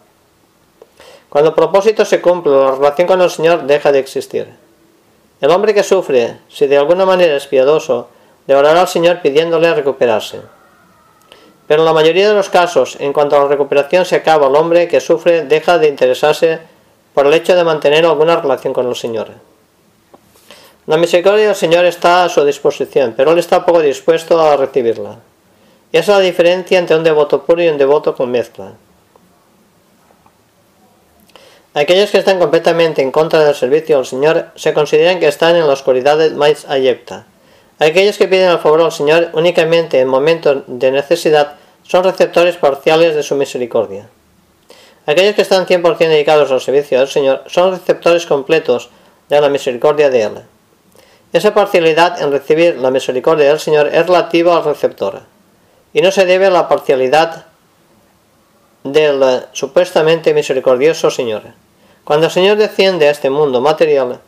Cuando 1.29 1.51
el 1.51 1.55
propósito 1.55 2.07
se 2.07 2.23
cumple, 2.23 2.53
la 2.53 2.71
relación 2.71 3.07
con 3.07 3.21
el 3.21 3.29
Señor 3.29 3.65
deja 3.65 3.93
de 3.93 3.99
existir. 3.99 4.49
El 5.43 5.51
hombre 5.51 5.75
que 5.75 5.83
sufre, 5.83 6.39
si 6.49 6.67
de 6.67 6.79
alguna 6.79 7.05
manera 7.05 7.37
es 7.37 7.47
piadoso, 7.47 8.09
le 8.47 8.57
orará 8.57 8.81
al 8.81 8.89
Señor 8.89 9.21
pidiéndole 9.21 9.75
recuperarse. 9.75 10.41
Pero 11.69 11.83
en 11.83 11.87
la 11.87 11.93
mayoría 11.93 12.29
de 12.29 12.35
los 12.35 12.49
casos, 12.49 12.97
en 12.99 13.13
cuanto 13.13 13.37
a 13.37 13.41
la 13.41 13.49
recuperación 13.49 14.07
se 14.07 14.17
acaba, 14.17 14.49
el 14.49 14.57
hombre 14.57 14.89
que 14.89 15.01
sufre 15.01 15.45
deja 15.45 15.79
de 15.79 15.89
interesarse 15.89 16.59
por 17.13 17.27
el 17.27 17.35
hecho 17.35 17.55
de 17.55 17.63
mantener 17.63 18.07
alguna 18.07 18.37
relación 18.37 18.73
con 18.73 18.89
el 18.89 18.97
Señor. 18.97 19.29
La 20.87 20.97
misericordia 20.97 21.49
del 21.49 21.55
Señor 21.55 21.85
está 21.85 22.25
a 22.25 22.29
su 22.31 22.43
disposición, 22.45 23.13
pero 23.15 23.33
Él 23.33 23.39
está 23.39 23.67
poco 23.67 23.81
dispuesto 23.81 24.41
a 24.41 24.57
recibirla. 24.57 25.19
Y 25.93 25.99
esa 25.99 26.13
es 26.13 26.19
la 26.19 26.25
diferencia 26.25 26.79
entre 26.79 26.97
un 26.97 27.05
devoto 27.05 27.43
puro 27.43 27.63
y 27.63 27.69
un 27.69 27.77
devoto 27.77 28.17
con 28.17 28.31
mezcla. 28.31 28.73
Aquellos 31.75 32.11
que 32.11 32.19
están 32.19 32.39
completamente 32.39 33.03
en 33.03 33.13
contra 33.13 33.45
del 33.45 33.55
servicio 33.55 33.99
al 33.99 34.07
Señor 34.07 34.47
se 34.55 34.73
consideran 34.73 35.21
que 35.21 35.29
están 35.29 35.55
en 35.55 35.67
la 35.67 35.75
oscuridad 35.75 36.31
más 36.33 36.65
ayecta. 36.67 37.27
Aquellos 37.79 38.19
que 38.19 38.27
piden 38.27 38.51
el 38.51 38.59
favor 38.59 38.83
al 38.83 38.93
Señor 38.93 39.31
únicamente 39.35 40.01
en 40.01 40.09
momentos 40.09 40.65
de 40.67 40.91
necesidad 40.91 41.55
son 41.85 42.05
receptores 42.05 42.57
parciales 42.57 43.15
de 43.15 43.23
su 43.23 43.37
misericordia. 43.37 44.09
Aquellos 45.07 45.37
que 45.37 45.43
están 45.43 45.67
100% 45.67 45.97
dedicados 45.97 46.51
al 46.51 46.61
servicio 46.61 46.99
del 46.99 47.09
Señor 47.09 47.45
son 47.47 47.71
receptores 47.71 48.27
completos 48.27 48.91
de 49.29 49.41
la 49.41 49.49
misericordia 49.49 50.11
de 50.11 50.23
Él. 50.23 50.43
Esa 51.33 51.55
parcialidad 51.55 52.21
en 52.21 52.33
recibir 52.33 52.77
la 52.77 52.91
misericordia 52.91 53.49
del 53.49 53.61
Señor 53.61 53.87
es 53.89 54.07
relativa 54.07 54.57
al 54.57 54.65
receptor 54.65 55.23
y 55.93 56.03
no 56.03 56.11
se 56.11 56.27
debe 56.27 56.47
a 56.47 56.51
la 56.51 56.69
parcialidad 56.69 57.47
del 58.83 59.45
supuestamente 59.53 60.35
misericordioso 60.35 61.11
Señor. 61.11 61.43
Cuando 62.05 62.27
el 62.27 62.33
Señor 62.33 62.57
desciende 62.57 63.09
a 63.09 63.11
este 63.11 63.31
mundo 63.31 63.61
material, 63.61 64.21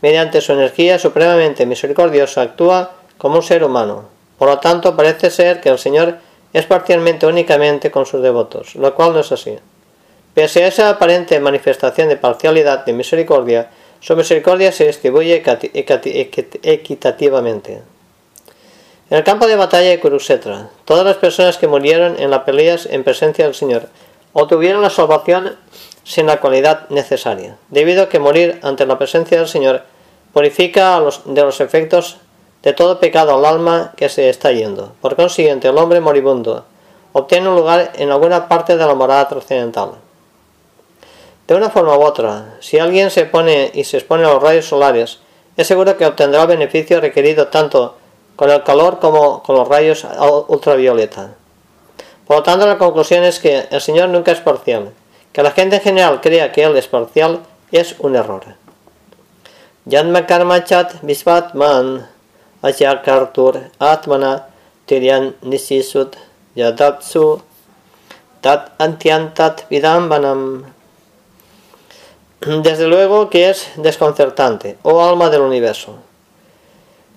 mediante 0.00 0.40
su 0.40 0.52
energía 0.52 0.98
supremamente 0.98 1.66
misericordiosa 1.66 2.42
actúa 2.42 2.92
como 3.16 3.36
un 3.36 3.42
ser 3.42 3.64
humano. 3.64 4.04
Por 4.38 4.48
lo 4.48 4.58
tanto, 4.58 4.96
parece 4.96 5.30
ser 5.30 5.60
que 5.60 5.68
el 5.68 5.78
Señor 5.78 6.18
es 6.52 6.64
parcialmente 6.66 7.26
únicamente 7.26 7.90
con 7.90 8.06
sus 8.06 8.22
devotos, 8.22 8.74
lo 8.76 8.94
cual 8.94 9.12
no 9.12 9.20
es 9.20 9.32
así. 9.32 9.58
Pese 10.34 10.64
a 10.64 10.68
esa 10.68 10.90
aparente 10.90 11.40
manifestación 11.40 12.08
de 12.08 12.16
parcialidad 12.16 12.84
de 12.84 12.92
misericordia, 12.92 13.70
su 14.00 14.14
misericordia 14.14 14.70
se 14.70 14.86
distribuye 14.86 15.42
equitativamente. 16.62 17.82
En 19.10 19.16
el 19.16 19.24
campo 19.24 19.46
de 19.46 19.56
batalla 19.56 19.88
de 19.88 19.98
Kurukshetra, 19.98 20.68
todas 20.84 21.04
las 21.04 21.16
personas 21.16 21.56
que 21.56 21.66
murieron 21.66 22.20
en 22.20 22.30
las 22.30 22.42
peleas 22.42 22.86
en 22.86 23.02
presencia 23.04 23.44
del 23.46 23.54
Señor 23.54 23.88
obtuvieron 24.32 24.82
la 24.82 24.90
salvación 24.90 25.56
sin 26.08 26.24
la 26.24 26.40
cualidad 26.40 26.88
necesaria, 26.88 27.58
debido 27.68 28.04
a 28.04 28.08
que 28.08 28.18
morir 28.18 28.58
ante 28.62 28.86
la 28.86 28.96
presencia 28.96 29.36
del 29.36 29.46
Señor 29.46 29.82
purifica 30.32 30.98
de 31.26 31.42
los 31.42 31.60
efectos 31.60 32.16
de 32.62 32.72
todo 32.72 32.98
pecado 32.98 33.36
al 33.36 33.44
alma 33.44 33.92
que 33.94 34.08
se 34.08 34.30
está 34.30 34.50
yendo. 34.50 34.94
Por 35.02 35.16
consiguiente, 35.16 35.68
el 35.68 35.76
hombre 35.76 36.00
moribundo 36.00 36.64
obtiene 37.12 37.50
un 37.50 37.56
lugar 37.56 37.92
en 37.96 38.10
alguna 38.10 38.48
parte 38.48 38.78
de 38.78 38.86
la 38.86 38.94
morada 38.94 39.28
trascendental. 39.28 39.90
De 41.46 41.54
una 41.54 41.68
forma 41.68 41.98
u 41.98 42.02
otra, 42.02 42.56
si 42.60 42.78
alguien 42.78 43.10
se 43.10 43.26
pone 43.26 43.70
y 43.74 43.84
se 43.84 43.98
expone 43.98 44.24
a 44.24 44.32
los 44.32 44.42
rayos 44.42 44.64
solares, 44.64 45.18
es 45.58 45.66
seguro 45.66 45.98
que 45.98 46.06
obtendrá 46.06 46.40
el 46.40 46.48
beneficio 46.48 47.02
requerido 47.02 47.48
tanto 47.48 47.96
con 48.34 48.48
el 48.48 48.62
calor 48.62 48.98
como 48.98 49.42
con 49.42 49.56
los 49.56 49.68
rayos 49.68 50.06
ultravioleta. 50.48 51.34
Por 52.26 52.38
lo 52.38 52.42
tanto, 52.42 52.66
la 52.66 52.78
conclusión 52.78 53.24
es 53.24 53.40
que 53.40 53.66
el 53.70 53.80
Señor 53.82 54.08
nunca 54.08 54.32
es 54.32 54.40
parcial. 54.40 54.92
Que 55.32 55.42
la 55.42 55.50
gente 55.50 55.76
en 55.76 55.82
general 55.82 56.20
crea 56.20 56.52
que 56.52 56.62
Él 56.62 56.76
es 56.76 56.88
parcial 56.88 57.40
es 57.70 57.94
un 57.98 58.16
error. 58.16 58.44
Janma 59.88 60.26
Karmachat 60.26 61.02
Man 61.54 62.08
Kartur 63.04 63.70
Atmana 63.78 64.46
Tiryan 64.86 65.36
Nisisut 65.42 66.16
Yadatsu 66.54 67.42
Tat 68.40 68.72
Antiantat 68.78 69.68
Vidambanam. 69.68 70.64
Desde 72.40 72.86
luego 72.86 73.30
que 73.30 73.50
es 73.50 73.68
desconcertante, 73.76 74.78
oh 74.82 75.02
alma 75.02 75.28
del 75.28 75.40
universo 75.40 75.98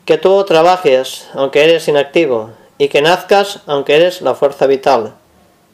que 0.05 0.17
tú 0.17 0.43
trabajes 0.43 1.29
aunque 1.33 1.63
eres 1.63 1.87
inactivo 1.87 2.51
y 2.77 2.89
que 2.89 3.01
nazcas 3.01 3.59
aunque 3.67 3.95
eres 3.95 4.21
la 4.21 4.35
fuerza 4.35 4.65
vital, 4.67 5.13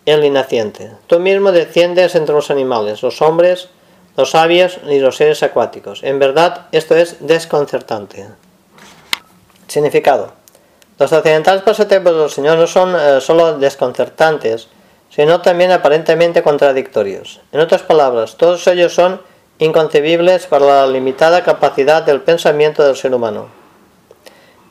el 0.08 0.24
inaciente. 0.24 0.92
Tú 1.08 1.20
mismo 1.20 1.52
desciendes 1.52 2.16
entre 2.16 2.34
los 2.34 2.50
animales, 2.50 3.04
los 3.04 3.22
hombres, 3.22 3.68
los 4.16 4.32
sabios 4.32 4.80
y 4.88 5.00
los 5.00 5.18
seres 5.18 5.44
acuáticos. 5.44 6.02
En 6.02 6.18
verdad, 6.18 6.68
esto 6.72 6.96
es 6.96 7.18
desconcertante. 7.20 8.28
Significado. 9.68 10.32
Los 10.98 11.12
accidentales 11.12 11.62
pasatiempos 11.62 12.18
del 12.18 12.30
Señor 12.30 12.58
no 12.58 12.68
son 12.68 12.96
eh, 12.96 13.20
solo 13.22 13.60
desconcertantes, 13.60 14.70
sino 15.10 15.42
también 15.42 15.72
aparentemente 15.72 16.42
contradictorios. 16.42 17.42
En 17.52 17.60
otras 17.60 17.84
palabras, 17.84 18.38
todos 18.38 18.66
ellos 18.68 18.94
son 18.94 19.22
inconcebibles 19.60 20.48
para 20.48 20.66
la 20.66 20.88
limitada 20.88 21.44
capacidad 21.44 22.04
del 22.04 22.22
pensamiento 22.22 22.84
del 22.84 22.96
ser 22.96 23.14
humano. 23.14 23.48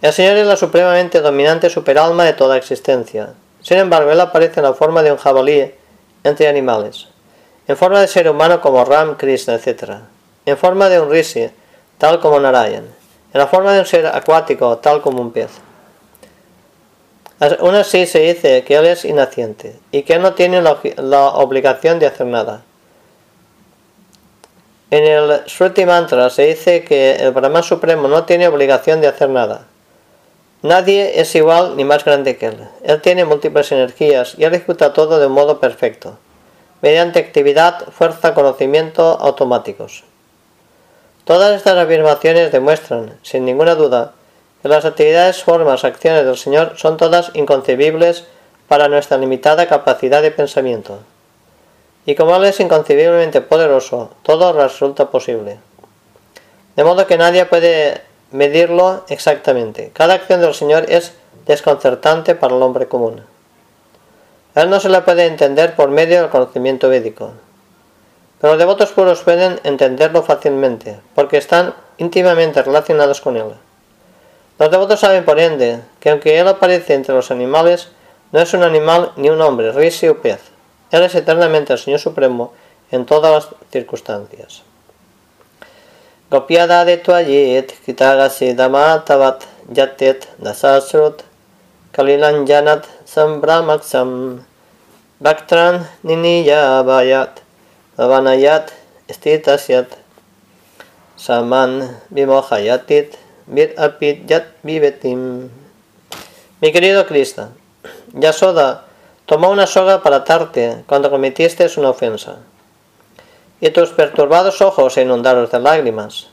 El 0.01 0.13
Señor 0.13 0.39
es 0.39 0.47
la 0.47 0.57
supremamente 0.57 1.21
dominante 1.21 1.69
superalma 1.69 2.25
de 2.25 2.33
toda 2.33 2.57
existencia. 2.57 3.35
Sin 3.67 3.79
embargo, 3.79 4.13
Él 4.13 4.21
aparece 4.21 4.61
en 4.61 4.65
la 4.65 4.75
forma 4.75 5.03
de 5.03 5.11
un 5.11 5.19
jabalí 5.19 5.75
entre 6.23 6.47
animales, 6.47 7.09
en 7.67 7.77
forma 7.77 8.01
de 8.01 8.07
ser 8.07 8.29
humano 8.29 8.61
como 8.61 8.85
Ram, 8.85 9.17
Krishna, 9.17 9.55
etc., 9.57 10.03
en 10.45 10.57
forma 10.57 10.89
de 10.89 11.01
un 11.01 11.11
rishi, 11.11 11.51
tal 11.99 12.21
como 12.21 12.39
Narayan, 12.39 12.85
en 12.85 13.41
la 13.41 13.49
forma 13.49 13.73
de 13.73 13.81
un 13.81 13.87
ser 13.87 14.07
acuático, 14.07 14.79
tal 14.79 15.03
como 15.03 15.21
un 15.21 15.33
pez. 15.33 15.51
Aún 17.41 17.75
así 17.75 18.07
se 18.07 18.21
dice 18.21 18.63
que 18.63 18.77
Él 18.77 18.87
es 18.87 19.05
inaciente 19.05 19.77
y 19.91 20.05
que 20.05 20.21
no 20.21 20.35
tiene 20.35 20.63
la, 20.63 20.79
obligación 21.31 21.99
de 21.99 22.07
hacer 22.07 22.29
nada. 22.29 22.63
En 24.93 25.03
el 25.03 25.45
Shruti 25.47 25.85
Mantra 25.85 26.31
se 26.31 26.47
dice 26.47 26.85
que 26.85 27.17
el 27.17 27.33
Brahman 27.33 27.65
Supremo 27.65 28.07
no 28.07 28.27
tiene 28.27 28.47
obligación 28.47 29.01
de 29.01 29.09
hacer 29.09 29.29
nada. 29.29 29.67
Nadie 30.63 31.21
es 31.21 31.35
igual 31.35 31.77
ni 31.77 31.85
más 31.85 32.05
grande 32.05 32.37
que 32.37 32.47
él. 32.47 32.69
Él 32.83 33.01
tiene 33.03 33.25
múltiples 33.25 33.71
energías 33.73 34.35
y 34.39 34.45
ejecuta 34.45 34.93
todo 34.93 35.19
de 35.19 35.27
un 35.27 35.33
modo 35.33 35.61
perfecto, 35.61 36.19
mediante 36.81 37.19
actividad, 37.19 37.87
fuerza, 37.91 38.35
conocimiento 38.35 39.03
automáticos. 39.21 40.05
Todas 41.25 41.57
estas 41.57 41.77
afirmaciones 41.77 42.53
demuestran, 42.53 43.19
sin 43.23 43.45
ninguna 43.45 43.75
duda, 43.75 44.13
que 44.63 44.69
las 44.69 44.85
actividades, 44.85 45.43
formas, 45.43 45.85
acciones 45.85 46.25
del 46.25 46.37
Señor 46.37 46.75
son 46.77 46.97
todas 46.97 47.31
inconcebibles 47.35 48.25
para 48.69 48.89
nuestra 48.89 49.19
limitada 49.19 49.67
capacidad 49.67 50.23
de 50.23 50.31
pensamiento. 50.31 51.01
Y 52.07 52.15
como 52.15 52.37
Él 52.37 52.45
es 52.45 52.61
inconcebiblemente 52.61 53.41
poderoso, 53.41 54.11
todo 54.23 54.53
resulta 54.53 55.11
posible. 55.11 55.59
De 56.77 56.85
modo 56.85 57.07
que 57.07 57.19
nadie 57.19 57.45
puede 57.47 58.01
medirlo 58.31 59.05
exactamente. 59.09 59.91
Cada 59.93 60.15
acción 60.15 60.41
del 60.41 60.55
Señor 60.55 60.87
es 60.89 61.13
desconcertante 61.47 62.35
para 62.35 62.57
el 62.57 62.63
hombre 62.63 62.89
común. 62.89 63.23
Él 64.55 64.71
no 64.71 64.81
se 64.81 64.89
le 64.89 65.03
puede 65.03 65.27
entender 65.27 65.77
por 65.77 65.91
medio 65.91 66.21
del 66.21 66.31
conocimiento 66.31 66.89
védico. 66.89 67.33
Pero 68.41 68.55
los 68.55 68.59
devotos 68.59 68.93
puros 68.93 69.23
pueden 69.23 69.61
entenderlo 69.65 70.23
fácilmente, 70.23 70.99
porque 71.15 71.37
están 71.37 71.75
íntimamente 71.99 72.63
relacionados 72.63 73.21
con 73.21 73.37
él. 73.37 73.55
Los 74.59 74.71
devotos 74.71 75.01
saben 75.01 75.25
por 75.25 75.39
ende 75.39 75.81
que 76.01 76.11
aunque 76.11 76.39
él 76.39 76.49
aparece 76.49 76.95
entre 76.95 77.15
los 77.15 77.31
animales, 77.31 77.89
no 78.33 78.41
es 78.41 78.53
un 78.55 78.63
animal 78.63 79.13
ni 79.17 79.31
un 79.31 79.41
hombre, 79.41 79.73
rishi 79.73 80.09
o 80.09 80.21
pez. 80.21 80.41
Él 80.91 81.03
es 81.03 81.15
eternamente 81.15 81.73
el 81.73 81.79
Señor 81.79 82.01
Supremo 82.01 82.53
en 82.91 83.07
todas 83.07 83.33
las 83.33 83.49
circunstancias. 83.71 84.63
Gopiada 86.29 86.85
de 86.85 86.97
Tuayet, 86.97 87.73
Kitagasi 87.87 88.55
Damatavat, 88.55 89.47
Yatet, 89.73 90.27
Nasasrut, 90.43 91.23
Kalilanjanat, 91.93 92.83
Sambramaksam, 93.07 94.43
Baktran, 95.23 95.87
Niniya 96.03 96.83
Bayat, 96.83 97.43
Avanayat, 97.97 98.75
Estitasyat, 99.07 99.87
Saman, 101.17 101.95
Vimohayatit, 102.11 103.15
Bir 103.47 103.79
Apit 103.79 104.29
Yat 104.29 104.47
Vivetim. 104.65 105.49
Mi 106.61 106.73
querido 106.73 107.07
Krishna, 107.07 107.53
Yasoda 108.19 108.83
tomó 109.27 109.51
una 109.51 109.69
soga 109.69 110.03
para 110.03 110.17
atarte 110.17 110.83
cuando 110.89 111.09
cometiste 111.09 111.71
una 111.77 111.91
ofensa 111.91 112.39
y 113.61 113.71
tus 113.71 113.91
perturbados 113.91 114.61
ojos 114.61 114.95
se 114.95 115.03
inundaron 115.03 115.49
de 115.51 115.59
lágrimas, 115.61 116.29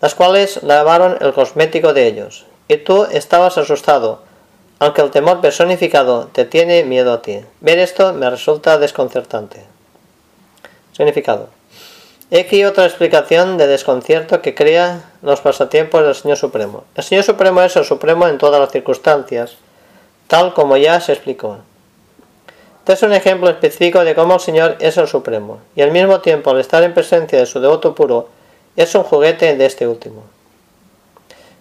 las 0.00 0.14
cuales 0.14 0.62
lavaron 0.62 1.18
el 1.20 1.32
cosmético 1.32 1.92
de 1.92 2.06
ellos, 2.06 2.46
y 2.68 2.78
tú 2.78 3.04
estabas 3.10 3.58
asustado, 3.58 4.22
aunque 4.78 5.02
el 5.02 5.10
temor 5.10 5.40
personificado 5.40 6.28
te 6.32 6.44
tiene 6.44 6.84
miedo 6.84 7.12
a 7.12 7.22
ti. 7.22 7.40
Ver 7.60 7.78
esto 7.78 8.12
me 8.14 8.30
resulta 8.30 8.78
desconcertante. 8.78 9.64
Significado. 10.92 11.48
He 12.30 12.40
aquí 12.40 12.64
otra 12.64 12.86
explicación 12.86 13.58
de 13.58 13.66
desconcierto 13.66 14.40
que 14.40 14.54
crea 14.54 15.10
los 15.20 15.40
pasatiempos 15.40 16.04
del 16.04 16.14
Señor 16.14 16.36
Supremo. 16.36 16.84
El 16.94 17.02
Señor 17.02 17.24
Supremo 17.24 17.60
es 17.62 17.74
el 17.74 17.84
Supremo 17.84 18.28
en 18.28 18.38
todas 18.38 18.60
las 18.60 18.70
circunstancias, 18.70 19.56
tal 20.28 20.54
como 20.54 20.76
ya 20.76 21.00
se 21.00 21.12
explicó. 21.12 21.58
Este 22.90 23.06
es 23.06 23.08
un 23.08 23.14
ejemplo 23.14 23.48
específico 23.48 24.02
de 24.02 24.16
cómo 24.16 24.34
el 24.34 24.40
Señor 24.40 24.76
es 24.80 24.96
el 24.96 25.06
Supremo, 25.06 25.60
y 25.76 25.82
al 25.82 25.92
mismo 25.92 26.18
tiempo 26.22 26.50
al 26.50 26.58
estar 26.58 26.82
en 26.82 26.92
presencia 26.92 27.38
de 27.38 27.46
su 27.46 27.60
devoto 27.60 27.94
puro, 27.94 28.26
es 28.74 28.92
un 28.96 29.04
juguete 29.04 29.54
de 29.54 29.64
este 29.64 29.86
último. 29.86 30.24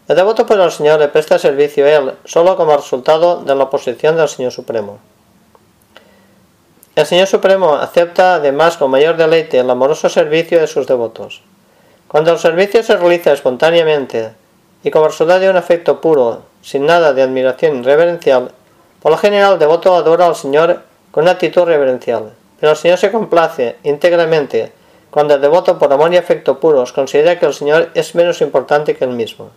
El 0.08 0.16
devoto 0.16 0.48
puro 0.48 0.64
al 0.64 0.72
Señor 0.72 1.00
le 1.00 1.08
presta 1.08 1.38
servicio 1.38 1.86
a 1.86 1.90
él 1.90 2.14
solo 2.26 2.58
como 2.58 2.76
resultado 2.76 3.44
de 3.44 3.54
la 3.54 3.66
oposición 3.66 4.18
del 4.18 4.28
Señor 4.28 4.52
Supremo. 4.52 4.98
El 6.96 7.06
Señor 7.06 7.28
Supremo 7.28 7.76
acepta 7.76 8.34
además 8.34 8.78
con 8.78 8.90
mayor 8.90 9.16
deleite 9.16 9.60
el 9.60 9.70
amoroso 9.70 10.10
servicio 10.10 10.60
de 10.60 10.66
sus 10.66 10.88
devotos. 10.88 11.44
Cuando 12.08 12.32
el 12.32 12.40
servicio 12.40 12.82
se 12.82 12.98
realiza 12.98 13.34
espontáneamente 13.34 14.32
y 14.84 14.90
como 14.90 15.10
resultado 15.10 15.42
de 15.42 15.52
un 15.52 15.58
afecto 15.58 16.02
puro, 16.02 16.42
sin 16.64 16.88
nada 16.88 17.14
de 17.14 17.22
admiración 17.22 17.84
reverencial, 17.84 18.52
por 19.00 19.12
lo 19.12 19.18
general 19.20 19.54
el 19.54 19.60
devoto 19.60 19.94
adora 19.94 20.26
al 20.26 20.36
Señor 20.36 20.89
una 21.20 21.32
actitud 21.32 21.64
reverencial. 21.64 22.34
Pero 22.60 22.72
el 22.72 22.78
Señor 22.78 22.98
se 22.98 23.12
complace 23.12 23.78
íntegramente 23.84 24.72
cuando 25.10 25.36
el 25.36 25.42
devoto 25.42 25.80
por 25.80 25.92
amor 25.92 26.14
y 26.14 26.18
afecto 26.18 26.60
puros 26.60 26.94
considera 26.94 27.40
que 27.40 27.46
el 27.46 27.54
Señor 27.54 27.90
es 27.94 28.16
menos 28.16 28.42
importante 28.42 28.96
que 28.96 29.06
él 29.06 29.12
mismo. 29.12 29.50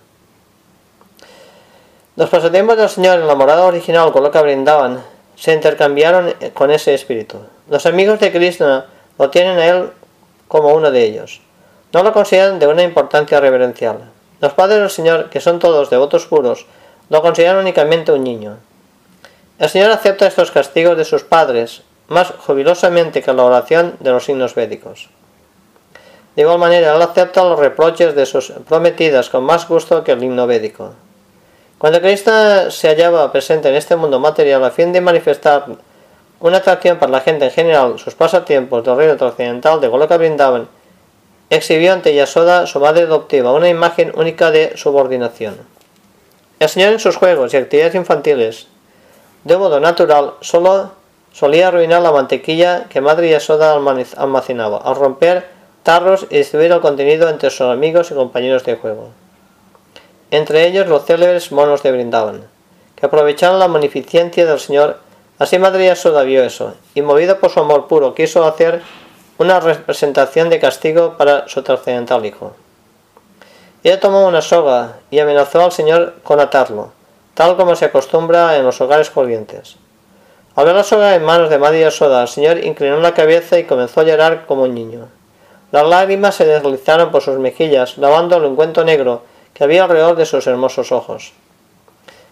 Los 2.17 2.29
pasatiempos 2.29 2.77
del 2.77 2.89
Señor 2.89 3.19
en 3.21 3.27
la 3.27 3.35
morada 3.35 3.65
original 3.65 4.13
con 4.13 4.23
lo 4.23 4.31
que 4.31 4.41
brindaban 4.41 5.03
se 5.37 5.53
intercambiaron 5.53 6.35
con 6.55 6.71
ese 6.71 6.95
espíritu. 6.95 7.39
Los 7.69 7.87
amigos 7.87 8.21
de 8.21 8.31
Krishna 8.31 8.87
lo 9.19 9.31
tienen 9.31 9.59
a 9.59 9.67
él 9.67 9.91
como 10.49 10.75
uno 10.75 10.91
de 10.91 11.03
ellos. 11.03 11.41
No 11.93 12.03
lo 12.03 12.13
consideran 12.13 12.59
de 12.59 12.67
una 12.67 12.83
importancia 12.83 13.41
reverencial. 13.41 14.11
Los 14.41 14.53
padres 14.53 14.81
del 14.81 14.91
Señor, 14.91 15.31
que 15.31 15.41
son 15.41 15.59
todos 15.59 15.91
devotos 15.91 16.27
puros, 16.27 16.67
lo 17.09 17.23
consideran 17.23 17.59
únicamente 17.59 18.13
un 18.13 18.25
niño. 18.25 18.57
El 19.63 19.71
Señor 19.71 19.93
acepta 19.93 20.27
estos 20.27 20.51
castigos 20.51 20.97
de 20.97 21.05
sus 21.05 21.23
padres 21.23 21.83
más 22.09 22.33
jubilosamente 22.33 23.23
que 23.23 23.33
la 23.33 23.45
oración 23.45 23.95
de 24.01 24.11
los 24.11 24.25
signos 24.25 24.57
védicos. 24.57 25.09
De 26.35 26.43
igual 26.43 26.59
manera, 26.59 26.97
él 26.97 27.01
acepta 27.01 27.45
los 27.45 27.61
reproches 27.61 28.17
de 28.17 28.27
sus 28.27 28.51
prometidas 28.69 29.31
con 29.31 29.45
más 29.45 29.69
gusto 29.69 30.03
que 30.03 30.11
el 30.11 30.25
himno 30.25 30.49
védico. 30.49 30.95
Cuando 31.79 32.01
Krishna 32.01 32.73
se 32.73 32.89
hallaba 32.89 33.31
presente 33.31 33.69
en 33.69 33.77
este 33.77 33.95
mundo 33.95 34.19
material 34.19 34.65
a 34.65 34.73
fin 34.73 34.93
de 34.93 35.01
manifestar 35.01 35.67
una 36.41 36.57
atracción 36.57 36.99
para 36.99 37.13
la 37.13 37.21
gente 37.21 37.45
en 37.45 37.53
general, 37.53 38.01
sus 38.01 38.17
pasatiempos 38.17 38.83
del 38.83 38.97
reino 38.97 39.17
trascendental 39.17 39.81
de 39.81 39.87
Goloka 39.87 40.17
Vrindavan, 40.17 40.67
exhibió 41.51 41.93
ante 41.93 42.13
Yasoda, 42.13 42.67
su 42.67 42.81
madre 42.81 43.03
adoptiva, 43.03 43.53
una 43.53 43.69
imagen 43.69 44.11
única 44.17 44.51
de 44.51 44.77
subordinación. 44.77 45.57
El 46.59 46.69
Señor 46.69 46.95
en 46.95 46.99
sus 46.99 47.15
juegos 47.15 47.55
y 47.55 47.59
actividades 47.59 47.95
infantiles, 47.95 48.67
de 49.45 49.57
modo 49.57 49.81
natural, 49.81 50.35
solo 50.41 50.93
solía 51.33 51.69
arruinar 51.69 52.03
la 52.03 52.13
mantequilla 52.13 52.85
que 52.89 53.01
Madre 53.01 53.31
Yasoda 53.31 53.75
almacenaba, 53.75 54.79
al 54.79 54.97
romper 54.97 55.49
tarros 55.83 56.27
y 56.31 56.39
distribuir 56.39 56.73
el 56.73 56.81
contenido 56.81 57.29
entre 57.29 57.51
sus 57.51 57.63
amigos 57.63 58.11
y 58.11 58.15
compañeros 58.15 58.65
de 58.65 58.77
juego. 58.77 59.11
Entre 60.31 60.67
ellos 60.67 60.87
los 60.87 61.05
célebres 61.05 61.53
monos 61.53 61.83
de 61.83 61.93
Brindavan, 61.93 62.47
que 62.95 63.07
aprovecharon 63.07 63.59
la 63.59 63.69
magnificencia 63.69 64.47
del 64.47 64.61
Señor. 64.61 64.99
Así 65.39 65.59
Madre 65.59 65.87
Yasoda 65.87 66.23
vio 66.23 66.45
eso, 66.45 66.75
y 66.95 67.03
movido 67.03 67.39
por 67.41 67.51
su 67.51 67.61
amor 67.61 67.89
puro, 67.89 68.15
quiso 68.15 68.45
hacer 68.45 68.81
una 69.39 69.59
representación 69.59 70.51
de 70.51 70.61
castigo 70.61 71.17
para 71.19 71.49
su 71.49 71.63
trascendental 71.63 72.25
hijo. 72.25 72.53
Ella 73.83 73.99
tomó 73.99 74.29
una 74.29 74.41
soga 74.41 74.99
y 75.11 75.19
amenazó 75.19 75.65
al 75.65 75.73
Señor 75.73 76.15
con 76.23 76.39
atarlo, 76.39 76.93
tal 77.35 77.57
como 77.57 77.77
se 77.77 77.87
acostumbra 77.87 78.57
en 78.57 78.65
los 78.65 78.81
hogares 78.81 79.11
corrientes. 79.11 79.77
Al 80.55 80.67
ver 80.67 80.75
la 80.75 80.85
soga 80.85 81.15
en 81.15 81.25
manos 81.25 81.49
de 81.49 81.59
Madre 81.59 81.81
Yasoda, 81.81 82.23
el 82.23 82.29
Señor 82.29 82.65
inclinó 82.65 82.99
la 82.99 83.15
cabeza 83.15 83.59
y 83.59 83.65
comenzó 83.65 84.01
a 84.01 84.05
llorar 84.05 84.45
como 84.47 84.65
un 84.65 84.75
niño. 84.75 85.09
Las 85.71 85.87
lágrimas 85.87 86.35
se 86.35 86.45
deslizaron 86.45 87.11
por 87.11 87.23
sus 87.23 87.39
mejillas, 87.39 87.97
lavando 87.97 88.37
el 88.37 88.45
ungüento 88.45 88.85
negro 88.85 89.23
que 89.55 89.65
había 89.65 89.85
alrededor 89.85 90.17
de 90.17 90.27
sus 90.27 90.47
hermosos 90.47 90.93
ojos. 90.93 91.33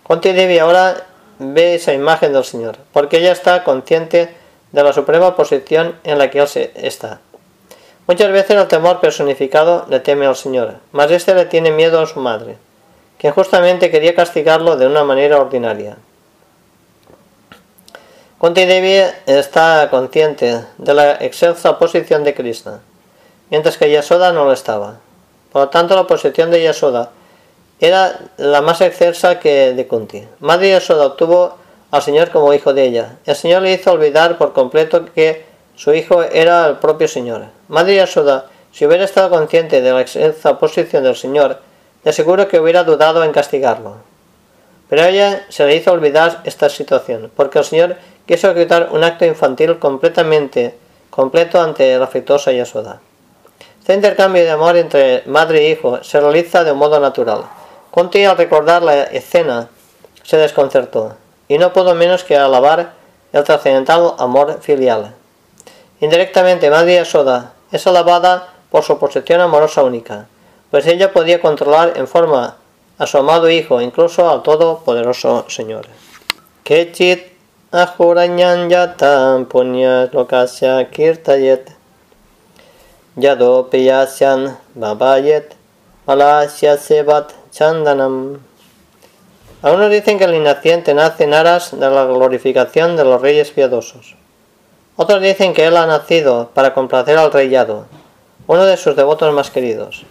Conti 0.03 0.33
Devi 0.33 0.59
ahora 0.59 1.07
ve 1.39 1.77
esa 1.77 1.95
imagen 1.95 2.35
del 2.35 2.45
Señor, 2.45 2.77
porque 2.93 3.19
ella 3.19 3.33
está 3.33 3.65
consciente 3.65 4.35
de 4.73 4.83
la 4.83 4.93
suprema 4.93 5.35
posición 5.37 5.97
en 6.05 6.19
la 6.19 6.31
que 6.31 6.41
Él 6.41 6.71
está. 6.75 7.21
Muchas 8.07 8.31
veces 8.31 8.57
el 8.57 8.69
temor 8.69 9.01
personificado 9.01 9.87
le 9.89 10.01
teme 10.01 10.27
al 10.27 10.37
Señor, 10.37 10.75
mas 10.93 11.11
éste 11.11 11.35
le 11.35 11.47
tiene 11.47 11.71
miedo 11.71 12.01
a 12.01 12.07
su 12.07 12.21
madre, 12.21 12.59
quien 13.21 13.33
justamente 13.33 13.91
quería 13.91 14.15
castigarlo 14.15 14.77
de 14.77 14.87
una 14.87 15.05
manera 15.05 15.39
ordinaria. 15.39 15.99
Conti 18.39 18.65
Devi 18.65 19.03
está 19.27 19.89
consciente 19.91 20.65
de 20.79 20.95
la 20.95 21.13
excelsa 21.21 21.79
posición 21.79 22.25
de 22.25 22.35
Krishna 22.35 22.81
mientras 23.51 23.77
que 23.77 23.91
Yasoda 23.91 24.33
no 24.33 24.45
lo 24.45 24.53
estaba. 24.53 25.01
Por 25.53 25.63
lo 25.63 25.69
tanto, 25.69 25.95
la 25.95 26.07
posición 26.07 26.51
de 26.51 26.63
Yasoda 26.63 27.11
era 27.81 28.19
la 28.37 28.63
más 28.63 28.81
excelsa 28.81 29.39
que 29.39 29.75
de 29.75 29.87
Kunti. 29.87 30.27
Madre 30.39 30.71
Yasoda 30.71 31.07
obtuvo 31.07 31.57
al 31.91 32.03
Señor 32.03 32.31
como 32.31 32.55
hijo 32.55 32.73
de 32.73 32.85
ella. 32.85 33.17
El 33.27 33.35
Señor 33.35 33.63
le 33.63 33.73
hizo 33.73 33.91
olvidar 33.91 34.39
por 34.39 34.53
completo 34.53 35.05
que 35.13 35.45
su 35.75 35.93
hijo 35.93 36.23
era 36.23 36.67
el 36.67 36.77
propio 36.77 37.09
Señor. 37.09 37.47
Madre 37.69 37.97
Yasoda, 37.97 38.47
si 38.73 38.87
hubiera 38.87 39.05
estado 39.05 39.31
consciente 39.31 39.83
de 39.83 39.93
la 39.93 40.01
excelsa 40.01 40.59
posición 40.59 41.03
del 41.03 41.17
Señor, 41.17 41.59
de 42.05 42.13
seguro 42.13 42.49
que 42.49 42.61
hubiera 42.61 42.85
dudado 42.85 43.25
en 43.25 43.33
castigarlo. 43.33 43.97
Pero 44.89 45.03
a 45.03 45.09
ella 45.09 45.47
se 45.49 45.65
le 45.67 45.77
hizo 45.77 45.93
olvidar 45.93 46.41
esta 46.45 46.69
situación, 46.69 47.31
porque 47.37 47.59
el 47.59 47.65
Señor 47.65 47.97
quiso 48.27 48.51
ejecutar 48.51 48.89
un 48.93 49.05
acto 49.05 49.25
infantil 49.25 49.79
completamente 49.79 50.77
completo 51.11 51.61
ante 51.61 51.99
la 51.99 52.05
afectuosa 52.05 52.53
Yasoda. 52.53 53.01
Este 53.81 53.95
intercambio 53.95 54.43
de 54.43 54.51
amor 54.51 54.77
entre 54.77 55.23
madre 55.27 55.67
e 55.67 55.71
hijo 55.71 56.03
se 56.03 56.21
realiza 56.21 56.65
de 56.65 56.73
un 56.73 56.79
modo 56.79 57.01
natural. 57.01 57.45
Conti 57.91 58.25
al 58.25 58.37
recordar 58.37 58.83
la 58.83 59.03
escena 59.05 59.69
se 60.23 60.37
desconcertó 60.37 61.17
y 61.49 61.59
no 61.59 61.73
pudo 61.73 61.95
menos 61.95 62.23
que 62.23 62.37
alabar 62.37 62.93
el 63.33 63.45
trascendental 63.45 64.15
amor 64.19 64.61
filial. 64.61 65.15
Indirectamente, 66.01 66.71
Madre 66.71 67.05
Soda 67.05 67.53
es 67.73 67.87
alabada 67.87 68.49
por 68.71 68.85
su 68.85 68.99
posición 68.99 69.41
amorosa 69.41 69.83
única, 69.83 70.27
pues 70.71 70.87
ella 70.87 71.13
podía 71.13 71.41
controlar 71.41 71.95
en 71.97 72.07
forma 72.07 72.57
a 72.99 73.07
su 73.07 73.19
amado 73.19 73.51
hijo, 73.51 73.81
incluso 73.81 74.31
al 74.31 74.43
todopoderoso 74.43 75.47
Señor. 75.49 75.87
Kechit 76.65 77.31
punyas 79.49 80.13
lokasya 80.13 80.91
kirtayet 80.91 81.73
Yadopiyasyan 83.17 84.59
Babayet 84.75 85.55
Malasya 86.07 86.77
Sebat 86.77 87.33
Chandanam. 87.51 88.41
Algunos 89.63 89.91
dicen 89.91 90.19
que 90.19 90.25
el 90.25 90.43
naciente 90.43 90.95
nace 90.95 91.25
en 91.25 91.35
aras 91.35 91.79
de 91.79 91.91
la 91.91 92.05
glorificación 92.05 92.97
de 92.97 93.05
los 93.05 93.21
reyes 93.21 93.51
piadosos. 93.51 94.17
Otros 94.97 95.21
dicen 95.21 95.55
que 95.55 95.67
él 95.67 95.77
ha 95.77 95.87
nacido 95.87 96.51
para 96.55 96.75
complacer 96.75 97.19
al 97.19 97.33
rey 97.33 97.51
Yado, 97.51 97.87
uno 98.47 98.65
de 98.65 98.77
sus 98.77 98.97
devotos 98.97 99.33
más 99.35 99.51
queridos. 99.51 100.05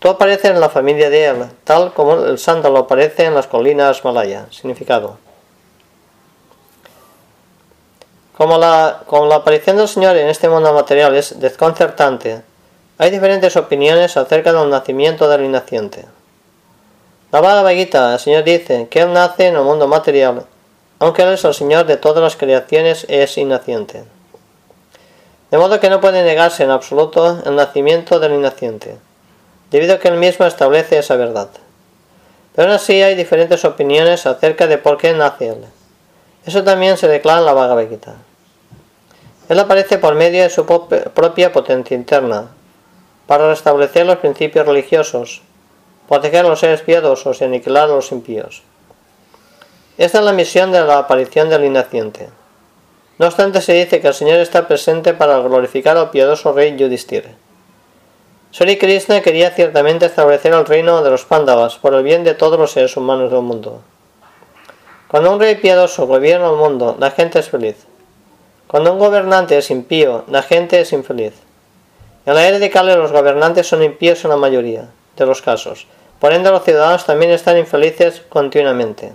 Todo 0.00 0.12
aparece 0.12 0.48
en 0.48 0.58
la 0.58 0.70
familia 0.70 1.10
de 1.10 1.26
él, 1.26 1.44
tal 1.62 1.92
como 1.92 2.14
el 2.14 2.38
sándalo 2.38 2.78
aparece 2.78 3.26
en 3.26 3.34
las 3.34 3.46
colinas 3.46 4.02
Malaya. 4.02 4.46
Significado. 4.50 5.18
Como 8.34 8.56
la, 8.56 9.02
la 9.12 9.34
aparición 9.34 9.76
del 9.76 9.88
Señor 9.88 10.16
en 10.16 10.28
este 10.28 10.48
mundo 10.48 10.72
material 10.72 11.14
es 11.14 11.38
desconcertante, 11.38 12.40
hay 12.96 13.10
diferentes 13.10 13.54
opiniones 13.56 14.16
acerca 14.16 14.54
del 14.54 14.70
nacimiento 14.70 15.28
del 15.28 15.44
inaciente. 15.44 16.06
La 17.30 17.42
Bhagavad 17.42 17.72
Gita, 17.72 18.14
el 18.14 18.18
Señor 18.18 18.42
dice 18.44 18.88
que 18.88 19.02
Él 19.02 19.12
nace 19.12 19.48
en 19.48 19.56
el 19.56 19.62
mundo 19.62 19.86
material, 19.86 20.46
aunque 20.98 21.22
Él 21.22 21.34
es 21.34 21.44
el 21.44 21.52
Señor 21.52 21.84
de 21.84 21.98
todas 21.98 22.22
las 22.22 22.36
creaciones 22.36 23.04
es 23.10 23.36
inaciente. 23.36 24.04
De 25.50 25.58
modo 25.58 25.78
que 25.78 25.90
no 25.90 26.00
puede 26.00 26.22
negarse 26.22 26.64
en 26.64 26.70
absoluto 26.70 27.42
el 27.44 27.54
nacimiento 27.54 28.18
del 28.18 28.32
inaciente, 28.32 28.96
debido 29.70 29.94
a 29.94 29.98
que 29.98 30.08
Él 30.08 30.16
mismo 30.16 30.46
establece 30.46 30.98
esa 30.98 31.16
verdad. 31.16 31.48
Pero 32.54 32.68
aún 32.68 32.76
así 32.76 33.00
hay 33.02 33.14
diferentes 33.14 33.64
opiniones 33.64 34.26
acerca 34.26 34.66
de 34.66 34.78
por 34.78 34.98
qué 34.98 35.12
nace 35.12 35.48
Él. 35.48 35.64
Eso 36.44 36.64
también 36.64 36.96
se 36.96 37.08
declara 37.08 37.40
en 37.40 37.46
la 37.46 37.52
Bhagavad. 37.52 37.86
Él 39.48 39.58
aparece 39.58 39.98
por 39.98 40.14
medio 40.14 40.42
de 40.42 40.50
su 40.50 40.64
propia 40.66 41.52
potencia 41.52 41.96
interna, 41.96 42.50
para 43.26 43.48
restablecer 43.48 44.06
los 44.06 44.16
principios 44.16 44.66
religiosos, 44.66 45.42
proteger 46.08 46.44
a 46.44 46.48
los 46.48 46.58
seres 46.58 46.82
piadosos 46.82 47.40
y 47.40 47.44
aniquilar 47.44 47.84
a 47.84 47.94
los 47.94 48.10
impíos. 48.10 48.62
Esta 49.98 50.18
es 50.18 50.24
la 50.24 50.32
misión 50.32 50.72
de 50.72 50.80
la 50.80 50.98
aparición 50.98 51.48
del 51.48 51.64
inaciente. 51.64 52.28
No 53.18 53.26
obstante, 53.26 53.60
se 53.60 53.74
dice 53.74 54.00
que 54.00 54.08
el 54.08 54.14
Señor 54.14 54.38
está 54.38 54.66
presente 54.66 55.14
para 55.14 55.38
glorificar 55.40 55.96
al 55.96 56.10
piadoso 56.10 56.52
rey 56.52 56.76
Yudhishthir. 56.76 57.36
Sri 58.52 58.78
Krishna 58.78 59.20
quería 59.20 59.52
ciertamente 59.52 60.06
establecer 60.06 60.52
el 60.52 60.66
reino 60.66 61.04
de 61.04 61.10
los 61.10 61.24
Pándavas 61.24 61.76
por 61.76 61.94
el 61.94 62.02
bien 62.02 62.24
de 62.24 62.34
todos 62.34 62.58
los 62.58 62.72
seres 62.72 62.96
humanos 62.96 63.30
del 63.30 63.42
mundo. 63.42 63.80
Cuando 65.06 65.32
un 65.32 65.38
rey 65.38 65.54
piadoso 65.54 66.08
gobierna 66.08 66.50
el 66.50 66.56
mundo, 66.56 66.96
la 66.98 67.12
gente 67.12 67.38
es 67.38 67.48
feliz. 67.48 67.86
Cuando 68.66 68.92
un 68.92 68.98
gobernante 68.98 69.56
es 69.56 69.70
impío, 69.70 70.24
la 70.28 70.42
gente 70.42 70.80
es 70.80 70.92
infeliz. 70.92 71.34
En 72.26 72.34
la 72.34 72.46
era 72.46 72.58
de 72.58 72.70
Kale 72.70 72.96
los 72.96 73.12
gobernantes 73.12 73.68
son 73.68 73.84
impíos 73.84 74.24
en 74.24 74.30
la 74.30 74.36
mayoría 74.36 74.88
de 75.16 75.26
los 75.26 75.42
casos. 75.42 75.86
Por 76.18 76.32
ende 76.32 76.50
los 76.50 76.64
ciudadanos 76.64 77.06
también 77.06 77.30
están 77.30 77.56
infelices 77.56 78.22
continuamente. 78.28 79.12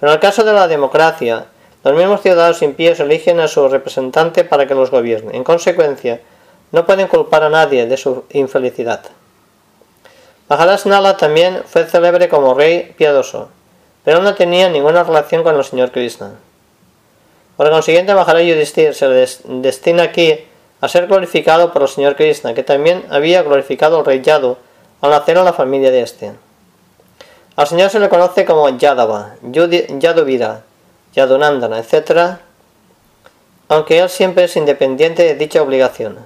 Pero 0.00 0.12
en 0.12 0.16
el 0.16 0.20
caso 0.20 0.42
de 0.42 0.52
la 0.52 0.66
democracia, 0.66 1.46
los 1.84 1.94
mismos 1.94 2.22
ciudadanos 2.22 2.60
impíos 2.62 2.98
eligen 2.98 3.38
a 3.38 3.46
su 3.46 3.68
representante 3.68 4.42
para 4.42 4.66
que 4.66 4.74
los 4.74 4.90
gobierne. 4.90 5.36
En 5.36 5.44
consecuencia, 5.44 6.20
no 6.72 6.86
pueden 6.86 7.08
culpar 7.08 7.42
a 7.42 7.48
nadie 7.48 7.86
de 7.86 7.96
su 7.96 8.24
infelicidad. 8.30 9.02
Maharaj 10.48 10.86
Nala 10.86 11.16
también 11.16 11.62
fue 11.66 11.84
célebre 11.84 12.28
como 12.28 12.54
rey 12.54 12.94
piadoso, 12.96 13.48
pero 14.04 14.22
no 14.22 14.34
tenía 14.34 14.68
ninguna 14.68 15.04
relación 15.04 15.42
con 15.42 15.56
el 15.56 15.64
señor 15.64 15.90
Krishna. 15.90 16.32
Por 17.56 17.70
consiguiente, 17.70 18.14
Maharaj 18.14 18.42
Yudhishthir 18.42 18.94
se 18.94 19.08
destina 19.08 20.04
aquí 20.04 20.38
a 20.80 20.88
ser 20.88 21.06
glorificado 21.06 21.72
por 21.72 21.82
el 21.82 21.88
señor 21.88 22.16
Krishna, 22.16 22.54
que 22.54 22.62
también 22.62 23.04
había 23.10 23.42
glorificado 23.42 23.98
al 23.98 24.04
rey 24.04 24.22
Yadu 24.22 24.56
al 25.00 25.10
nacer 25.10 25.36
en 25.36 25.44
la 25.44 25.52
familia 25.52 25.90
de 25.90 26.02
este. 26.02 26.32
Al 27.56 27.66
señor 27.66 27.90
se 27.90 28.00
le 28.00 28.08
conoce 28.08 28.44
como 28.44 28.68
Yadava, 28.68 29.34
Yaduvira, 29.42 30.62
Yadunandana, 31.12 31.78
etc., 31.78 32.38
aunque 33.68 33.98
él 33.98 34.08
siempre 34.08 34.44
es 34.44 34.56
independiente 34.56 35.24
de 35.24 35.34
dicha 35.34 35.60
obligación. 35.60 36.18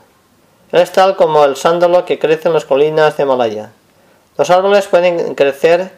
Es 0.72 0.90
tal 0.90 1.16
como 1.16 1.44
el 1.44 1.56
sándalo 1.56 2.06
que 2.06 2.18
crece 2.18 2.48
en 2.48 2.54
las 2.54 2.64
colinas 2.64 3.18
de 3.18 3.26
Malaya. 3.26 3.72
Los 4.38 4.48
árboles 4.48 4.86
pueden 4.86 5.34
crecer 5.34 5.92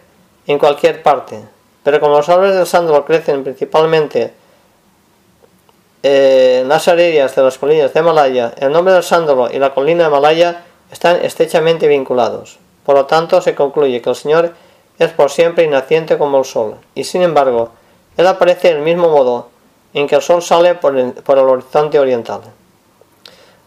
en 0.49 0.59
cualquier 0.59 1.01
parte, 1.01 1.39
Pero 1.85 2.01
como 2.01 2.17
los 2.17 2.29
árboles 2.29 2.57
del 2.57 2.67
sándalo 2.67 3.05
crecen 3.05 3.45
principalmente 3.45 4.35
eh, 6.03 6.59
en 6.63 6.69
las 6.69 6.89
áreas 6.89 7.37
de 7.37 7.43
las 7.43 7.57
colinas 7.57 7.95
de 7.95 8.03
Malaya, 8.03 8.53
el 8.59 8.73
nombre 8.73 8.95
del 8.95 9.05
sándalo 9.05 9.49
y 9.49 9.61
la 9.61 9.73
colina 9.73 10.05
de 10.05 10.11
Malaya 10.11 10.65
están 10.91 11.25
estrechamente 11.25 11.87
vinculados. 11.87 12.59
Por 12.85 12.97
lo 12.97 13.07
tanto, 13.07 13.41
se 13.41 13.55
concluye 13.55 14.03
que 14.03 14.11
el 14.11 14.17
Señor 14.17 14.55
es 14.99 15.13
por 15.13 15.31
siempre 15.31 15.65
inaciente 15.65 16.19
como 16.19 16.39
el 16.39 16.45
sol, 16.45 16.79
y 16.97 17.05
sin 17.05 17.23
embargo, 17.23 17.71
Él 18.17 18.27
aparece 18.27 18.75
del 18.75 18.83
mismo 18.83 19.09
modo 19.09 19.51
en 19.93 20.09
que 20.09 20.17
el 20.17 20.23
sol 20.23 20.43
sale 20.43 20.75
por 20.75 20.99
el 20.99 21.15
horizonte 21.39 22.01
oriental. 22.01 22.41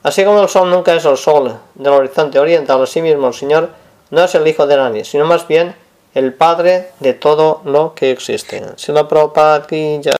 Así 0.04 0.24
como 0.24 0.42
el 0.42 0.50
sol 0.50 0.70
nunca 0.70 0.94
es 0.94 1.06
el 1.06 1.18
sol 1.18 1.58
del 1.76 1.94
horizonte 1.94 2.40
oriental, 2.40 2.82
asimismo 2.82 3.28
el 3.28 3.34
Señor 3.34 3.70
no 4.10 4.24
es 4.24 4.36
el 4.36 4.48
hijo 4.48 4.66
de 4.68 4.78
nadie, 4.78 5.04
sino 5.04 5.26
más 5.26 5.48
bien 5.48 5.76
el 6.14 6.34
padre 6.34 6.92
de 7.00 7.14
todo 7.14 7.62
lo 7.66 7.94
que 7.94 8.12
existe. 8.12 8.64
Si 8.78 8.92
la 8.92 10.18